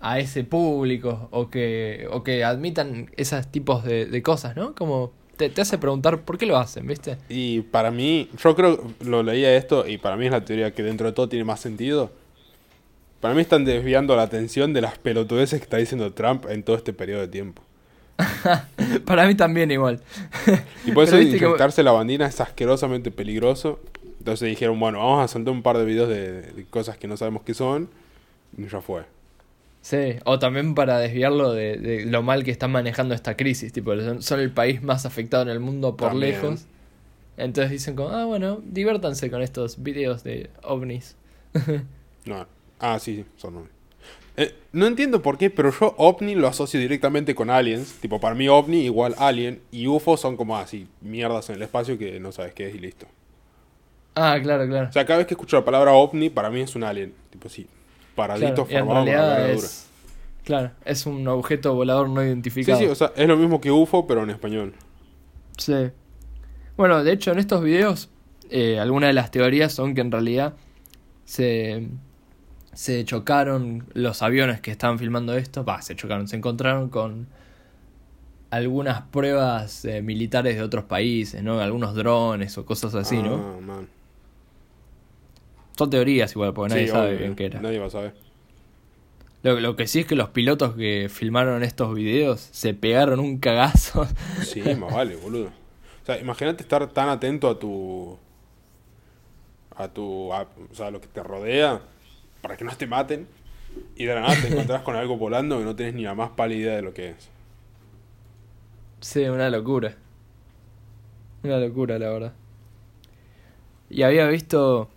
a 0.00 0.18
ese 0.18 0.44
público 0.44 1.28
o 1.30 1.50
que, 1.50 2.06
o 2.10 2.22
que 2.22 2.42
admitan 2.44 3.10
esos 3.16 3.46
tipos 3.48 3.84
de, 3.84 4.06
de 4.06 4.22
cosas, 4.22 4.56
¿no? 4.56 4.74
Como 4.74 5.12
te, 5.36 5.50
te 5.50 5.60
hace 5.60 5.78
preguntar 5.78 6.22
por 6.22 6.38
qué 6.38 6.46
lo 6.46 6.56
hacen, 6.56 6.86
¿viste? 6.86 7.18
Y 7.28 7.60
para 7.62 7.90
mí, 7.90 8.28
yo 8.42 8.54
creo, 8.56 8.82
lo 9.04 9.22
leía 9.22 9.54
esto 9.56 9.86
y 9.86 9.98
para 9.98 10.16
mí 10.16 10.26
es 10.26 10.32
la 10.32 10.44
teoría 10.44 10.72
que 10.72 10.82
dentro 10.82 11.06
de 11.06 11.12
todo 11.12 11.28
tiene 11.28 11.44
más 11.44 11.60
sentido. 11.60 12.10
Para 13.20 13.34
mí 13.34 13.42
están 13.42 13.64
desviando 13.66 14.16
la 14.16 14.22
atención 14.22 14.72
de 14.72 14.80
las 14.80 14.96
pelotudeces 14.98 15.60
que 15.60 15.64
está 15.64 15.76
diciendo 15.76 16.12
Trump 16.14 16.46
en 16.48 16.62
todo 16.62 16.76
este 16.76 16.92
periodo 16.94 17.20
de 17.20 17.28
tiempo. 17.28 17.62
Para 19.04 19.26
mí 19.26 19.34
también 19.34 19.70
igual. 19.70 20.00
Y 20.86 20.92
por 20.92 21.04
eso 21.04 21.16
que- 21.16 21.22
inyectarse 21.24 21.82
la 21.82 21.92
bandina 21.92 22.26
es 22.26 22.40
asquerosamente 22.40 23.10
peligroso. 23.10 23.80
Entonces 24.18 24.48
dijeron, 24.48 24.78
bueno, 24.80 24.98
vamos 24.98 25.24
a 25.24 25.28
soltar 25.28 25.52
un 25.52 25.62
par 25.62 25.76
de 25.78 25.84
videos 25.84 26.08
de, 26.08 26.42
de 26.42 26.64
cosas 26.66 26.96
que 26.98 27.08
no 27.08 27.16
sabemos 27.16 27.42
qué 27.42 27.54
son. 27.54 27.88
Y 28.56 28.66
ya 28.66 28.80
fue. 28.80 29.02
Sí, 29.82 30.16
o 30.24 30.38
también 30.38 30.74
para 30.74 30.98
desviarlo 30.98 31.52
de, 31.52 31.78
de 31.78 32.04
lo 32.04 32.22
mal 32.22 32.44
que 32.44 32.50
están 32.50 32.70
manejando 32.70 33.14
esta 33.14 33.36
crisis, 33.36 33.72
tipo, 33.72 33.96
son, 33.96 34.22
son 34.22 34.40
el 34.40 34.50
país 34.52 34.82
más 34.82 35.06
afectado 35.06 35.42
en 35.44 35.48
el 35.48 35.60
mundo 35.60 35.96
por 35.96 36.10
También. 36.10 36.32
lejos. 36.34 36.66
Entonces 37.38 37.70
dicen 37.70 37.96
como, 37.96 38.10
ah, 38.10 38.26
bueno, 38.26 38.60
diviértanse 38.62 39.30
con 39.30 39.40
estos 39.42 39.82
videos 39.82 40.22
de 40.24 40.50
ovnis. 40.62 41.16
No. 42.26 42.46
Ah, 42.78 42.98
sí, 42.98 43.16
sí, 43.16 43.24
son 43.36 43.56
ovnis. 43.56 43.72
Eh, 44.36 44.54
no 44.72 44.86
entiendo 44.86 45.22
por 45.22 45.38
qué, 45.38 45.48
pero 45.48 45.70
yo 45.72 45.94
ovni 45.96 46.34
lo 46.34 46.48
asocio 46.48 46.78
directamente 46.78 47.34
con 47.34 47.48
aliens. 47.48 47.94
Tipo, 47.94 48.20
para 48.20 48.34
mí 48.34 48.46
ovni 48.48 48.84
igual 48.84 49.14
alien. 49.18 49.62
Y 49.70 49.86
UFO 49.86 50.18
son 50.18 50.36
como 50.36 50.56
así, 50.58 50.86
mierdas 51.00 51.48
en 51.48 51.56
el 51.56 51.62
espacio 51.62 51.96
que 51.96 52.20
no 52.20 52.30
sabes 52.30 52.52
qué 52.52 52.68
es 52.68 52.74
y 52.74 52.78
listo. 52.78 53.06
Ah, 54.14 54.38
claro, 54.42 54.66
claro. 54.68 54.88
O 54.90 54.92
sea, 54.92 55.06
cada 55.06 55.18
vez 55.18 55.26
que 55.26 55.34
escucho 55.34 55.56
la 55.56 55.64
palabra 55.64 55.92
ovni, 55.92 56.28
para 56.28 56.50
mí 56.50 56.60
es 56.60 56.74
un 56.76 56.84
alien. 56.84 57.14
Tipo, 57.30 57.48
sí, 57.48 57.66
paradito 58.28 58.66
Claro, 58.66 58.80
en 58.80 58.86
formado 58.86 59.06
la 59.06 59.12
realidad 59.36 59.50
es, 59.50 59.86
claro, 60.44 60.70
es 60.84 61.06
un 61.06 61.26
objeto 61.28 61.74
volador 61.74 62.08
no 62.08 62.20
Sí, 62.20 62.26
identificado. 62.28 62.78
sí, 62.78 62.86
o 62.86 62.94
sea, 62.94 63.12
es 63.16 63.26
lo 63.28 63.36
mismo 63.36 63.60
que 63.60 63.70
UFO, 63.70 64.06
pero 64.06 64.22
en 64.22 64.30
español. 64.30 64.74
Sí. 65.56 65.90
Bueno, 66.76 67.02
de 67.04 67.12
hecho, 67.12 67.32
en 67.32 67.38
estos 67.38 67.62
videos, 67.62 68.08
eh, 68.50 68.78
algunas 68.78 69.08
de 69.08 69.14
las 69.14 69.30
teorías 69.30 69.72
son 69.72 69.94
que 69.94 70.00
en 70.00 70.10
realidad 70.10 70.54
se, 71.24 71.88
se 72.72 73.04
chocaron 73.04 73.86
los 73.92 74.22
aviones 74.22 74.60
que 74.60 74.70
estaban 74.70 74.98
filmando 74.98 75.34
esto. 75.34 75.64
Va, 75.64 75.82
se 75.82 75.94
chocaron, 75.96 76.28
se 76.28 76.36
encontraron 76.36 76.88
con 76.88 77.28
algunas 78.50 79.02
pruebas 79.02 79.84
eh, 79.84 80.02
militares 80.02 80.56
de 80.56 80.62
otros 80.62 80.84
países, 80.84 81.42
¿no? 81.42 81.60
Algunos 81.60 81.94
drones 81.94 82.56
o 82.58 82.64
cosas 82.64 82.94
así, 82.94 83.22
¿no? 83.22 83.34
Ah, 83.36 83.60
man. 83.60 83.88
Son 85.80 85.88
teorías 85.90 86.30
igual, 86.32 86.52
porque 86.52 86.74
nadie 86.74 86.86
Sí, 86.86 86.92
sabe 86.92 87.16
bien 87.16 87.34
qué 87.34 87.46
era. 87.46 87.60
Nadie 87.62 87.78
va 87.78 87.86
a 87.86 87.90
saber. 87.90 88.14
Lo, 89.42 89.58
lo 89.58 89.74
que 89.76 89.86
sí 89.86 90.00
es 90.00 90.06
que 90.06 90.14
los 90.14 90.28
pilotos 90.28 90.74
que 90.76 91.08
filmaron 91.10 91.62
estos 91.62 91.94
videos 91.94 92.40
se 92.52 92.74
pegaron 92.74 93.18
un 93.18 93.38
cagazo. 93.38 94.06
Sí, 94.42 94.60
más 94.74 94.92
vale, 94.92 95.16
boludo. 95.16 95.46
O 95.46 96.04
sea, 96.04 96.18
imagínate 96.20 96.62
estar 96.62 96.86
tan 96.92 97.08
atento 97.08 97.48
a 97.48 97.58
tu. 97.58 98.18
a 99.74 99.88
tu. 99.88 100.30
a- 100.34 100.42
o 100.70 100.74
sea, 100.74 100.88
a 100.88 100.90
lo 100.90 101.00
que 101.00 101.06
te 101.08 101.22
rodea, 101.22 101.80
para 102.42 102.58
que 102.58 102.64
no 102.66 102.76
te 102.76 102.86
maten. 102.86 103.26
Y 103.96 104.04
de 104.04 104.14
la 104.14 104.20
nada 104.20 104.34
te 104.38 104.48
encontrás 104.48 104.82
con 104.82 104.96
algo 104.96 105.16
volando 105.16 105.58
que 105.58 105.64
no 105.64 105.74
tienes 105.74 105.94
ni 105.94 106.02
la 106.02 106.14
más 106.14 106.30
pálida 106.30 106.58
idea 106.60 106.76
de 106.76 106.82
lo 106.82 106.92
que 106.92 107.08
es. 107.10 107.30
Sí, 109.00 109.24
una 109.24 109.48
locura. 109.48 109.94
Una 111.42 111.56
locura, 111.56 111.98
la 111.98 112.10
verdad. 112.10 112.32
Y 113.88 114.02
había 114.02 114.26
visto 114.26 114.90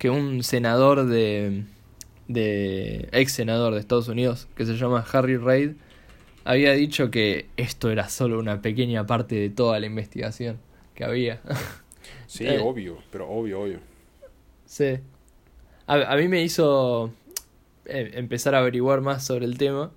que 0.00 0.08
un 0.10 0.42
senador 0.42 1.04
de. 1.06 1.64
de. 2.26 3.08
ex 3.12 3.32
senador 3.32 3.74
de 3.74 3.80
Estados 3.80 4.08
Unidos, 4.08 4.48
que 4.56 4.64
se 4.64 4.74
llama 4.76 5.04
Harry 5.12 5.36
Reid, 5.36 5.72
había 6.44 6.72
dicho 6.72 7.10
que 7.10 7.48
esto 7.58 7.90
era 7.90 8.08
solo 8.08 8.38
una 8.38 8.62
pequeña 8.62 9.04
parte 9.06 9.34
de 9.34 9.50
toda 9.50 9.78
la 9.78 9.86
investigación 9.86 10.58
que 10.94 11.04
había. 11.04 11.40
Sí, 12.26 12.46
Eh. 12.46 12.58
obvio, 12.62 12.96
pero 13.12 13.28
obvio, 13.28 13.60
obvio. 13.60 13.78
sí. 14.64 14.98
A, 15.86 16.12
a 16.12 16.16
mí 16.16 16.28
me 16.28 16.42
hizo 16.42 17.12
eh, 17.84 18.12
empezar 18.14 18.54
a 18.54 18.58
averiguar 18.58 19.00
más 19.00 19.24
sobre 19.26 19.44
el 19.44 19.58
tema. 19.58 19.90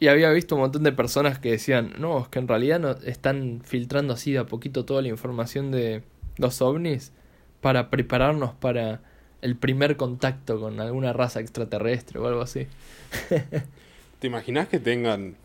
Y 0.00 0.08
había 0.08 0.30
visto 0.30 0.54
un 0.56 0.62
montón 0.62 0.82
de 0.82 0.92
personas 0.92 1.38
que 1.38 1.50
decían, 1.52 1.92
no, 1.98 2.20
es 2.22 2.28
que 2.28 2.38
en 2.38 2.48
realidad 2.48 2.80
no, 2.80 2.90
están 2.90 3.60
filtrando 3.64 4.14
así 4.14 4.32
de 4.32 4.38
a 4.38 4.46
poquito 4.46 4.84
toda 4.84 5.00
la 5.02 5.08
información 5.08 5.70
de 5.70 6.02
los 6.38 6.60
ovnis 6.62 7.12
para 7.60 7.90
prepararnos 7.90 8.52
para 8.54 9.00
el 9.42 9.56
primer 9.56 9.96
contacto 9.96 10.60
con 10.60 10.80
alguna 10.80 11.12
raza 11.12 11.40
extraterrestre 11.40 12.18
o 12.18 12.26
algo 12.26 12.42
así. 12.42 12.66
¿Te 14.18 14.26
imaginas 14.26 14.68
que 14.68 14.78
tengan. 14.78 15.36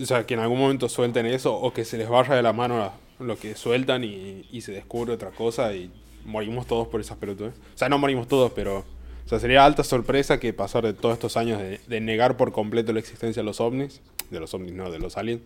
O 0.00 0.04
sea, 0.04 0.26
que 0.26 0.34
en 0.34 0.40
algún 0.40 0.58
momento 0.58 0.88
suelten 0.88 1.26
eso 1.26 1.54
o 1.54 1.72
que 1.72 1.84
se 1.84 1.96
les 1.98 2.08
vaya 2.08 2.34
de 2.34 2.42
la 2.42 2.52
mano 2.52 2.92
lo 3.18 3.38
que 3.38 3.54
sueltan 3.54 4.04
y, 4.04 4.46
y 4.50 4.60
se 4.60 4.72
descubre 4.72 5.12
otra 5.14 5.30
cosa 5.30 5.72
y 5.74 5.90
morimos 6.24 6.66
todos 6.66 6.88
por 6.88 7.00
esas 7.00 7.16
pelotudes? 7.18 7.54
O 7.74 7.78
sea, 7.78 7.88
no 7.88 7.98
morimos 7.98 8.28
todos, 8.28 8.52
pero. 8.52 8.84
O 9.24 9.28
sea, 9.28 9.40
sería 9.40 9.64
alta 9.64 9.82
sorpresa 9.82 10.38
que 10.38 10.52
pasar 10.52 10.84
de 10.84 10.92
todos 10.92 11.14
estos 11.14 11.36
años 11.36 11.58
de, 11.58 11.80
de 11.86 12.00
negar 12.00 12.36
por 12.36 12.52
completo 12.52 12.92
la 12.92 13.00
existencia 13.00 13.42
de 13.42 13.46
los 13.46 13.60
ovnis, 13.60 14.00
de 14.30 14.38
los 14.38 14.54
ovnis, 14.54 14.72
no, 14.72 14.90
de 14.90 14.98
los 15.00 15.16
aliens, 15.16 15.42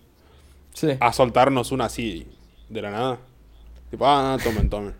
Sí. 0.74 0.88
a 1.00 1.12
soltarnos 1.14 1.72
una 1.72 1.86
así 1.86 2.26
de 2.68 2.82
la 2.82 2.90
nada. 2.90 3.18
Tipo, 3.90 4.06
ah, 4.06 4.36
tomen, 4.44 4.68
tomen. 4.68 4.94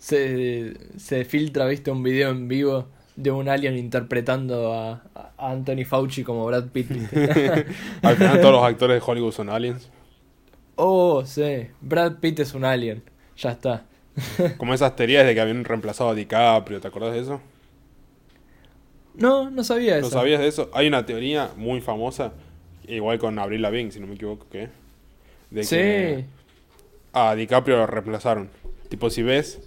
Se, 0.00 0.74
se 0.98 1.24
filtra, 1.26 1.66
viste, 1.66 1.90
un 1.92 2.02
video 2.02 2.30
en 2.30 2.48
vivo 2.48 2.88
de 3.16 3.30
un 3.30 3.48
alien 3.50 3.76
interpretando 3.78 4.72
a, 4.74 5.02
a 5.14 5.50
Anthony 5.52 5.84
Fauci 5.86 6.24
como 6.24 6.46
Brad 6.46 6.68
Pitt. 6.70 6.90
Al 8.02 8.16
final 8.16 8.40
todos 8.40 8.54
los 8.54 8.64
actores 8.64 8.96
de 9.00 9.02
Hollywood 9.06 9.32
son 9.32 9.50
aliens. 9.50 9.90
oh, 10.76 11.24
sí, 11.26 11.68
Brad 11.82 12.16
Pitt 12.20 12.40
es 12.40 12.54
un 12.54 12.64
alien. 12.64 13.04
Ya 13.36 13.50
está. 13.52 13.84
Como 14.58 14.74
esas 14.74 14.96
teorías 14.96 15.24
de 15.26 15.34
que 15.34 15.40
habían 15.40 15.64
reemplazado 15.64 16.10
a 16.10 16.14
DiCaprio, 16.14 16.80
¿te 16.80 16.88
acordás 16.88 17.12
de 17.14 17.20
eso? 17.20 17.40
No, 19.14 19.50
no 19.50 19.64
sabía 19.64 19.98
eso. 19.98 20.06
¿No 20.06 20.10
sabías 20.10 20.40
de 20.40 20.48
eso? 20.48 20.70
Hay 20.72 20.88
una 20.88 21.04
teoría 21.06 21.50
muy 21.56 21.80
famosa, 21.80 22.32
igual 22.86 23.18
con 23.18 23.38
Avril 23.38 23.62
Lavigne, 23.62 23.90
si 23.92 24.00
no 24.00 24.06
me 24.06 24.14
equivoco, 24.14 24.46
que 24.50 24.68
de 25.50 25.64
Sí. 25.64 25.76
que 25.76 26.24
a 27.12 27.34
DiCaprio 27.34 27.76
lo 27.78 27.86
reemplazaron. 27.86 28.50
Tipo, 28.88 29.10
si 29.10 29.22
ves 29.22 29.60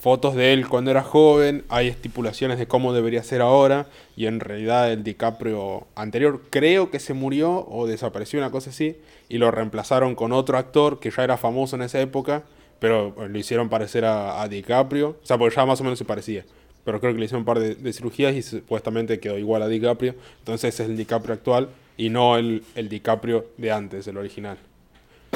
fotos 0.00 0.34
de 0.34 0.52
él 0.52 0.68
cuando 0.68 0.90
era 0.90 1.02
joven, 1.02 1.64
hay 1.68 1.88
estipulaciones 1.88 2.58
de 2.58 2.66
cómo 2.66 2.92
debería 2.92 3.22
ser 3.22 3.40
ahora, 3.40 3.86
y 4.16 4.26
en 4.26 4.40
realidad 4.40 4.92
el 4.92 5.04
DiCaprio 5.04 5.86
anterior 5.94 6.42
creo 6.50 6.90
que 6.90 6.98
se 6.98 7.14
murió 7.14 7.66
o 7.68 7.86
desapareció, 7.86 8.38
una 8.38 8.50
cosa 8.50 8.70
así, 8.70 8.96
y 9.28 9.38
lo 9.38 9.50
reemplazaron 9.50 10.14
con 10.14 10.32
otro 10.32 10.58
actor 10.58 11.00
que 11.00 11.10
ya 11.10 11.24
era 11.24 11.36
famoso 11.36 11.76
en 11.76 11.82
esa 11.82 12.00
época, 12.00 12.44
pero 12.78 13.14
lo 13.16 13.38
hicieron 13.38 13.68
parecer 13.68 14.04
a, 14.04 14.42
a 14.42 14.48
DiCaprio, 14.48 15.16
o 15.22 15.26
sea, 15.26 15.38
porque 15.38 15.56
ya 15.56 15.66
más 15.66 15.80
o 15.80 15.84
menos 15.84 15.98
se 15.98 16.04
parecía. 16.04 16.44
Pero 16.84 17.00
creo 17.00 17.12
que 17.12 17.18
le 17.18 17.24
hicieron 17.24 17.40
un 17.40 17.46
par 17.46 17.58
de, 17.58 17.74
de 17.74 17.92
cirugías 17.92 18.34
y 18.36 18.42
supuestamente 18.42 19.18
quedó 19.18 19.38
igual 19.38 19.62
a 19.62 19.66
DiCaprio. 19.68 20.14
Entonces 20.38 20.78
es 20.78 20.86
el 20.88 20.96
DiCaprio 20.96 21.34
actual. 21.34 21.68
y 21.96 22.10
no 22.10 22.36
el, 22.36 22.62
el 22.74 22.88
DiCaprio 22.88 23.46
de 23.56 23.72
antes, 23.72 24.06
el 24.06 24.16
original. 24.18 24.58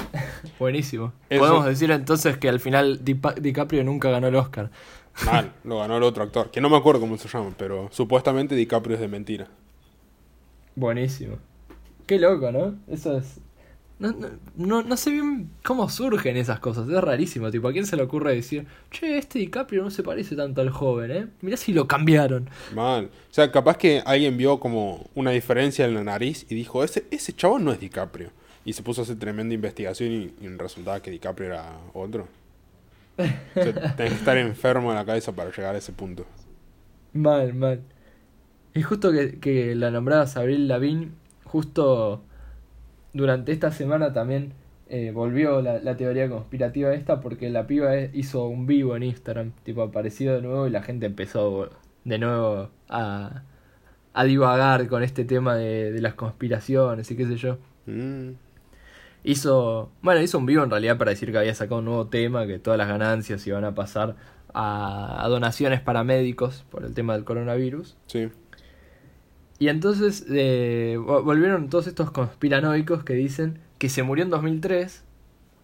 Buenísimo. 0.58 1.12
Eso- 1.28 1.40
Podemos 1.40 1.66
decir 1.66 1.90
entonces 1.90 2.36
que 2.38 2.48
al 2.48 2.60
final 2.60 3.04
Dipa- 3.04 3.34
DiCaprio 3.34 3.84
nunca 3.84 4.10
ganó 4.10 4.28
el 4.28 4.36
Oscar. 4.36 4.70
Mal, 5.26 5.52
lo 5.64 5.78
ganó 5.80 5.96
el 5.96 6.02
otro 6.02 6.22
actor, 6.22 6.50
que 6.50 6.60
no 6.60 6.70
me 6.70 6.76
acuerdo 6.76 7.00
cómo 7.00 7.16
se 7.18 7.28
llama, 7.28 7.52
pero 7.58 7.88
supuestamente 7.92 8.54
DiCaprio 8.54 8.94
es 8.94 9.00
de 9.00 9.08
mentira. 9.08 9.48
Buenísimo. 10.76 11.36
Qué 12.06 12.18
loco, 12.18 12.50
¿no? 12.52 12.76
Eso 12.88 13.18
es... 13.18 13.40
No, 13.98 14.12
no, 14.12 14.28
no, 14.56 14.82
no 14.82 14.96
sé 14.96 15.10
bien 15.10 15.50
cómo 15.62 15.90
surgen 15.90 16.38
esas 16.38 16.58
cosas, 16.58 16.88
es 16.88 17.00
rarísimo, 17.02 17.50
tipo, 17.50 17.68
¿a 17.68 17.72
quién 17.72 17.84
se 17.84 17.96
le 17.96 18.02
ocurre 18.02 18.34
decir, 18.34 18.66
che, 18.90 19.18
este 19.18 19.38
DiCaprio 19.40 19.82
no 19.82 19.90
se 19.90 20.02
parece 20.02 20.34
tanto 20.36 20.62
al 20.62 20.70
joven, 20.70 21.10
eh? 21.10 21.26
Mirá 21.42 21.58
si 21.58 21.74
lo 21.74 21.86
cambiaron. 21.86 22.48
Mal. 22.74 23.10
O 23.30 23.34
sea, 23.34 23.52
capaz 23.52 23.76
que 23.76 24.02
alguien 24.06 24.38
vio 24.38 24.58
como 24.58 25.04
una 25.14 25.32
diferencia 25.32 25.84
en 25.84 25.92
la 25.92 26.02
nariz 26.02 26.46
y 26.48 26.54
dijo, 26.54 26.82
ese, 26.82 27.04
ese 27.10 27.34
chabón 27.34 27.62
no 27.66 27.72
es 27.72 27.80
DiCaprio. 27.80 28.30
Y 28.64 28.72
se 28.74 28.82
puso 28.82 29.02
a 29.02 29.04
hacer 29.04 29.18
tremenda 29.18 29.54
investigación 29.54 30.12
y, 30.12 30.34
y 30.40 30.48
resultaba 30.48 31.00
que 31.02 31.10
DiCaprio 31.10 31.48
era 31.48 31.78
otro. 31.94 32.28
O 33.54 33.62
sea, 33.62 33.74
tenés 33.96 34.12
que 34.12 34.18
estar 34.18 34.38
enfermo 34.38 34.90
en 34.90 34.96
la 34.96 35.04
cabeza 35.04 35.32
para 35.34 35.50
llegar 35.50 35.74
a 35.74 35.78
ese 35.78 35.92
punto. 35.92 36.26
Mal, 37.12 37.54
mal. 37.54 37.80
Y 38.74 38.82
justo 38.82 39.12
que, 39.12 39.40
que 39.40 39.74
la 39.74 39.90
nombrabas 39.90 40.36
Abril 40.36 40.68
Lavigne, 40.68 41.10
justo 41.44 42.22
durante 43.12 43.52
esta 43.52 43.72
semana 43.72 44.12
también 44.12 44.52
eh, 44.88 45.10
volvió 45.12 45.60
la, 45.62 45.80
la 45.80 45.96
teoría 45.96 46.28
conspirativa 46.28 46.94
esta 46.94 47.20
porque 47.20 47.50
la 47.50 47.66
piba 47.66 47.96
eh, 47.96 48.10
hizo 48.14 48.46
un 48.46 48.66
vivo 48.66 48.96
en 48.96 49.02
Instagram, 49.04 49.52
tipo 49.64 49.82
apareció 49.82 50.34
de 50.34 50.42
nuevo 50.42 50.66
y 50.66 50.70
la 50.70 50.82
gente 50.82 51.06
empezó 51.06 51.70
de 52.04 52.18
nuevo 52.18 52.70
a, 52.88 53.42
a 54.12 54.24
divagar 54.24 54.86
con 54.88 55.02
este 55.02 55.24
tema 55.24 55.56
de, 55.56 55.92
de 55.92 56.00
las 56.00 56.14
conspiraciones 56.14 57.10
y 57.10 57.16
qué 57.16 57.26
sé 57.26 57.36
yo. 57.36 57.58
Mm, 57.86 58.30
Hizo, 59.22 59.90
bueno, 60.02 60.20
hizo 60.22 60.38
un 60.38 60.46
vivo 60.46 60.62
en 60.64 60.70
realidad 60.70 60.96
para 60.98 61.10
decir 61.10 61.30
que 61.30 61.38
había 61.38 61.54
sacado 61.54 61.80
un 61.80 61.84
nuevo 61.86 62.06
tema, 62.08 62.46
que 62.46 62.58
todas 62.58 62.78
las 62.78 62.88
ganancias 62.88 63.46
iban 63.46 63.64
a 63.64 63.74
pasar 63.74 64.16
a, 64.54 65.22
a 65.24 65.28
donaciones 65.28 65.80
para 65.80 66.04
médicos 66.04 66.64
por 66.70 66.84
el 66.84 66.94
tema 66.94 67.14
del 67.14 67.24
coronavirus. 67.24 67.96
sí. 68.06 68.28
Y 69.58 69.68
entonces 69.68 70.24
eh, 70.30 70.96
vo- 70.98 71.22
volvieron 71.22 71.68
todos 71.68 71.86
estos 71.86 72.10
conspiranoicos 72.10 73.04
que 73.04 73.12
dicen 73.12 73.58
que 73.76 73.90
se 73.90 74.02
murió 74.02 74.24
en 74.24 74.30
2003, 74.30 75.04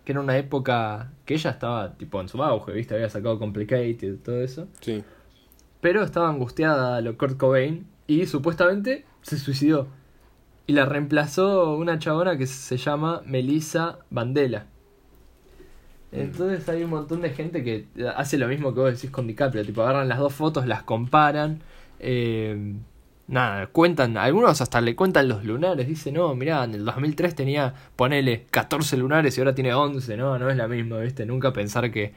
que 0.04 0.12
era 0.12 0.20
una 0.20 0.36
época 0.36 1.12
que 1.24 1.32
ella 1.32 1.48
estaba 1.48 1.94
tipo 1.94 2.20
en 2.20 2.28
su 2.28 2.42
auge, 2.42 2.72
¿viste? 2.72 2.94
Había 2.94 3.09
sacado 3.09 3.38
Complicated 3.38 4.02
y 4.02 4.16
todo 4.18 4.42
eso. 4.42 4.68
Sí. 4.82 5.02
Pero 5.80 6.02
estaba 6.02 6.28
angustiada 6.28 7.00
lo 7.00 7.16
Kurt 7.16 7.38
Cobain 7.38 7.86
y 8.07 8.26
supuestamente 8.26 9.07
se 9.22 9.38
suicidó. 9.38 9.88
Y 10.66 10.72
la 10.72 10.84
reemplazó 10.84 11.76
una 11.76 11.98
chabona 11.98 12.36
que 12.36 12.46
se 12.46 12.76
llama 12.76 13.22
Melissa 13.24 13.98
Bandela. 14.10 14.66
Entonces 16.12 16.68
hay 16.68 16.82
un 16.82 16.90
montón 16.90 17.20
de 17.20 17.30
gente 17.30 17.62
que 17.62 17.86
hace 18.16 18.38
lo 18.38 18.48
mismo 18.48 18.72
que 18.74 18.80
vos 18.80 18.92
decís 18.94 19.10
con 19.10 19.26
DiCaprio. 19.26 19.64
Tipo, 19.64 19.82
agarran 19.82 20.08
las 20.08 20.18
dos 20.18 20.32
fotos, 20.32 20.66
las 20.66 20.82
comparan. 20.82 21.60
eh, 22.00 22.74
nada, 23.28 23.66
cuentan. 23.68 24.16
Algunos 24.16 24.60
hasta 24.60 24.80
le 24.80 24.96
cuentan 24.96 25.28
los 25.28 25.44
lunares. 25.44 25.86
Dicen, 25.86 26.14
no, 26.14 26.34
mirá, 26.34 26.64
en 26.64 26.74
el 26.74 26.84
2003 26.84 27.34
tenía, 27.34 27.74
ponele, 27.96 28.46
14 28.50 28.96
lunares 28.96 29.36
y 29.36 29.40
ahora 29.40 29.54
tiene 29.54 29.74
11. 29.74 30.16
No, 30.16 30.38
no 30.38 30.48
es 30.50 30.56
la 30.56 30.68
misma, 30.68 30.98
¿viste? 31.00 31.26
Nunca 31.26 31.52
pensar 31.52 31.90
que 31.90 32.14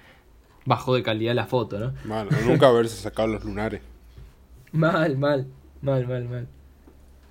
bajó 0.66 0.96
de 0.96 1.04
calidad 1.04 1.34
la 1.36 1.46
foto, 1.48 1.80
¿no? 1.80 1.94
Mal. 2.04 2.28
nunca 2.48 2.68
haberse 2.68 2.96
sacado 2.96 3.28
los 3.28 3.44
lunares. 3.44 3.82
Mal, 4.72 5.18
mal, 5.18 5.48
mal, 5.82 6.08
mal, 6.08 6.26
mal. 6.30 6.48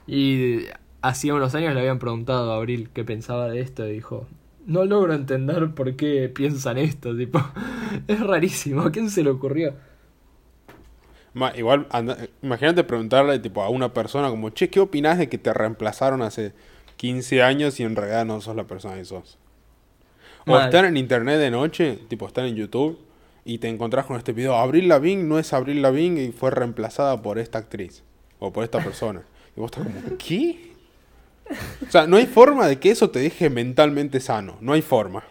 Y 0.08 0.64
hacía 1.02 1.34
unos 1.34 1.54
años 1.54 1.74
le 1.74 1.80
habían 1.80 1.98
preguntado 1.98 2.52
a 2.52 2.56
Abril 2.56 2.90
qué 2.92 3.04
pensaba 3.04 3.48
de 3.48 3.60
esto 3.60 3.86
y 3.86 3.92
dijo, 3.92 4.26
no 4.66 4.84
logro 4.84 5.14
entender 5.14 5.74
por 5.74 5.96
qué 5.96 6.28
piensan 6.28 6.78
esto, 6.78 7.16
tipo, 7.16 7.40
es 8.08 8.20
rarísimo, 8.20 8.82
¿a 8.82 8.92
quién 8.92 9.10
se 9.10 9.22
le 9.22 9.30
ocurrió? 9.30 9.74
Ma- 11.34 11.52
igual, 11.56 11.86
anda- 11.90 12.18
imagínate 12.42 12.84
preguntarle 12.84 13.38
tipo 13.38 13.62
a 13.62 13.68
una 13.68 13.92
persona 13.92 14.28
como, 14.30 14.50
che, 14.50 14.70
¿qué 14.70 14.80
opinás 14.80 15.18
de 15.18 15.28
que 15.28 15.38
te 15.38 15.52
reemplazaron 15.52 16.22
hace 16.22 16.52
15 16.96 17.42
años 17.42 17.78
y 17.80 17.84
en 17.84 17.96
realidad 17.96 18.24
no 18.24 18.40
sos 18.40 18.56
la 18.56 18.66
persona 18.66 18.96
que 18.96 19.04
sos? 19.04 19.38
O 20.46 20.58
Mal. 20.58 20.60
estar 20.60 20.84
en 20.84 20.96
internet 20.96 21.38
de 21.38 21.50
noche, 21.50 21.98
tipo 22.08 22.26
estar 22.26 22.44
en 22.46 22.54
YouTube 22.56 22.98
y 23.44 23.58
te 23.58 23.68
encontrás 23.68 24.06
con 24.06 24.16
este 24.16 24.32
video, 24.32 24.54
Abril 24.56 24.88
Lavigne 24.88 25.24
no 25.24 25.38
es 25.38 25.52
Abril 25.52 25.82
Lavigne 25.82 26.22
y 26.24 26.32
fue 26.32 26.50
reemplazada 26.50 27.20
por 27.22 27.38
esta 27.38 27.58
actriz 27.58 28.02
o 28.38 28.52
por 28.52 28.64
esta 28.64 28.80
persona. 28.82 29.22
Y 29.56 29.60
vos 29.60 29.70
estás 29.70 29.84
como, 29.84 30.02
¿qué? 30.18 30.67
O 31.86 31.90
sea, 31.90 32.06
no 32.06 32.16
hay 32.16 32.26
forma 32.26 32.66
de 32.66 32.78
que 32.78 32.90
eso 32.90 33.10
te 33.10 33.20
deje 33.20 33.50
mentalmente 33.50 34.20
sano, 34.20 34.58
no 34.60 34.72
hay 34.74 34.82
forma. 34.82 35.24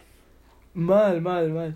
Mal, 0.74 1.22
mal, 1.22 1.50
mal. 1.52 1.76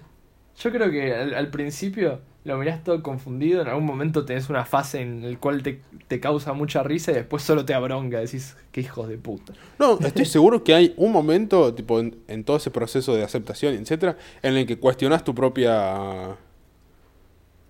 Yo 0.57 0.71
creo 0.71 0.91
que 0.91 1.13
al, 1.13 1.33
al 1.33 1.49
principio 1.49 2.21
lo 2.43 2.57
mirás 2.57 2.83
todo 2.83 3.03
confundido, 3.03 3.61
en 3.61 3.67
algún 3.67 3.85
momento 3.85 4.25
tenés 4.25 4.49
una 4.49 4.65
fase 4.65 5.01
en 5.01 5.31
la 5.31 5.37
cual 5.39 5.61
te, 5.63 5.81
te 6.07 6.19
causa 6.19 6.53
mucha 6.53 6.83
risa 6.83 7.11
y 7.11 7.15
después 7.15 7.43
solo 7.43 7.65
te 7.65 7.73
abronca, 7.73 8.19
decís, 8.19 8.57
qué 8.71 8.81
hijos 8.81 9.07
de 9.07 9.17
puta. 9.17 9.53
No, 9.77 9.99
estoy 9.99 10.25
seguro 10.25 10.63
que 10.63 10.73
hay 10.73 10.93
un 10.97 11.11
momento, 11.11 11.73
tipo, 11.73 11.99
en, 11.99 12.17
en 12.27 12.43
todo 12.43 12.57
ese 12.57 12.71
proceso 12.71 13.15
de 13.15 13.23
aceptación, 13.23 13.75
etcétera, 13.75 14.17
en 14.41 14.57
el 14.57 14.65
que 14.65 14.77
cuestionas 14.79 15.23
tu 15.23 15.35
propia. 15.35 16.37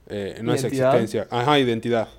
eh, 0.07 0.39
no 0.43 0.53
es 0.53 0.63
existencia. 0.63 1.27
Ajá, 1.29 1.59
identidad. 1.59 2.09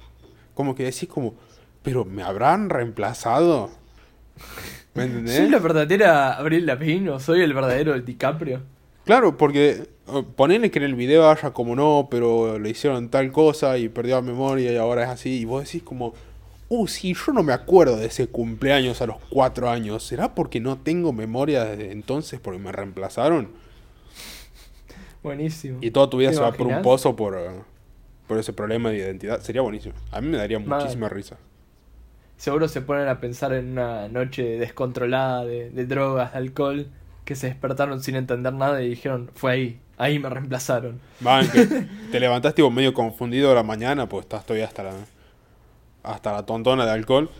Como 0.55 0.75
que 0.75 0.85
decís, 0.85 1.09
como, 1.09 1.35
pero 1.83 2.05
¿me 2.05 2.23
habrán 2.23 2.71
reemplazado? 2.71 3.71
¿Me 4.95 5.05
entendés? 5.05 5.37
¿Soy 5.37 5.49
la 5.49 5.59
verdadera 5.59 6.35
Abril 6.35 6.67
Lavigne 6.67 7.11
o 7.11 7.21
soy 7.21 7.41
el 7.41 7.55
verdadero 7.55 7.99
DiCaprio? 7.99 8.63
Claro, 9.05 9.37
porque 9.37 9.89
ponele 10.37 10.71
que 10.71 10.79
en 10.79 10.85
el 10.85 10.95
video 10.95 11.29
haya 11.29 11.51
como 11.53 11.75
no, 11.75 12.09
pero 12.11 12.59
le 12.59 12.71
hicieron 12.71 13.09
tal 13.09 13.33
cosa 13.33 13.79
y 13.79 13.89
perdió 13.89 14.17
la 14.17 14.23
memoria 14.23 14.73
y 14.73 14.77
ahora 14.77 15.05
es 15.05 15.09
así. 15.09 15.41
Y 15.41 15.45
vos 15.45 15.65
decís 15.65 15.83
como, 15.83 16.15
uh, 16.69 16.87
sí, 16.87 17.15
yo 17.15 17.33
no 17.33 17.43
me 17.43 17.53
acuerdo 17.53 17.97
de 17.97 18.07
ese 18.07 18.29
cumpleaños 18.29 19.03
a 19.03 19.07
los 19.07 19.17
cuatro 19.29 19.69
años. 19.69 20.05
¿Será 20.05 20.35
porque 20.35 20.61
no 20.61 20.79
tengo 20.79 21.13
memoria 21.13 21.65
desde 21.65 21.91
entonces 21.91 22.39
porque 22.41 22.61
me 22.61 22.71
reemplazaron? 22.71 23.49
Buenísimo. 25.23 25.79
Y 25.81 25.91
toda 25.91 26.11
tu 26.11 26.19
vida 26.19 26.31
¿Te 26.31 26.37
se 26.37 26.43
va 26.43 26.53
por 26.53 26.67
un 26.67 26.83
pozo 26.83 27.17
por, 27.17 27.39
por 28.27 28.39
ese 28.39 28.53
problema 28.53 28.91
de 28.91 28.99
identidad. 28.99 29.41
Sería 29.41 29.63
buenísimo. 29.63 29.95
A 30.11 30.21
mí 30.21 30.29
me 30.29 30.37
daría 30.37 30.59
muchísima 30.59 31.09
risa. 31.09 31.39
Seguro 32.43 32.67
se 32.67 32.81
ponen 32.81 33.07
a 33.07 33.21
pensar 33.21 33.53
en 33.53 33.71
una 33.71 34.09
noche 34.09 34.43
descontrolada 34.59 35.45
de, 35.45 35.71
de 35.71 35.87
drogas, 35.87 36.33
de 36.33 36.39
alcohol, 36.39 36.89
que 37.25 37.37
se 37.37 37.47
despertaron 37.47 38.03
sin 38.03 38.17
entender 38.17 38.53
nada 38.53 38.83
y 38.83 38.89
dijeron, 38.89 39.31
fue 39.33 39.53
ahí, 39.53 39.81
ahí 39.97 40.19
me 40.19 40.29
reemplazaron. 40.29 41.01
Que 41.53 41.67
te 42.11 42.19
levantaste 42.19 42.57
tipo, 42.57 42.69
medio 42.73 42.95
confundido 42.95 43.53
a 43.53 43.55
la 43.55 43.63
mañana, 43.63 44.09
pues 44.09 44.25
estás 44.25 44.45
todavía 44.45 44.67
hasta 44.67 44.83
la, 44.83 44.93
hasta 46.03 46.33
la 46.33 46.45
tontona 46.45 46.85
de 46.85 46.91
alcohol. 46.91 47.31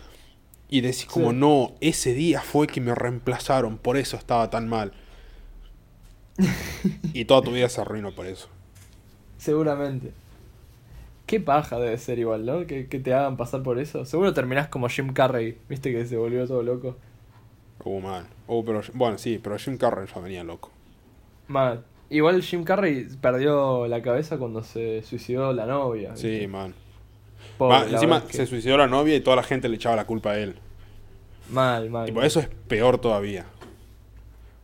Y 0.69 0.79
decís 0.79 1.07
como, 1.07 1.31
Sí. 1.31 1.35
no, 1.35 1.73
ese 1.81 2.13
día 2.13 2.39
fue 2.39 2.67
que 2.67 2.79
me 2.79 2.95
reemplazaron, 2.95 3.79
por 3.79 3.97
eso 3.97 4.15
estaba 4.15 4.49
tan 4.49 4.69
mal. 4.69 4.93
y 7.13 7.25
toda 7.25 7.41
tu 7.41 7.51
vida 7.51 7.67
se 7.67 7.81
arruinó 7.81 8.15
por 8.15 8.25
eso. 8.25 8.47
Seguramente. 9.37 10.13
Qué 11.25 11.39
paja 11.39 11.79
debe 11.79 11.97
ser 11.97 12.19
igual, 12.19 12.45
¿no? 12.45 12.65
Que, 12.67 12.87
que 12.87 12.99
te 12.99 13.13
hagan 13.13 13.37
pasar 13.37 13.63
por 13.63 13.79
eso. 13.79 14.05
Seguro 14.05 14.33
terminás 14.33 14.67
como 14.67 14.89
Jim 14.89 15.13
Carrey, 15.13 15.57
viste 15.69 15.91
que 15.91 16.05
se 16.05 16.17
volvió 16.17 16.45
todo 16.47 16.63
loco. 16.63 16.97
Oh, 17.83 17.99
man. 17.99 18.27
Oh, 18.47 18.63
pero, 18.63 18.81
bueno, 18.93 19.17
sí, 19.17 19.39
pero 19.41 19.57
Jim 19.57 19.77
Carrey 19.77 20.07
ya 20.13 20.21
venía 20.21 20.43
loco. 20.43 20.69
Man, 21.47 21.83
igual 22.09 22.41
Jim 22.41 22.63
Carrey 22.63 23.07
perdió 23.21 23.87
la 23.87 24.01
cabeza 24.01 24.37
cuando 24.37 24.63
se 24.63 25.01
suicidó 25.03 25.53
la 25.53 25.65
novia. 25.65 26.15
Sí, 26.15 26.45
man. 26.47 26.73
Pobre, 27.57 27.77
Ma- 27.79 27.85
la 27.85 27.91
encima 27.91 28.25
que- 28.25 28.33
se 28.33 28.45
suicidó 28.45 28.77
la 28.77 28.87
novia 28.87 29.15
y 29.15 29.21
toda 29.21 29.35
la 29.37 29.43
gente 29.43 29.69
le 29.69 29.75
echaba 29.75 29.95
la 29.95 30.05
culpa 30.05 30.31
a 30.31 30.39
él. 30.39 30.55
Mal, 31.49 31.89
mal. 31.89 32.07
Y 32.07 32.11
por 32.11 32.21
mal. 32.21 32.27
eso 32.27 32.39
es 32.39 32.47
peor 32.67 32.97
todavía. 32.99 33.45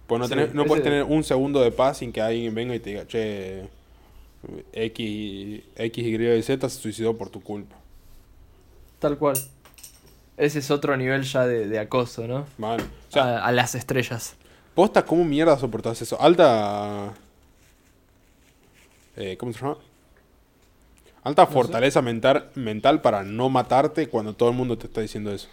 Pues 0.07 0.19
no, 0.19 0.27
Sí, 0.27 0.33
tenés- 0.33 0.53
no 0.53 0.65
puedes 0.65 0.81
ese- 0.83 0.89
tener 0.89 1.03
un 1.03 1.23
segundo 1.23 1.61
de 1.61 1.71
paz 1.71 1.97
sin 1.97 2.11
que 2.11 2.21
alguien 2.21 2.53
venga 2.55 2.73
y 2.75 2.79
te 2.79 2.89
diga, 2.91 3.05
che, 3.07 3.67
X, 4.73 5.63
X, 5.75 6.03
Y 6.05 6.27
y 6.27 6.41
Z 6.43 6.69
se 6.69 6.79
suicidó 6.79 7.17
por 7.17 7.29
tu 7.29 7.41
culpa. 7.41 7.75
Tal 8.99 9.17
cual. 9.17 9.37
Ese 10.37 10.59
es 10.59 10.71
otro 10.71 10.95
nivel 10.97 11.23
ya 11.23 11.45
de, 11.45 11.67
de 11.67 11.79
acoso, 11.79 12.27
¿no? 12.27 12.45
Mal. 12.57 12.81
O 12.81 13.11
sea, 13.11 13.39
a, 13.39 13.45
a 13.47 13.51
las 13.51 13.75
estrellas. 13.75 14.35
posta, 14.73 15.05
¿cómo 15.05 15.23
mierda 15.25 15.57
soportás 15.57 16.01
eso? 16.01 16.19
Alta. 16.21 17.13
eh, 19.15 19.37
¿Cómo 19.37 19.53
se 19.53 19.59
llama? 19.59 19.77
Alta 21.23 21.45
fortaleza 21.47 22.01
mental, 22.01 22.49
mental 22.55 23.01
para 23.01 23.23
no 23.23 23.49
matarte 23.49 24.07
cuando 24.09 24.35
todo 24.35 24.49
el 24.49 24.55
mundo 24.55 24.77
te 24.77 24.87
está 24.87 25.01
diciendo 25.01 25.31
eso. 25.31 25.47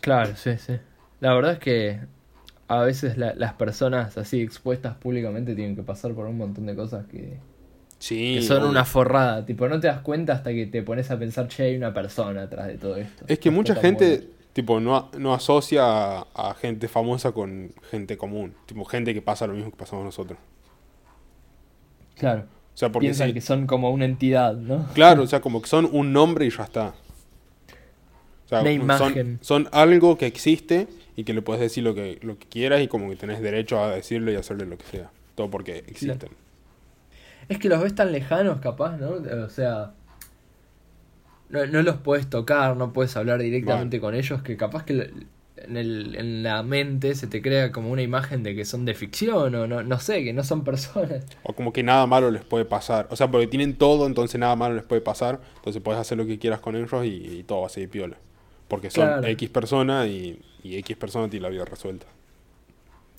Claro, 0.00 0.36
sí, 0.36 0.56
sí. 0.58 0.78
La 1.20 1.34
verdad 1.34 1.52
es 1.54 1.58
que 1.58 2.00
a 2.68 2.80
veces 2.82 3.16
la- 3.18 3.34
las 3.34 3.54
personas 3.54 4.16
así 4.18 4.40
expuestas 4.40 4.96
públicamente 4.96 5.54
tienen 5.54 5.76
que 5.76 5.82
pasar 5.82 6.14
por 6.14 6.26
un 6.26 6.38
montón 6.38 6.66
de 6.66 6.76
cosas 6.76 7.06
que, 7.06 7.38
Sí. 7.98 8.36
que 8.36 8.42
son 8.42 8.58
obvio. 8.58 8.70
una 8.70 8.84
forrada. 8.84 9.44
Tipo, 9.46 9.68
no 9.68 9.80
te 9.80 9.86
das 9.86 10.00
cuenta 10.00 10.34
hasta 10.34 10.50
que 10.52 10.66
te 10.66 10.82
pones 10.82 11.10
a 11.10 11.18
pensar, 11.18 11.48
che, 11.48 11.62
hay 11.64 11.76
una 11.76 11.92
persona 11.94 12.42
atrás 12.42 12.66
de 12.68 12.78
todo 12.78 12.96
esto. 12.96 13.24
Es 13.28 13.38
que 13.38 13.50
No 13.50 13.56
mucha 13.56 13.74
gente 13.74 14.16
bueno. 14.18 14.30
tipo, 14.52 14.80
no, 14.80 15.10
no 15.18 15.32
asocia 15.34 15.82
a, 15.84 16.26
a 16.34 16.54
gente 16.54 16.88
famosa 16.88 17.32
con 17.32 17.72
gente 17.90 18.16
común. 18.16 18.54
Tipo, 18.66 18.84
gente 18.84 19.14
que 19.14 19.22
pasa 19.22 19.46
lo 19.46 19.54
mismo 19.54 19.70
que 19.70 19.76
pasamos 19.76 20.04
nosotros. 20.04 20.38
Claro. 22.16 22.42
O 22.74 22.78
sea, 22.78 22.92
porque 22.92 23.06
Piensan 23.06 23.32
que 23.32 23.40
son 23.40 23.66
como 23.66 23.90
una 23.90 24.04
entidad, 24.04 24.54
¿no? 24.54 24.86
Claro, 24.92 25.22
o 25.22 25.26
sea, 25.26 25.40
como 25.40 25.62
que 25.62 25.68
son 25.68 25.88
un 25.90 26.12
nombre 26.12 26.44
y 26.46 26.50
ya 26.50 26.64
está. 26.64 26.88
O 28.44 28.48
sea, 28.48 28.60
Una 28.60 28.98
son- 28.98 29.08
imagen. 29.10 29.38
Son, 29.40 29.68
algo 29.72 30.18
que 30.18 30.26
existe 30.26 30.86
y 31.16 31.24
que 31.24 31.32
le 31.32 31.40
puedes 31.42 31.60
decir 31.62 31.82
lo 31.82 31.94
que, 31.94 32.18
lo 32.22 32.38
que 32.38 32.46
quieras 32.46 32.82
y 32.82 32.88
como 32.88 33.08
que 33.08 33.16
tenés 33.16 33.40
derecho 33.40 33.82
a 33.82 33.90
decirle 33.90 34.34
y 34.34 34.36
hacerle 34.36 34.66
lo 34.66 34.76
que 34.76 34.84
sea. 34.84 35.10
Todo 35.34 35.50
porque 35.50 35.78
existen. 35.86 36.28
Es 37.48 37.58
que 37.58 37.68
los 37.68 37.80
ves 37.82 37.94
tan 37.94 38.12
lejanos, 38.12 38.60
capaz, 38.60 38.96
¿no? 38.98 39.10
O 39.44 39.48
sea, 39.50 39.94
no, 41.48 41.66
no 41.66 41.82
los 41.82 41.96
puedes 41.98 42.28
tocar, 42.28 42.76
no 42.76 42.92
puedes 42.92 43.16
hablar 43.16 43.40
directamente 43.40 44.00
con 44.00 44.14
ellos, 44.14 44.42
que 44.42 44.56
capaz 44.56 44.84
que 44.84 45.12
en, 45.56 45.76
el, 45.76 46.14
en 46.16 46.42
la 46.42 46.62
mente 46.62 47.14
se 47.14 47.26
te 47.28 47.40
crea 47.42 47.72
como 47.72 47.90
una 47.90 48.02
imagen 48.02 48.42
de 48.42 48.54
que 48.54 48.64
son 48.64 48.84
de 48.84 48.94
ficción 48.94 49.54
o 49.54 49.66
no, 49.66 49.82
no 49.82 50.00
sé, 50.00 50.24
que 50.24 50.32
no 50.32 50.42
son 50.44 50.64
personas. 50.64 51.24
O 51.42 51.54
como 51.54 51.72
que 51.72 51.82
nada 51.82 52.06
malo 52.06 52.30
les 52.30 52.44
puede 52.44 52.64
pasar. 52.64 53.06
O 53.10 53.16
sea, 53.16 53.30
porque 53.30 53.46
tienen 53.46 53.76
todo, 53.78 54.06
entonces 54.06 54.38
nada 54.40 54.56
malo 54.56 54.74
les 54.74 54.84
puede 54.84 55.00
pasar. 55.00 55.40
Entonces 55.56 55.80
puedes 55.82 56.00
hacer 56.00 56.18
lo 56.18 56.26
que 56.26 56.38
quieras 56.38 56.60
con 56.60 56.76
ellos 56.76 56.90
y, 57.04 57.38
y 57.40 57.44
todo 57.44 57.60
va 57.62 57.66
a 57.68 57.70
seguir 57.70 57.90
piola. 57.90 58.18
Porque 58.68 58.90
son 58.90 59.14
Claro. 59.14 59.24
X 59.24 59.48
persona 59.50 60.06
y, 60.06 60.42
y 60.62 60.76
X 60.78 60.96
persona 60.96 61.28
tiene 61.30 61.44
la 61.44 61.50
vida 61.50 61.64
resuelta. 61.64 62.06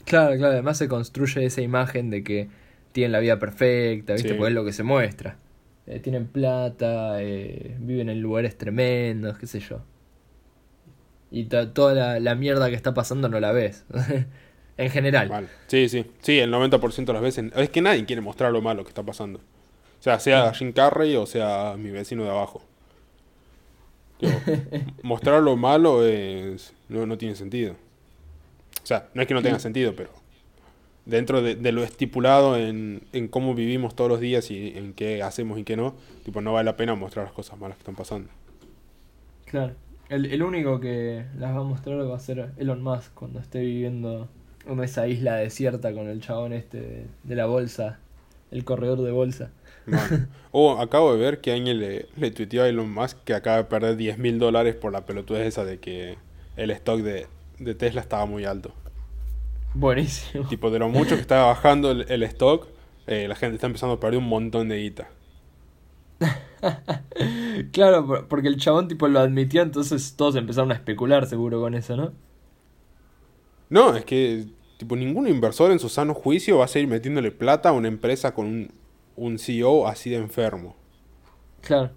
Claro, 0.05 0.35
claro, 0.37 0.53
además 0.53 0.77
se 0.77 0.87
construye 0.87 1.45
esa 1.45 1.61
imagen 1.61 2.09
de 2.09 2.23
que 2.23 2.49
tienen 2.91 3.11
la 3.11 3.19
vida 3.19 3.39
perfecta, 3.39 4.13
¿viste? 4.13 4.29
Sí. 4.29 4.35
Porque 4.35 4.49
es 4.49 4.55
lo 4.55 4.65
que 4.65 4.73
se 4.73 4.83
muestra. 4.83 5.37
Eh, 5.85 5.99
tienen 5.99 6.27
plata, 6.27 7.21
eh, 7.21 7.75
viven 7.79 8.09
en 8.09 8.21
lugares 8.21 8.57
tremendos, 8.57 9.37
qué 9.37 9.47
sé 9.47 9.59
yo. 9.59 9.81
Y 11.31 11.45
to- 11.45 11.69
toda 11.69 11.93
la, 11.93 12.19
la 12.19 12.35
mierda 12.35 12.69
que 12.69 12.75
está 12.75 12.93
pasando 12.93 13.29
no 13.29 13.39
la 13.39 13.51
ves. 13.51 13.85
en 14.77 14.89
general. 14.89 15.29
Vale. 15.29 15.47
Sí, 15.67 15.89
sí. 15.89 16.05
Sí, 16.21 16.39
el 16.39 16.51
90% 16.53 17.05
de 17.05 17.13
las 17.13 17.21
veces. 17.21 17.51
Es 17.55 17.69
que 17.69 17.81
nadie 17.81 18.05
quiere 18.05 18.21
mostrar 18.21 18.51
lo 18.51 18.61
malo 18.61 18.83
que 18.83 18.89
está 18.89 19.03
pasando. 19.03 19.39
O 19.39 20.03
sea, 20.03 20.19
sea 20.19 20.53
Jim 20.53 20.71
Carrey 20.73 21.15
o 21.15 21.25
sea 21.25 21.75
mi 21.77 21.89
vecino 21.89 22.23
de 22.23 22.29
abajo. 22.29 22.61
Digo, 24.19 24.33
mostrar 25.03 25.41
lo 25.41 25.55
malo 25.57 26.05
es, 26.05 26.73
no, 26.89 27.05
no 27.05 27.17
tiene 27.17 27.35
sentido. 27.35 27.73
O 28.83 28.85
sea, 28.85 29.09
no 29.13 29.21
es 29.21 29.27
que 29.27 29.33
no 29.33 29.41
tenga 29.41 29.59
sentido, 29.59 29.93
pero 29.95 30.09
dentro 31.07 31.41
de, 31.41 31.55
de 31.55 31.71
lo 31.71 31.83
estipulado 31.83 32.57
en, 32.57 33.01
en 33.13 33.27
cómo 33.27 33.55
vivimos 33.55 33.95
todos 33.95 34.09
los 34.09 34.19
días 34.19 34.51
y 34.51 34.77
en 34.77 34.93
qué 34.93 35.23
hacemos 35.23 35.57
y 35.57 35.63
qué 35.63 35.77
no, 35.77 35.95
tipo, 36.23 36.41
no 36.41 36.53
vale 36.53 36.65
la 36.65 36.77
pena 36.77 36.95
mostrar 36.95 37.25
las 37.25 37.33
cosas 37.33 37.57
malas 37.57 37.77
que 37.77 37.81
están 37.81 37.95
pasando. 37.95 38.29
Claro. 39.45 39.73
El, 40.09 40.25
el 40.25 40.43
único 40.43 40.79
que 40.79 41.25
las 41.37 41.55
va 41.55 41.61
a 41.61 41.63
mostrar 41.63 41.97
va 41.99 42.15
a 42.15 42.19
ser 42.19 42.51
Elon 42.57 42.81
Musk 42.81 43.13
cuando 43.13 43.39
esté 43.39 43.59
viviendo 43.59 44.29
en 44.65 44.83
esa 44.83 45.07
isla 45.07 45.35
desierta 45.35 45.93
con 45.93 46.07
el 46.07 46.21
chabón 46.21 46.53
este 46.53 46.79
de, 46.79 47.05
de 47.23 47.35
la 47.35 47.45
bolsa, 47.45 47.99
el 48.51 48.63
corredor 48.63 49.01
de 49.01 49.11
bolsa. 49.11 49.51
Bueno. 49.85 50.27
Oh, 50.51 50.79
acabo 50.79 51.13
de 51.13 51.19
ver 51.19 51.39
que 51.39 51.51
alguien 51.51 51.79
le, 51.79 52.07
le 52.15 52.31
tuiteó 52.31 52.63
a 52.63 52.69
Elon 52.69 52.91
Musk 52.91 53.17
que 53.25 53.35
acaba 53.35 53.57
de 53.57 53.63
perder 53.65 53.95
10 53.95 54.17
mil 54.17 54.39
dólares 54.39 54.75
por 54.75 54.91
la 54.91 55.05
pelotudez 55.05 55.45
esa 55.45 55.65
de 55.65 55.79
que 55.79 56.17
el 56.55 56.71
stock 56.71 57.01
de, 57.01 57.27
de 57.59 57.75
Tesla 57.75 58.01
estaba 58.01 58.25
muy 58.25 58.45
alto. 58.45 58.73
Buenísimo. 59.73 60.47
Tipo, 60.49 60.71
de 60.71 60.79
lo 60.79 60.89
mucho 60.89 61.15
que 61.15 61.21
estaba 61.21 61.47
bajando 61.47 61.91
el, 61.91 62.05
el 62.09 62.23
stock, 62.23 62.67
eh, 63.07 63.27
la 63.27 63.35
gente 63.35 63.55
está 63.55 63.67
empezando 63.67 63.95
a 63.95 63.99
perder 63.99 64.19
un 64.19 64.27
montón 64.27 64.69
de 64.69 64.77
guita. 64.77 65.09
Claro, 67.71 68.05
por- 68.05 68.27
porque 68.27 68.47
el 68.47 68.57
chabón 68.57 68.87
tipo 68.87 69.07
lo 69.07 69.19
admitió, 69.19 69.61
entonces 69.61 70.15
todos 70.15 70.35
empezaron 70.35 70.71
a 70.71 70.75
especular 70.75 71.25
seguro 71.27 71.59
con 71.61 71.73
eso, 71.73 71.95
¿no? 71.95 72.13
No, 73.69 73.95
es 73.95 74.05
que 74.05 74.45
tipo 74.77 74.95
ningún 74.95 75.27
inversor 75.27 75.71
en 75.71 75.79
su 75.79 75.89
sano 75.89 76.13
juicio 76.13 76.57
va 76.59 76.65
a 76.65 76.67
seguir 76.67 76.87
metiéndole 76.87 77.31
plata 77.31 77.69
a 77.69 77.73
una 77.73 77.87
empresa 77.87 78.33
con 78.33 78.45
un, 78.45 78.71
un 79.15 79.39
CEO 79.39 79.87
así 79.87 80.09
de 80.09 80.17
enfermo. 80.17 80.75
Claro. 81.61 81.91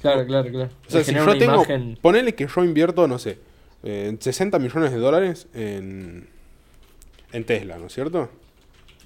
Claro, 0.00 0.26
claro, 0.26 0.50
claro. 0.50 0.70
O 0.86 0.90
sea, 0.90 1.00
Le 1.00 1.04
si 1.04 1.14
yo 1.14 1.38
tengo, 1.38 1.62
imagen- 1.64 1.98
ponele 2.00 2.34
que 2.34 2.46
yo 2.46 2.64
invierto, 2.64 3.06
no 3.08 3.18
sé, 3.18 3.38
eh, 3.84 4.16
60 4.18 4.58
millones 4.58 4.90
de 4.90 4.98
dólares 4.98 5.46
en, 5.54 6.26
en 7.32 7.44
Tesla, 7.44 7.78
¿no 7.78 7.86
es 7.86 7.92
cierto? 7.94 8.28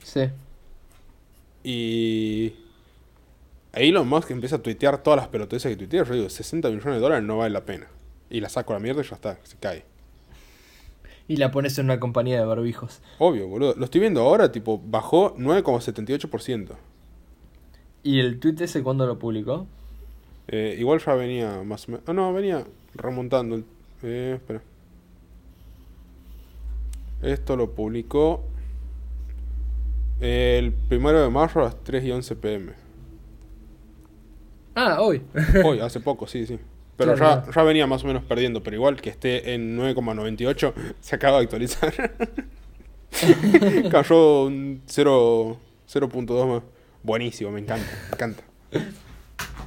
Sí. 0.02 0.22
Y 1.64 2.54
ahí 3.72 3.88
Elon 3.88 4.08
Musk 4.08 4.30
empieza 4.30 4.56
a 4.56 4.62
tuitear 4.62 5.02
todas 5.02 5.18
las 5.18 5.28
pelotudeces 5.28 5.70
que 5.70 5.76
tuitea. 5.76 6.04
Yo 6.04 6.14
digo, 6.14 6.30
60 6.30 6.68
millones 6.68 6.94
de 6.94 7.00
dólares 7.00 7.24
no 7.24 7.38
vale 7.38 7.50
la 7.50 7.64
pena. 7.64 7.88
Y 8.30 8.40
la 8.40 8.48
saco 8.48 8.72
a 8.72 8.76
la 8.76 8.80
mierda 8.80 9.02
y 9.02 9.04
ya 9.04 9.14
está, 9.16 9.38
se 9.42 9.56
cae. 9.56 9.84
Y 11.26 11.36
la 11.36 11.50
pones 11.50 11.78
en 11.78 11.86
una 11.86 12.00
compañía 12.00 12.38
de 12.38 12.44
barbijos. 12.46 13.00
Obvio, 13.18 13.48
boludo. 13.48 13.74
Lo 13.76 13.84
estoy 13.84 14.00
viendo 14.00 14.22
ahora, 14.22 14.50
tipo, 14.50 14.80
bajó 14.82 15.34
9,78%. 15.36 16.68
¿Y 18.02 18.20
el 18.20 18.38
tweet 18.40 18.54
ese 18.60 18.82
cuándo 18.82 19.06
lo 19.06 19.18
publicó? 19.18 19.66
Eh, 20.46 20.76
igual 20.78 21.00
ya 21.04 21.14
venía 21.14 21.62
más 21.64 21.86
o 21.88 21.92
menos... 21.92 22.04
Ah, 22.08 22.12
no, 22.14 22.32
venía 22.32 22.64
remontando. 22.94 23.56
el- 23.56 23.64
Eh, 24.02 24.34
espera. 24.36 24.62
Esto 27.22 27.56
lo 27.56 27.72
publicó 27.74 28.44
el 30.20 30.72
primero 30.72 31.22
de 31.22 31.30
marzo 31.30 31.60
a 31.60 31.64
las 31.64 31.84
3 31.84 32.04
y 32.04 32.10
11 32.12 32.36
pm. 32.36 32.72
Ah, 34.74 34.98
hoy. 35.00 35.22
Hoy, 35.64 35.80
hace 35.82 36.00
poco, 36.00 36.26
sí, 36.26 36.46
sí. 36.46 36.58
Pero 36.96 37.14
Claro, 37.14 37.44
ya, 37.46 37.52
ya 37.52 37.62
venía 37.62 37.86
más 37.86 38.04
o 38.04 38.06
menos 38.06 38.24
perdiendo, 38.24 38.62
pero 38.62 38.76
igual 38.76 39.00
que 39.00 39.10
esté 39.10 39.54
en 39.54 39.78
9,98, 39.78 40.72
se 41.00 41.16
acaba 41.16 41.38
de 41.38 41.44
actualizar. 41.44 41.92
Cayó 43.90 44.44
un 44.44 44.82
0 44.86 45.56
0.2 45.88 46.46
más. 46.46 46.62
Buenísimo, 47.02 47.50
me 47.50 47.60
encanta, 47.60 47.86
me 48.10 48.14
encanta. 48.14 48.42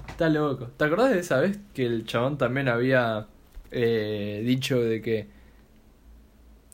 Está 0.07 0.29
loco. 0.29 0.67
¿Te 0.77 0.85
acordás 0.85 1.11
de 1.11 1.19
esa 1.19 1.39
vez 1.39 1.59
que 1.73 1.85
el 1.85 2.05
chabón 2.05 2.37
también 2.37 2.67
había 2.67 3.27
eh, 3.71 4.41
dicho 4.45 4.79
de 4.81 5.01
que... 5.01 5.27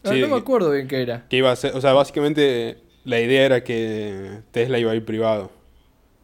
Ah, 0.03 0.09
Sí, 0.13 0.21
no 0.21 0.27
me 0.29 0.35
acuerdo 0.37 0.71
bien 0.71 0.87
qué 0.87 1.01
era. 1.01 1.27
Que 1.29 1.37
iba 1.37 1.51
a 1.51 1.55
ser, 1.55 1.75
o 1.75 1.81
sea, 1.81 1.93
básicamente 1.93 2.77
la 3.03 3.19
idea 3.19 3.45
era 3.45 3.63
que 3.63 4.39
Tesla 4.51 4.79
iba 4.79 4.91
a 4.91 4.95
ir 4.95 5.03
privado. 5.05 5.51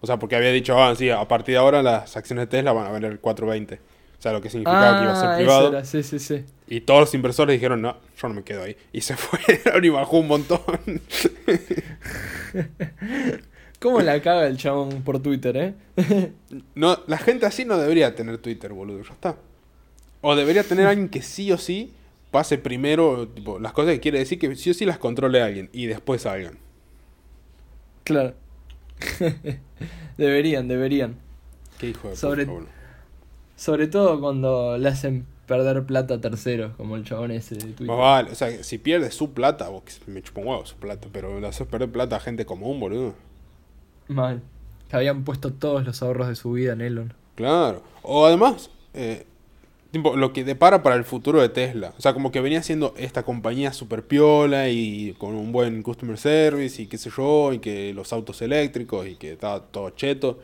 O 0.02 0.08
sea, 0.08 0.18
porque 0.20 0.36
había 0.36 0.52
dicho, 0.52 0.78
ah, 0.82 0.96
sí, 0.96 1.10
a 1.10 1.28
partir 1.28 1.54
de 1.54 1.60
ahora 1.60 1.82
las 1.82 2.16
acciones 2.18 2.44
de 2.44 2.48
Tesla 2.48 2.72
van 2.74 2.88
a 2.88 2.92
valer 2.92 3.22
4.20. 3.22 3.76
O 3.78 4.22
sea, 4.24 4.32
lo 4.34 4.42
que 4.42 4.50
significaba 4.50 4.98
que 5.00 5.04
iba 5.04 5.14
a 5.14 5.20
ser 5.20 5.30
Ah, 5.30 5.36
privado. 5.38 5.68
eso 5.68 5.78
era, 5.78 5.86
sí, 5.86 6.04
sí, 6.04 6.20
sí. 6.20 6.46
Y 6.68 6.82
todos 6.82 7.02
los 7.02 7.14
inversores 7.14 7.54
dijeron, 7.54 7.82
no, 7.82 7.98
yo 8.18 8.28
no 8.30 8.34
me 8.36 8.44
quedo 8.44 8.64
ahí. 8.64 8.76
Y 8.94 9.02
se 9.02 9.16
fueron 9.18 9.84
y 9.84 9.90
bajó 9.90 10.20
un 10.20 10.28
montón. 10.28 10.60
¿Cómo 13.80 14.00
la 14.02 14.22
caga 14.22 14.48
el 14.48 14.58
chabón 14.58 15.02
por 15.04 15.20
Twitter, 15.22 15.58
eh? 15.58 15.74
No, 16.76 17.00
la 17.08 17.18
gente 17.18 17.46
así 17.46 17.66
no 17.66 17.78
debería 17.78 18.16
tener 18.16 18.38
Twitter, 18.38 18.72
boludo, 18.72 19.04
ya 19.04 19.12
está. 19.14 19.36
O 20.26 20.36
debería 20.36 20.64
tener 20.64 20.88
alguien 20.88 21.10
que 21.10 21.22
sí 21.22 21.52
o 21.52 21.58
sí 21.58 21.94
pase 22.32 22.58
primero, 22.58 23.28
tipo, 23.28 23.60
las 23.60 23.74
cosas 23.74 23.94
que 23.94 24.00
quiere 24.00 24.20
decir 24.20 24.40
que 24.40 24.56
sí 24.56 24.72
o 24.72 24.74
sí 24.74 24.86
las 24.86 24.98
controle 24.98 25.42
alguien 25.42 25.70
y 25.74 25.86
después 25.86 26.22
salgan. 26.24 26.58
Claro. 28.06 28.34
deberían, 30.18 30.68
deberían. 30.68 31.16
Qué 31.78 31.90
hijo 31.90 32.10
de 32.10 32.16
Sobre- 32.16 32.46
puta. 32.46 32.72
Sobre 33.56 33.88
todo 33.88 34.20
cuando 34.20 34.78
le 34.78 34.90
hacen 34.90 35.26
perder 35.46 35.84
plata 35.86 36.16
a 36.16 36.22
terceros, 36.22 36.74
como 36.76 36.96
el 36.96 37.04
chabón 37.04 37.32
ese 37.32 37.56
de 37.56 37.62
Twitter. 37.74 37.88
Vale, 37.88 38.32
o 38.32 38.36
sea, 38.36 38.64
si 38.64 38.78
pierde 38.78 39.12
su 39.12 39.34
plata, 39.34 39.70
vos, 39.70 39.84
me 40.08 40.22
chupa 40.22 40.42
un 40.42 40.48
huevo 40.48 40.66
su 40.66 40.76
plata, 40.78 41.08
pero 41.12 41.40
le 41.40 41.48
haces 41.48 41.68
perder 41.68 41.92
plata 41.92 42.16
a 42.16 42.20
gente 42.20 42.46
común, 42.46 42.80
boludo. 42.80 43.14
Mal. 44.08 44.42
Que 44.90 44.96
habían 44.96 45.24
puesto 45.24 45.52
todos 45.54 45.86
los 45.86 46.02
ahorros 46.02 46.30
de 46.30 46.36
su 46.36 46.54
vida 46.54 46.74
en 46.74 46.82
Elon. 46.82 47.14
Claro. 47.36 47.84
O 48.02 48.26
además, 48.26 48.70
eh, 48.94 49.26
tipo, 49.94 50.18
lo 50.18 50.34
que 50.34 50.44
depara 50.44 50.82
para 50.82 50.96
el 50.96 51.04
futuro 51.04 51.40
de 51.40 51.50
Tesla. 51.50 51.94
O 51.96 52.02
sea, 52.02 52.16
como 52.16 52.32
que 52.32 52.42
venía 52.42 52.64
siendo 52.64 52.96
esta 52.98 53.22
compañía 53.22 53.72
super 53.74 54.04
piola 54.04 54.68
y 54.70 55.14
con 55.20 55.36
un 55.36 55.52
buen 55.52 55.84
customer 55.84 56.18
service 56.18 56.82
y 56.82 56.88
qué 56.88 56.98
sé 56.98 57.12
yo, 57.16 57.54
y 57.54 57.60
que 57.60 57.94
los 57.94 58.12
autos 58.12 58.42
eléctricos 58.42 59.08
y 59.08 59.16
que 59.16 59.34
estaba 59.34 59.62
todo 59.62 59.92
cheto. 59.92 60.40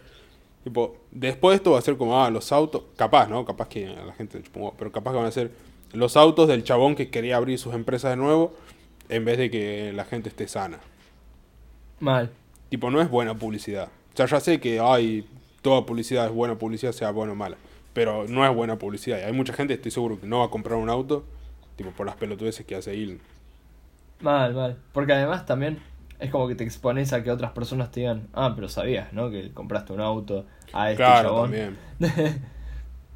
Tipo, 0.63 0.97
después 1.09 1.55
esto 1.55 1.71
va 1.71 1.79
a 1.79 1.81
ser 1.81 1.97
como, 1.97 2.23
ah, 2.23 2.29
los 2.29 2.51
autos, 2.51 2.83
capaz, 2.95 3.27
¿no? 3.27 3.43
Capaz 3.43 3.69
que 3.69 3.87
a 3.87 4.05
la 4.05 4.13
gente, 4.13 4.39
pero 4.77 4.91
capaz 4.91 5.13
que 5.13 5.17
van 5.17 5.25
a 5.25 5.31
ser 5.31 5.51
los 5.93 6.15
autos 6.15 6.47
del 6.47 6.63
chabón 6.63 6.95
que 6.95 7.09
quería 7.09 7.37
abrir 7.37 7.57
sus 7.57 7.73
empresas 7.73 8.11
de 8.11 8.17
nuevo 8.17 8.53
en 9.09 9.25
vez 9.25 9.39
de 9.39 9.49
que 9.49 9.91
la 9.93 10.05
gente 10.05 10.29
esté 10.29 10.47
sana. 10.47 10.79
Mal. 11.99 12.29
Tipo, 12.69 12.91
no 12.91 13.01
es 13.01 13.09
buena 13.09 13.33
publicidad. 13.33 13.89
O 14.13 14.15
sea, 14.15 14.27
ya 14.27 14.39
sé 14.39 14.59
que 14.59 14.79
hay 14.79 15.25
toda 15.63 15.87
publicidad 15.87 16.27
es 16.27 16.31
buena 16.31 16.55
publicidad, 16.55 16.91
sea 16.91 17.09
buena 17.09 17.33
o 17.33 17.35
mala. 17.35 17.57
Pero 17.99 18.25
no 18.29 18.45
es 18.47 18.55
buena 18.55 18.79
publicidad. 18.79 19.19
Y 19.19 19.23
hay 19.23 19.33
mucha 19.33 19.51
gente, 19.51 19.73
estoy 19.73 19.91
seguro, 19.91 20.21
que 20.21 20.25
no 20.25 20.39
va 20.39 20.45
a 20.45 20.49
comprar 20.49 20.79
un 20.79 20.89
auto, 20.89 21.25
tipo, 21.75 21.91
por 21.91 22.05
las 22.05 22.15
pelotudeces 22.15 22.65
que 22.65 22.75
hace 22.75 22.93
Elon. 22.93 23.19
Mal, 24.21 24.53
mal. 24.53 24.77
Porque 24.93 25.11
además 25.11 25.45
también 25.45 25.79
es 26.17 26.31
como 26.31 26.47
que 26.47 26.55
te 26.55 26.63
expones 26.63 27.11
a 27.11 27.23
que 27.23 27.29
otras 27.29 27.51
personas 27.51 27.91
te 27.91 27.99
digan, 27.99 28.29
ah, 28.31 28.53
pero 28.55 28.69
sabías, 28.69 29.11
¿no? 29.11 29.29
Que 29.29 29.51
compraste 29.51 29.91
un 29.91 29.99
auto 29.99 30.45
a 30.71 30.91
este 30.91 31.03
Claro, 31.03 31.27
chabón. 31.29 31.51
también. 31.51 31.77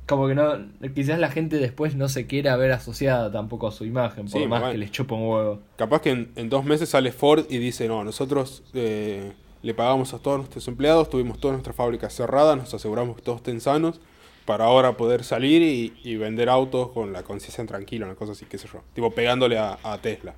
Como 0.06 0.28
que 0.28 0.36
no, 0.36 0.52
quizás 0.94 1.18
la 1.18 1.32
gente 1.32 1.56
después 1.60 1.96
no 1.96 2.10
se 2.10 2.28
quiera 2.28 2.58
ver 2.58 2.74
asociada 2.74 3.32
tampoco 3.32 3.70
a 3.70 3.72
su 3.72 3.86
imagen, 3.86 4.26
por 4.26 4.42
Sí, 4.42 4.48
más 4.48 4.70
que 4.74 4.78
les 4.78 4.92
chupa 4.92 5.16
un 5.16 5.30
huevo. 5.30 5.60
Capaz 5.78 6.02
que 6.02 6.10
en, 6.12 6.32
en 6.36 6.50
dos 6.50 6.66
meses 6.66 6.90
sale 6.90 7.14
Ford 7.14 7.46
y 7.50 7.58
dice, 7.58 7.88
no, 7.88 8.04
nosotros 8.04 8.64
eh, 8.74 9.32
le 9.62 9.74
pagamos 9.74 10.14
a 10.14 10.20
todos 10.20 10.40
nuestros 10.40 10.68
empleados, 10.68 11.10
tuvimos 11.10 11.40
todas 11.40 11.54
nuestras 11.54 11.74
fábricas 11.78 12.14
cerradas, 12.14 12.58
nos 12.58 12.74
aseguramos 12.74 13.16
que 13.16 13.22
todos 13.22 13.38
estén 13.38 13.62
sanos, 13.62 14.02
para 14.46 14.66
ahora 14.66 14.98
poder 14.98 15.24
salir 15.24 15.62
y, 15.62 15.94
y 16.04 16.18
vender 16.18 16.50
autos 16.50 16.90
con 16.90 17.14
la 17.14 17.24
conciencia 17.24 17.66
tranquila, 17.66 18.06
una 18.06 18.16
cosa 18.16 18.34
así, 18.34 18.46
qué 18.46 18.58
sé 18.58 18.68
yo. 18.72 18.82
Tipo 18.94 19.12
pegándole 19.12 19.58
a, 19.58 19.78
a 19.84 19.98
Tesla. 20.00 20.36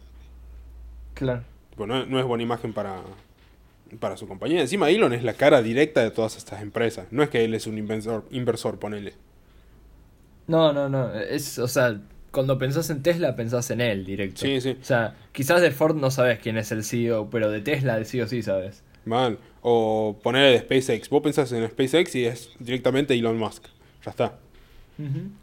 Claro. 1.14 1.43
Tipo, 1.72 1.88
no, 1.88 2.06
no 2.06 2.20
es 2.20 2.26
buena 2.26 2.43
imagen 2.43 2.74
para, 2.74 3.01
para 3.99 4.18
su 4.18 4.28
compañía. 4.28 4.62
Encima 4.62 4.89
Elon 4.89 5.14
es 5.14 5.24
la 5.24 5.34
cara 5.34 5.62
directa 5.62 6.01
de 6.01 6.12
todas 6.12 6.38
estas 6.38 6.62
empresas. 6.62 7.08
No 7.12 7.24
es 7.24 7.30
que 7.30 7.43
él 7.43 7.53
es 7.53 7.68
un 7.68 7.78
inversor, 7.78 8.26
inversor 8.32 8.80
ponele. 8.80 9.14
No, 10.47 10.72
no, 10.74 10.89
no. 10.89 11.14
Es, 11.14 11.58
o 11.58 11.68
sea, 11.68 11.99
cuando 12.32 12.58
pensás 12.60 12.89
en 12.89 13.01
Tesla, 13.01 13.36
pensás 13.36 13.72
en 13.72 13.82
él 13.82 14.06
directo. 14.06 14.41
Sí, 14.41 14.62
sí. 14.62 14.78
O 14.80 14.84
sea, 14.84 15.16
quizás 15.32 15.62
de 15.62 15.72
Ford 15.72 15.95
no 15.95 16.12
sabes 16.12 16.39
quién 16.39 16.58
es 16.58 16.72
el 16.72 16.84
CEO, 16.84 17.30
pero 17.30 17.49
de 17.49 17.62
Tesla 17.62 17.97
de 17.97 18.06
sí 18.06 18.22
o 18.22 18.28
sí 18.28 18.43
sabes. 18.43 18.84
Mal. 19.06 19.39
O 19.62 20.20
ponerle 20.22 20.51
de 20.51 20.60
SpaceX. 20.60 21.10
Vos 21.10 21.22
pensás 21.24 21.51
en 21.51 21.68
SpaceX 21.68 22.16
y 22.16 22.26
es 22.26 22.51
directamente 22.60 23.16
Elon 23.16 23.38
Musk. 23.38 23.66
Ya 24.06 24.12
está. 24.12 24.36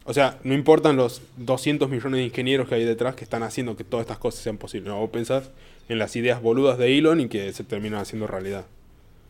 O 0.07 0.15
sea, 0.15 0.39
no 0.45 0.55
importan 0.55 0.97
los 0.97 1.21
200 1.37 1.91
millones 1.91 2.19
de 2.21 2.25
ingenieros 2.25 2.69
que 2.69 2.75
hay 2.77 2.85
detrás 2.85 3.15
que 3.15 3.25
están 3.25 3.43
haciendo 3.43 3.77
que 3.77 3.85
todas 3.85 4.05
estas 4.05 4.17
cosas 4.17 4.41
sean 4.43 4.57
posibles. 4.57 4.89
No, 4.89 4.99
vos 4.99 5.11
pensás 5.11 5.51
en 5.91 5.99
las 5.99 6.17
ideas 6.17 6.41
boludas 6.41 6.79
de 6.79 6.97
Elon 6.97 7.21
y 7.21 7.29
que 7.29 7.53
se 7.53 7.63
terminan 7.63 8.01
haciendo 8.01 8.27
realidad. 8.27 8.65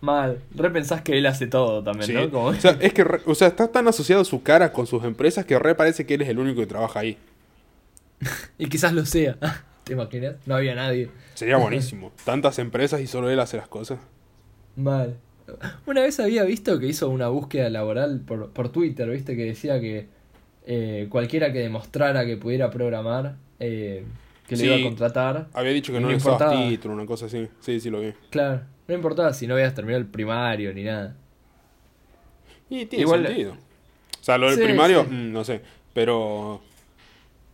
Mal. 0.00 0.38
Repensás 0.54 1.02
que 1.02 1.18
él 1.18 1.26
hace 1.26 1.46
todo 1.48 1.82
también, 1.82 2.06
Sí. 2.06 2.12
¿no? 2.14 2.30
Como- 2.30 2.46
O 2.46 2.54
sea, 2.54 2.76
es 2.80 2.92
que 2.92 3.02
re- 3.04 3.20
o 3.26 3.34
sea, 3.34 3.48
está 3.48 3.66
tan 3.68 3.88
asociado 3.88 4.24
su 4.24 4.42
cara 4.44 4.72
con 4.72 4.86
sus 4.86 5.02
empresas 5.04 5.44
que 5.44 5.58
re 5.58 5.74
parece 5.74 6.06
que 6.06 6.14
él 6.14 6.22
es 6.22 6.28
el 6.28 6.38
único 6.38 6.60
que 6.60 6.66
trabaja 6.66 7.00
ahí. 7.00 7.16
Y 8.58 8.66
quizás 8.68 8.92
lo 8.92 9.04
sea. 9.06 9.36
¿Te 9.84 9.94
imaginas? 9.94 10.36
No 10.46 10.54
había 10.54 10.74
nadie. 10.76 11.10
Sería 11.34 11.56
buenísimo. 11.58 12.12
Tantas 12.24 12.58
empresas 12.60 13.00
y 13.00 13.08
solo 13.08 13.28
él 13.30 13.40
hace 13.40 13.56
las 13.56 13.66
cosas. 13.68 13.98
Mal. 14.76 15.16
Una 15.86 16.02
vez 16.02 16.18
había 16.20 16.44
visto 16.44 16.78
que 16.78 16.86
hizo 16.86 17.08
una 17.08 17.28
búsqueda 17.28 17.68
laboral 17.70 18.20
por, 18.20 18.50
por 18.50 18.70
Twitter, 18.70 19.08
¿viste? 19.10 19.36
Que 19.36 19.44
decía 19.44 19.80
que 19.80 20.06
eh, 20.66 21.06
cualquiera 21.10 21.52
que 21.52 21.58
demostrara 21.60 22.24
que 22.24 22.36
pudiera 22.36 22.70
programar, 22.70 23.36
eh, 23.58 24.04
que 24.46 24.56
Sí. 24.56 24.66
le 24.66 24.76
iba 24.78 24.80
a 24.86 24.88
contratar. 24.90 25.48
Había 25.54 25.72
dicho 25.72 25.92
que 25.92 26.00
no 26.00 26.06
no 26.08 26.12
necesitabas 26.14 26.68
título, 26.68 26.94
una 26.94 27.06
cosa 27.06 27.26
así. 27.26 27.48
Sí, 27.60 27.80
sí 27.80 27.90
lo 27.90 28.00
vi. 28.00 28.12
Claro, 28.30 28.60
no 28.88 28.94
importaba 28.94 29.32
si 29.32 29.46
no 29.46 29.54
habías 29.54 29.74
terminado 29.74 30.00
el 30.00 30.06
primario 30.08 30.72
ni 30.74 30.84
nada. 30.84 31.14
Y 32.70 32.86
tiene 32.86 33.02
Igual- 33.04 33.26
sentido. 33.26 33.52
O 33.52 34.24
sea, 34.24 34.38
lo 34.38 34.46
del 34.50 34.58
Sí, 34.58 34.64
primario, 34.64 35.02
sí. 35.04 35.10
mm, 35.10 35.32
no 35.32 35.44
sé. 35.44 35.60
Pero. 35.94 36.60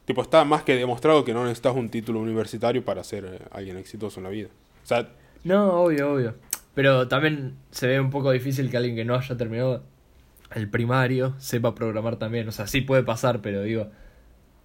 Tipo, 0.05 0.22
está 0.22 0.44
más 0.44 0.62
que 0.62 0.74
demostrado 0.74 1.24
que 1.24 1.34
no 1.34 1.42
necesitas 1.44 1.74
un 1.76 1.90
título 1.90 2.20
universitario 2.20 2.82
para 2.84 3.05
ser 3.05 3.24
eh, 3.26 3.38
alguien 3.51 3.76
exitoso 3.76 4.20
en 4.20 4.24
la 4.24 4.30
vida. 4.30 4.49
O 4.82 4.86
sea, 4.86 5.09
No, 5.44 5.82
obvio, 5.82 6.12
obvio. 6.14 6.34
Pero 6.75 7.09
también 7.09 7.57
se 7.71 7.87
ve 7.89 8.01
un 8.01 8.11
poco 8.11 8.31
difícil 8.31 8.71
que 8.71 8.77
alguien 8.77 8.95
que 8.97 9.05
no 9.05 9.14
haya 9.14 9.37
terminado 9.37 9.83
el 10.55 10.69
primario 10.71 11.35
sepa 11.39 11.75
programar 11.75 12.16
también. 12.16 12.49
O 12.49 12.53
sea, 12.53 12.66
sí 12.66 12.81
puede 12.81 13.03
pasar, 13.03 13.41
pero 13.41 13.62
digo, 13.62 13.89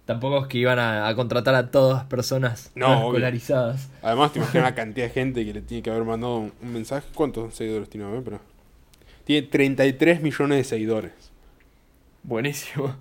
tampoco 0.04 0.42
es 0.42 0.46
que 0.46 0.58
iban 0.58 0.78
a, 0.78 1.08
a 1.08 1.14
contratar 1.14 1.54
a 1.56 1.70
todas 1.70 2.04
personas 2.04 2.70
No, 2.74 2.94
escolarizadas. 3.08 3.90
además 4.02 4.32
te 4.32 4.38
imaginas 4.38 4.64
la 4.64 4.74
cantidad 4.76 5.06
de 5.06 5.12
gente 5.12 5.44
que 5.44 5.52
le 5.54 5.60
tiene 5.62 5.82
que 5.82 5.90
haber 5.90 6.04
mandado 6.04 6.38
un, 6.38 6.52
un 6.62 6.72
mensaje. 6.72 7.06
¿Cuántos 7.14 7.54
seguidores 7.54 7.88
tiene? 7.90 8.06
A 8.06 8.10
ver, 8.10 8.22
pero. 8.22 8.40
Tiene 9.24 9.46
33 9.48 10.22
millones 10.22 10.58
de 10.58 10.64
seguidores. 10.64 11.12
Buenísimo. 12.22 12.94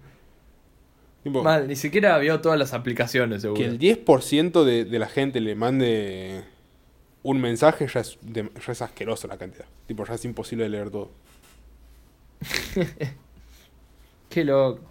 Tipo, 1.24 1.42
Mal, 1.44 1.68
ni 1.68 1.76
siquiera 1.78 2.18
vio 2.18 2.42
todas 2.42 2.60
las 2.60 2.74
aplicaciones, 2.74 3.42
seguro. 3.44 3.58
que 3.60 3.66
el 3.66 3.80
10% 3.80 4.64
de, 4.66 4.84
de 4.84 5.00
la 5.00 5.08
gente 5.08 5.40
le 5.40 5.56
mande 5.56 6.44
un 7.24 7.40
mensaje 7.42 7.88
ya 7.88 8.02
es, 8.02 8.18
de- 8.22 8.52
ya 8.66 8.72
es 8.72 8.82
asqueroso 8.82 9.28
la 9.28 9.38
cantidad. 9.38 9.66
Tipo, 9.88 10.06
ya 10.06 10.14
es 10.16 10.26
imposible 10.26 10.66
de 10.66 10.70
leer 10.70 10.90
todo. 10.90 11.12
Qué 14.30 14.44
loco. 14.44 14.82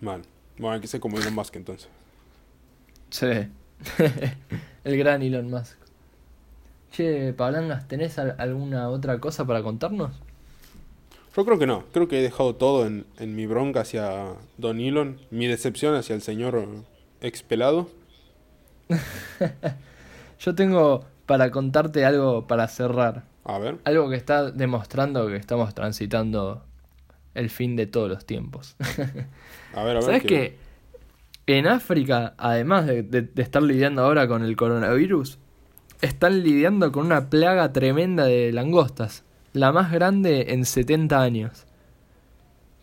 Mal. 0.00 0.22
Bueno, 0.58 0.74
hay 0.74 0.80
que 0.80 0.86
ser 0.86 1.00
como 1.00 1.18
Elon 1.18 1.34
Musk 1.34 1.56
entonces. 1.56 1.88
Sí. 3.10 3.26
el 4.84 4.96
gran 4.98 5.22
Elon 5.22 5.50
Musk. 5.50 5.76
Che, 6.92 7.32
Pablangas, 7.32 7.86
¿tenés 7.88 8.18
al- 8.18 8.36
alguna 8.38 8.88
otra 8.88 9.18
cosa 9.20 9.46
para 9.46 9.62
contarnos? 9.62 10.12
Yo 11.36 11.44
creo 11.44 11.58
que 11.58 11.66
no. 11.66 11.84
Creo 11.92 12.08
que 12.08 12.18
he 12.18 12.22
dejado 12.22 12.56
todo 12.56 12.86
en, 12.86 13.06
en 13.18 13.36
mi 13.36 13.46
bronca 13.46 13.80
hacia 13.80 14.34
Don 14.58 14.80
Elon. 14.80 15.20
Mi 15.30 15.46
decepción 15.46 15.94
hacia 15.94 16.14
el 16.14 16.22
señor 16.22 16.66
expelado. 17.20 17.88
Yo 20.40 20.54
tengo 20.54 21.04
para 21.30 21.52
contarte 21.52 22.04
algo 22.04 22.48
para 22.48 22.66
cerrar. 22.66 23.22
A 23.44 23.56
ver. 23.60 23.76
Algo 23.84 24.10
que 24.10 24.16
está 24.16 24.50
demostrando 24.50 25.28
que 25.28 25.36
estamos 25.36 25.72
transitando 25.76 26.64
el 27.34 27.50
fin 27.50 27.76
de 27.76 27.86
todos 27.86 28.08
los 28.08 28.26
tiempos. 28.26 28.74
A 29.72 29.84
ver, 29.84 29.92
a 29.98 30.00
ver. 30.00 30.02
¿Sabes 30.02 30.24
que 30.24 30.56
en 31.46 31.68
África, 31.68 32.34
además 32.36 32.86
de, 32.86 33.04
de- 33.04 33.22
de 33.22 33.42
estar 33.42 33.62
lidiando 33.62 34.02
ahora 34.02 34.26
con 34.26 34.42
el 34.42 34.56
coronavirus, 34.56 35.38
están 36.02 36.42
lidiando 36.42 36.90
con 36.90 37.06
una 37.06 37.30
plaga 37.30 37.72
tremenda 37.72 38.24
de 38.24 38.50
langostas? 38.52 39.22
La 39.52 39.70
más 39.70 39.92
grande 39.92 40.46
en 40.48 40.64
70 40.64 41.22
años. 41.22 41.64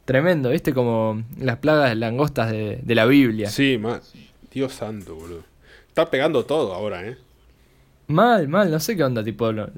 Tremendo, 0.05 0.51
¿viste? 0.51 0.73
Como 0.73 1.21
las 1.37 1.57
plagas 1.57 1.89
de 1.89 1.95
langostas 1.95 2.49
de, 2.51 2.79
de 2.81 2.95
la 2.95 3.05
Biblia. 3.05 3.49
Sí, 3.49 3.77
ma- 3.77 3.99
Dios 4.53 4.71
santo, 4.73 5.15
boludo. 5.15 5.43
Está 5.89 6.09
pegando 6.09 6.45
todo 6.45 6.73
ahora, 6.73 7.05
¿eh? 7.05 7.17
Mal, 8.07 8.47
mal, 8.47 8.71
no 8.71 8.79
sé 8.79 8.95
qué 8.95 9.03
onda, 9.03 9.23
tipo. 9.23 9.51
lo- 9.51 9.69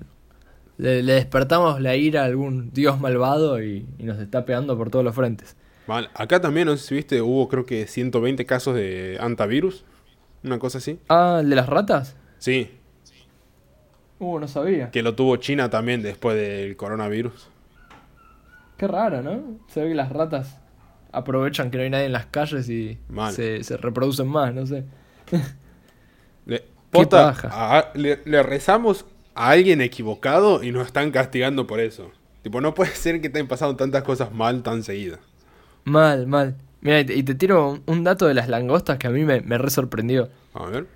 le, 0.77 1.03
le 1.03 1.13
despertamos 1.13 1.81
la 1.81 1.95
ira 1.97 2.21
a 2.21 2.25
algún 2.25 2.71
dios 2.71 2.99
malvado 3.01 3.61
y, 3.61 3.85
y 3.97 4.03
nos 4.03 4.17
está 4.19 4.45
pegando 4.45 4.77
por 4.77 4.89
todos 4.89 5.03
los 5.03 5.13
frentes. 5.13 5.57
Mal. 5.87 6.09
Acá 6.13 6.39
también, 6.39 6.67
no 6.67 6.77
sé 6.77 6.87
si 6.87 6.95
viste, 6.95 7.21
hubo 7.21 7.49
creo 7.49 7.65
que 7.65 7.85
120 7.87 8.45
casos 8.45 8.75
de 8.75 9.17
antivirus. 9.19 9.83
Una 10.43 10.57
cosa 10.59 10.77
así. 10.77 10.99
Ah, 11.09 11.39
¿el 11.41 11.49
de 11.49 11.55
las 11.55 11.67
ratas? 11.67 12.15
Sí, 12.37 12.71
Uh, 14.21 14.37
no 14.37 14.49
sabía. 14.49 14.91
que 14.91 15.01
lo 15.01 15.15
tuvo 15.15 15.37
China 15.37 15.69
también 15.69 16.01
después 16.01 16.35
del 16.35 16.75
coronavirus. 16.75 17.47
Qué 18.77 18.85
raro, 18.85 19.21
¿no? 19.21 19.59
Se 19.69 19.81
ve 19.81 19.89
que 19.89 19.95
las 19.95 20.11
ratas 20.11 20.57
aprovechan 21.13 21.71
que 21.71 21.77
no 21.77 21.83
hay 21.85 21.89
nadie 21.89 22.05
en 22.07 22.11
las 22.11 22.25
calles 22.25 22.69
y 22.69 22.97
se, 23.31 23.63
se 23.63 23.77
reproducen 23.77 24.27
más, 24.27 24.53
no 24.53 24.65
sé. 24.65 24.83
Le, 26.45 26.63
a- 27.51 27.91
le, 27.95 28.19
le 28.25 28.43
rezamos 28.43 29.05
a 29.35 29.49
alguien 29.49 29.81
equivocado 29.81 30.63
y 30.63 30.71
nos 30.71 30.85
están 30.87 31.11
castigando 31.11 31.67
por 31.67 31.79
eso. 31.79 32.11
Tipo, 32.43 32.61
no 32.61 32.73
puede 32.73 32.91
ser 32.95 33.21
que 33.21 33.29
te 33.29 33.37
hayan 33.39 33.47
pasado 33.47 33.75
tantas 33.75 34.03
cosas 34.03 34.33
mal 34.33 34.63
tan 34.63 34.83
seguidas. 34.83 35.19
Mal, 35.83 36.27
mal. 36.27 36.55
Mira, 36.81 37.01
y 37.01 37.23
te, 37.23 37.35
tiro 37.35 37.79
un, 37.85 38.03
dato 38.03 38.25
de 38.27 38.33
las 38.33 38.47
langostas 38.47 38.97
que 38.97 39.07
a 39.07 39.09
mí 39.09 39.25
me, 39.25 39.41
me 39.41 39.57
re 39.57 39.69
sorprendió. 39.69 40.29
A 40.53 40.65
ver. 40.65 40.87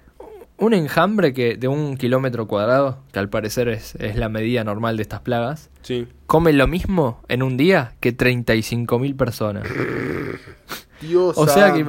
Un 0.58 0.74
enjambre 0.74 1.34
que 1.34 1.58
de 1.58 1.68
un 1.68 1.98
kilómetro 1.98 2.48
cuadrado, 2.48 3.00
que 3.12 3.20
al 3.20 3.28
parecer 3.28 3.68
es, 3.68 3.96
es 3.96 4.16
la 4.16 4.30
medida 4.30 4.64
normal 4.64 4.96
de 4.96 5.04
estas 5.04 5.20
plagas, 5.20 5.70
Sí. 5.82 6.08
come 6.26 6.54
lo 6.54 6.68
mismo 6.68 7.22
en 7.28 7.44
un 7.44 7.58
día 7.58 7.96
que 8.00 8.16
35.000 8.16 9.18
personas. 9.18 9.68
Dios 11.02 11.38
O 11.38 11.48
sea 11.48 11.74
que 11.74 11.84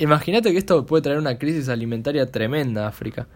Imagínate 0.00 0.50
que 0.50 0.56
esto 0.56 0.86
puede 0.86 1.02
traer 1.02 1.18
una 1.18 1.38
crisis 1.38 1.68
alimentaria 1.68 2.30
tremenda 2.32 2.86
a 2.86 2.88
África. 2.88 3.28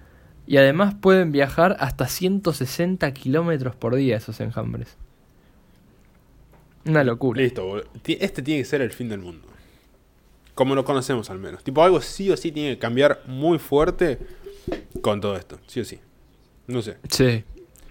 Y 0.47 0.57
además 0.57 0.95
pueden 0.99 1.31
viajar 1.31 1.77
hasta 1.79 2.09
160 2.09 3.13
kilómetros 3.13 3.77
por 3.77 3.95
día 3.95 4.17
esos 4.17 4.41
enjambres. 4.41 4.97
Una 6.87 7.05
locura. 7.05 7.43
Listo, 7.43 7.67
boludo. 7.67 7.87
Este 8.07 8.41
tiene 8.41 8.63
que 8.63 8.65
ser 8.65 8.81
el 8.81 8.93
fin 8.93 9.11
del 9.11 9.21
mundo. 9.21 9.47
Como 10.55 10.75
lo 10.75 10.87
conocemos 10.87 11.29
al 11.29 11.39
menos. 11.39 11.63
Tipo, 11.63 11.83
algo 11.83 12.01
sí 12.01 12.31
o 12.31 12.37
sí 12.37 12.51
tiene 12.51 12.71
que 12.71 12.79
cambiar 12.79 13.21
muy 13.27 13.59
fuerte 13.59 14.19
con 15.03 15.21
todo 15.21 15.37
esto. 15.37 15.59
Sí 15.67 15.81
o 15.81 15.85
sí. 15.85 16.01
No 16.67 16.81
sé. 16.81 16.97
Sí. 17.11 17.45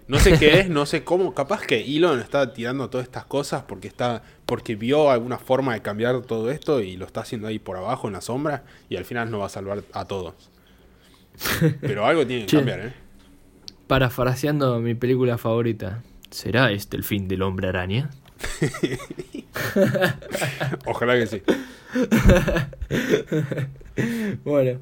No 0.08 0.18
sé 0.18 0.40
qué 0.40 0.62
es, 0.62 0.70
no 0.72 0.88
sé 0.88 1.04
cómo. 1.04 1.36
Capaz 1.36 1.62
que 1.62 1.80
Elon 1.80 2.20
está 2.20 2.54
tirando 2.54 2.90
todas 2.90 3.06
estas 3.06 3.26
cosas 3.26 3.66
porque 3.68 3.88
está. 3.88 4.24
Porque 4.46 4.76
vio 4.76 5.10
alguna 5.10 5.38
forma 5.38 5.74
de 5.74 5.82
cambiar 5.82 6.22
todo 6.22 6.52
esto 6.52 6.82
y 6.82 6.98
lo 6.98 7.06
está 7.06 7.22
haciendo 7.22 7.48
ahí 7.48 7.60
por 7.60 7.78
abajo 7.78 8.08
en 8.08 8.14
la 8.14 8.22
sombra. 8.22 8.64
Y 8.90 8.98
al 8.98 9.06
final 9.06 9.32
no 9.32 9.40
va 9.40 9.46
a 9.48 9.50
salvar 9.50 9.84
a 9.94 10.06
todos. 10.06 10.34
Pero 11.82 12.06
algo 12.06 12.26
tiene 12.28 12.46
que 12.46 12.56
cambiar, 12.58 12.80
¿eh? 12.80 12.94
Parafraseando 13.88 14.80
mi 14.80 14.96
película 14.96 15.38
favorita. 15.38 16.02
¿Será 16.32 16.72
este 16.72 16.98
el 16.98 17.04
fin 17.04 17.28
del 17.28 17.42
hombre 17.42 17.68
araña? 17.68 18.10
Ojalá 20.86 21.14
que 21.16 21.28
sí. 21.28 21.42
Bueno, 24.44 24.80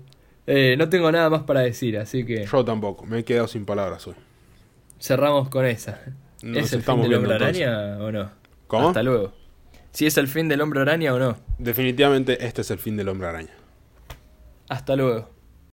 eh, 0.47 0.75
no 0.77 0.89
tengo 0.89 1.11
nada 1.11 1.29
más 1.29 1.43
para 1.43 1.61
decir, 1.61 1.97
así 1.97 2.25
que 2.25 2.45
Yo 2.45 2.65
tampoco, 2.65 3.05
me 3.05 3.19
he 3.19 3.23
quedado 3.25 3.47
sin 3.47 3.65
palabras 3.65 4.07
hoy. 4.07 4.15
cerramos 4.99 5.49
con 5.49 5.65
esa. 5.65 6.01
Nos 6.41 6.65
¿Es 6.65 6.73
el 6.73 6.81
fin 6.83 7.01
del 7.01 7.13
hombre 7.13 7.33
entonces. 7.33 7.67
araña 7.67 7.97
o 7.99 8.11
no? 8.11 8.31
¿Cómo? 8.67 8.87
Hasta 8.89 9.03
luego. 9.03 9.33
Si 9.91 10.05
es 10.05 10.17
el 10.17 10.27
fin 10.27 10.47
del 10.47 10.61
hombre 10.61 10.81
araña 10.81 11.13
o 11.13 11.19
no. 11.19 11.37
Definitivamente 11.57 12.45
este 12.45 12.61
es 12.61 12.71
el 12.71 12.79
fin 12.79 12.97
del 12.97 13.09
hombre 13.09 13.27
araña. 13.27 13.53
Hasta 14.69 14.95
luego. 14.95 15.29